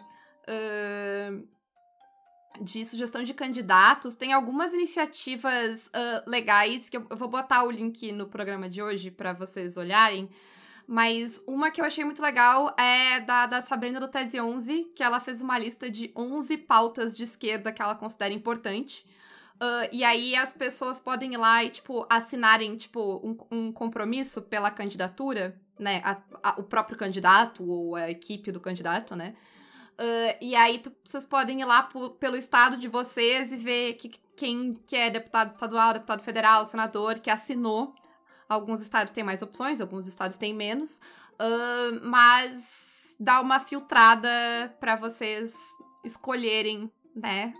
uh, 0.48 1.48
de 2.60 2.84
sugestão 2.84 3.22
de 3.22 3.34
candidatos, 3.34 4.14
tem 4.14 4.32
algumas 4.32 4.72
iniciativas 4.72 5.86
uh, 5.86 6.30
legais 6.30 6.88
que 6.88 6.96
eu, 6.96 7.06
eu, 7.10 7.16
vou 7.16 7.28
botar 7.28 7.64
o 7.64 7.70
link 7.70 8.12
no 8.12 8.26
programa 8.26 8.68
de 8.68 8.82
hoje 8.82 9.10
para 9.10 9.32
vocês 9.32 9.76
olharem. 9.76 10.28
Mas 10.86 11.42
uma 11.46 11.70
que 11.70 11.80
eu 11.80 11.84
achei 11.84 12.04
muito 12.04 12.22
legal 12.22 12.74
é 12.78 13.20
da, 13.20 13.46
da 13.46 13.62
Sabrina 13.62 13.98
do 13.98 14.06
Tese 14.06 14.38
11, 14.38 14.92
que 14.94 15.02
ela 15.02 15.18
fez 15.18 15.40
uma 15.40 15.58
lista 15.58 15.90
de 15.90 16.12
11 16.14 16.58
pautas 16.58 17.16
de 17.16 17.24
esquerda 17.24 17.72
que 17.72 17.80
ela 17.80 17.94
considera 17.94 18.34
importante. 18.34 19.06
Uh, 19.54 19.88
e 19.92 20.04
aí 20.04 20.36
as 20.36 20.52
pessoas 20.52 21.00
podem 21.00 21.34
ir 21.34 21.36
lá 21.36 21.64
e, 21.64 21.70
tipo, 21.70 22.06
assinarem, 22.10 22.76
tipo, 22.76 23.20
um, 23.24 23.36
um 23.50 23.72
compromisso 23.72 24.42
pela 24.42 24.70
candidatura, 24.70 25.58
né? 25.78 26.02
A, 26.04 26.50
a, 26.50 26.60
o 26.60 26.64
próprio 26.64 26.98
candidato 26.98 27.64
ou 27.64 27.96
a 27.96 28.10
equipe 28.10 28.52
do 28.52 28.60
candidato, 28.60 29.16
né? 29.16 29.34
Uh, 30.00 30.36
e 30.40 30.56
aí 30.56 30.78
tu, 30.78 30.92
vocês 31.04 31.24
podem 31.24 31.60
ir 31.60 31.64
lá 31.64 31.88
pelo 32.18 32.36
estado 32.36 32.76
de 32.76 32.88
vocês 32.88 33.52
e 33.52 33.56
ver 33.56 33.94
que, 33.94 34.10
quem 34.36 34.72
que 34.72 34.96
é 34.96 35.10
deputado 35.10 35.50
estadual, 35.50 35.92
deputado 35.92 36.22
federal, 36.22 36.64
senador, 36.64 37.20
que 37.20 37.30
assinou. 37.30 37.94
Alguns 38.48 38.80
estados 38.80 39.12
têm 39.12 39.24
mais 39.24 39.40
opções, 39.42 39.80
alguns 39.80 40.06
estados 40.06 40.36
têm 40.36 40.52
menos. 40.52 41.00
Uh, 41.34 42.00
mas 42.02 43.16
dá 43.18 43.40
uma 43.40 43.60
filtrada 43.60 44.28
para 44.80 44.96
vocês 44.96 45.54
escolherem, 46.04 46.90
né? 47.14 47.54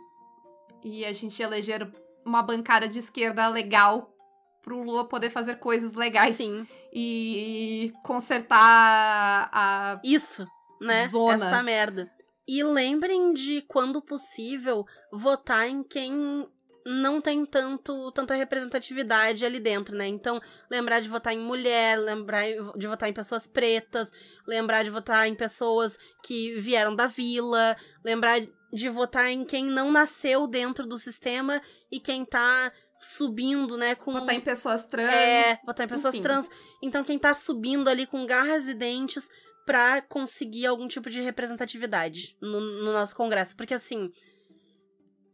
e 0.85 1.05
a 1.05 1.13
gente 1.13 1.43
eleger 1.43 1.91
uma 2.25 2.43
bancada 2.43 2.87
de 2.87 2.99
esquerda 2.99 3.49
legal 3.49 4.15
pro 4.63 4.83
Lula 4.83 5.09
poder 5.09 5.31
fazer 5.31 5.59
coisas 5.59 5.95
legais. 5.95 6.37
Sim. 6.37 6.67
E 6.93 7.93
consertar 8.05 9.49
a. 9.53 10.01
Isso, 10.05 10.47
né? 10.81 11.09
Zona. 11.09 11.47
Esta 11.47 11.63
merda. 11.63 12.13
E 12.47 12.63
lembrem 12.63 13.33
de, 13.33 13.63
quando 13.63 14.03
possível, 14.03 14.87
votar 15.11 15.69
em 15.69 15.83
quem 15.83 16.47
não 16.87 17.19
tem 17.21 17.47
tanto 17.47 18.13
tanta 18.13 18.35
representatividade 18.35 19.45
ali 19.45 19.59
dentro, 19.59 19.97
né? 19.97 20.07
Então, 20.07 20.41
lembrar 20.71 21.01
de 21.01 21.09
votar 21.09 21.33
em 21.33 21.39
mulher, 21.39 21.99
lembrar 21.99 22.45
de 22.77 22.87
votar 22.87 23.09
em 23.09 23.13
pessoas 23.13 23.47
pretas, 23.47 24.13
lembrar 24.47 24.83
de 24.83 24.91
votar 24.91 25.27
em 25.27 25.35
pessoas 25.35 25.99
que 26.23 26.55
vieram 26.57 26.95
da 26.95 27.07
vila, 27.07 27.75
lembrar 28.05 28.43
de 28.73 28.89
votar 28.91 29.31
em 29.31 29.45
quem 29.45 29.65
não 29.65 29.91
nasceu 29.91 30.47
dentro 30.47 30.87
do 30.87 30.99
sistema 30.99 31.63
e 31.91 31.99
quem 31.99 32.25
tá 32.25 32.71
subindo, 32.99 33.77
né, 33.77 33.95
com... 33.95 34.13
Votar 34.13 34.35
em 34.35 34.41
pessoas 34.41 34.87
trans. 34.87 35.13
É, 35.13 35.59
votar 35.65 35.87
em 35.87 35.89
pessoas 35.89 36.15
Enfim. 36.15 36.23
trans. 36.23 36.51
Então, 36.83 37.05
quem 37.05 37.19
tá 37.19 37.35
subindo 37.35 37.89
ali 37.89 38.07
com 38.07 38.27
garras 38.27 38.67
e 38.67 38.75
dentes 38.75 39.29
pra 39.65 40.03
conseguir 40.03 40.67
algum 40.67 40.87
tipo 40.87 41.09
de 41.09 41.21
representatividade 41.21 42.37
no, 42.41 42.61
no 42.61 42.93
nosso 42.93 43.17
congresso. 43.17 43.57
Porque, 43.57 43.75
assim, 43.75 44.11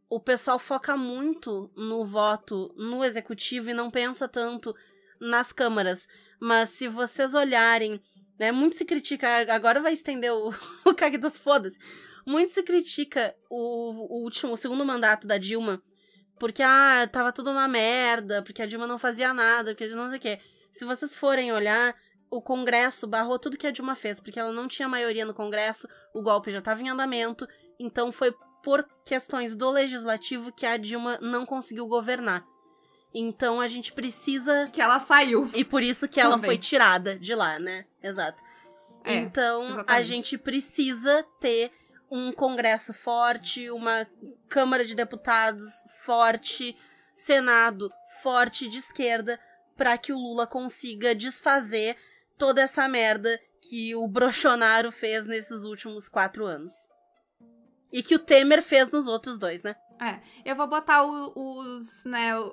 o 0.09 0.21
pessoal 0.21 0.59
foca 0.59 0.97
muito 0.97 1.71
no 1.77 2.05
voto 2.05 2.75
no 2.77 3.05
executivo 3.05 3.71
e 3.71 3.75
não 3.75 3.91
pensa 3.91 4.29
tanto 4.29 4.75
nas 5.21 5.53
câmaras. 5.53 6.09
Mas 6.41 6.71
se 6.71 6.89
vocês 6.89 7.35
olharem, 7.35 8.01
né, 8.39 8.51
muito 8.51 8.77
se 8.77 8.85
critica, 8.85 9.29
agora 9.53 9.81
vai 9.81 9.93
estender 9.93 10.33
o, 10.33 10.51
o 10.85 10.95
Cactus, 10.95 11.39
foda-se. 11.39 11.79
Muito 12.27 12.53
se 12.53 12.63
critica 12.63 13.35
o, 13.49 14.19
o 14.19 14.23
último, 14.23 14.53
o 14.53 14.57
segundo 14.57 14.85
mandato 14.85 15.27
da 15.27 15.39
Dilma, 15.39 15.83
porque, 16.41 16.63
ah, 16.63 17.07
tava 17.13 17.33
tudo 17.33 17.51
uma 17.51 17.69
merda, 17.69 18.43
porque 18.43 18.63
a 18.63 18.67
Dilma 18.67 18.87
não 18.87 18.99
fazia 18.99 19.35
nada, 19.35 19.75
porque 19.75 19.87
não 19.89 20.09
sei 20.09 20.19
o 20.19 20.21
quê. 20.21 20.41
Se 20.73 20.87
vocês 20.87 21.15
forem 21.15 21.53
olhar, 21.53 21.95
o 22.31 22.41
Congresso 22.41 23.07
barrou 23.07 23.39
tudo 23.39 23.59
que 23.59 23.67
a 23.67 23.71
Dilma 23.71 23.97
fez, 23.97 24.21
porque 24.21 24.39
ela 24.39 24.53
não 24.53 24.69
tinha 24.69 24.89
maioria 24.89 25.25
no 25.25 25.35
Congresso, 25.35 25.89
o 26.15 26.23
golpe 26.23 26.51
já 26.51 26.61
estava 26.61 26.81
em 26.81 26.89
andamento, 26.89 27.47
então 27.79 28.13
foi 28.13 28.33
por 28.63 28.87
questões 29.05 29.57
do 29.57 29.71
legislativo 29.71 30.53
que 30.53 30.65
a 30.65 30.77
Dilma 30.77 31.19
não 31.21 31.45
conseguiu 31.45 31.87
governar. 31.89 32.47
Então 33.13 33.61
a 33.61 33.67
gente 33.67 33.93
precisa. 33.93 34.71
Que 34.73 34.81
ela 34.81 35.01
saiu. 35.01 35.51
E 35.53 35.65
por 35.65 35.83
isso 35.83 36.07
que 36.07 36.21
ela 36.21 36.39
foi 36.39 36.57
tirada 36.57 37.19
de 37.19 37.35
lá, 37.35 37.59
né? 37.59 37.85
Exato. 38.01 38.41
É, 39.03 39.15
então 39.15 39.65
exatamente. 39.65 39.91
a 39.93 40.03
gente 40.03 40.39
precisa 40.39 41.27
ter 41.41 41.73
um 42.11 42.31
Congresso 42.31 42.93
forte, 42.93 43.71
uma 43.71 44.07
Câmara 44.49 44.85
de 44.85 44.95
Deputados 44.95 45.65
forte, 46.05 46.77
Senado 47.13 47.91
forte 48.23 48.69
de 48.69 48.79
esquerda, 48.79 49.41
para 49.77 49.97
que 49.97 50.13
o 50.13 50.19
Lula 50.19 50.47
consiga 50.47 51.15
desfazer 51.15 51.97
toda 52.41 52.63
essa 52.63 52.89
merda 52.89 53.39
que 53.69 53.95
o 53.95 54.09
Brochonaro 54.09 54.91
fez 54.91 55.27
nesses 55.27 55.63
últimos 55.63 56.09
quatro 56.09 56.47
anos. 56.47 56.73
E 57.93 58.03
que 58.03 58.15
o 58.15 58.19
Temer 58.19 58.63
fez 58.63 58.91
nos 58.91 59.07
outros 59.07 59.37
dois, 59.37 59.63
né? 59.63 59.77
É, 60.01 60.19
eu 60.45 60.57
vou 60.57 60.67
botar 60.67 61.05
o, 61.05 61.33
os, 61.37 62.05
né, 62.07 62.35
uh, 62.41 62.51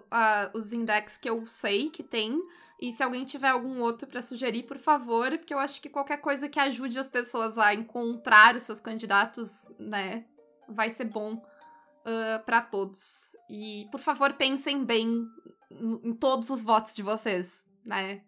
os 0.54 0.74
index 0.74 1.18
que 1.18 1.30
eu 1.30 1.48
sei 1.48 1.90
que 1.90 2.04
tem 2.04 2.38
e 2.82 2.92
se 2.92 3.02
alguém 3.02 3.24
tiver 3.24 3.48
algum 3.48 3.80
outro 3.80 4.06
para 4.06 4.22
sugerir, 4.22 4.64
por 4.64 4.78
favor, 4.78 5.38
porque 5.38 5.54
eu 5.54 5.60
acho 5.60 5.82
que 5.82 5.88
qualquer 5.90 6.18
coisa 6.18 6.50
que 6.50 6.60
ajude 6.60 7.00
as 7.00 7.08
pessoas 7.08 7.58
a 7.58 7.74
encontrar 7.74 8.56
os 8.56 8.64
seus 8.64 8.82
candidatos, 8.82 9.50
né, 9.80 10.26
vai 10.68 10.90
ser 10.90 11.06
bom 11.06 11.36
uh, 11.36 12.44
para 12.46 12.60
todos. 12.60 13.36
E, 13.50 13.88
por 13.90 14.02
favor, 14.02 14.34
pensem 14.34 14.84
bem 14.84 15.26
em 15.72 16.14
todos 16.14 16.50
os 16.50 16.62
votos 16.62 16.94
de 16.94 17.02
vocês, 17.02 17.66
né? 17.86 18.26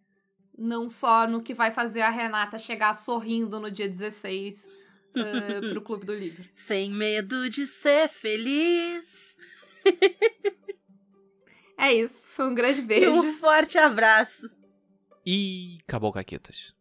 Não 0.59 0.89
só 0.89 1.25
no 1.25 1.41
que 1.41 1.53
vai 1.53 1.71
fazer 1.71 2.01
a 2.01 2.09
Renata 2.09 2.57
chegar 2.57 2.93
sorrindo 2.93 3.59
no 3.59 3.71
dia 3.71 3.87
16 3.87 4.65
uh, 4.65 5.69
pro 5.71 5.81
Clube 5.81 6.05
do 6.05 6.13
Livro. 6.13 6.43
Sem 6.53 6.91
medo 6.91 7.49
de 7.49 7.65
ser 7.65 8.09
feliz. 8.09 9.37
É 11.77 11.93
isso. 11.93 12.43
Um 12.43 12.53
grande 12.53 12.81
beijo. 12.81 13.11
Um 13.11 13.33
forte 13.37 13.77
abraço. 13.77 14.53
E 15.25 15.77
acabou, 15.87 16.11
Caquetas. 16.11 16.73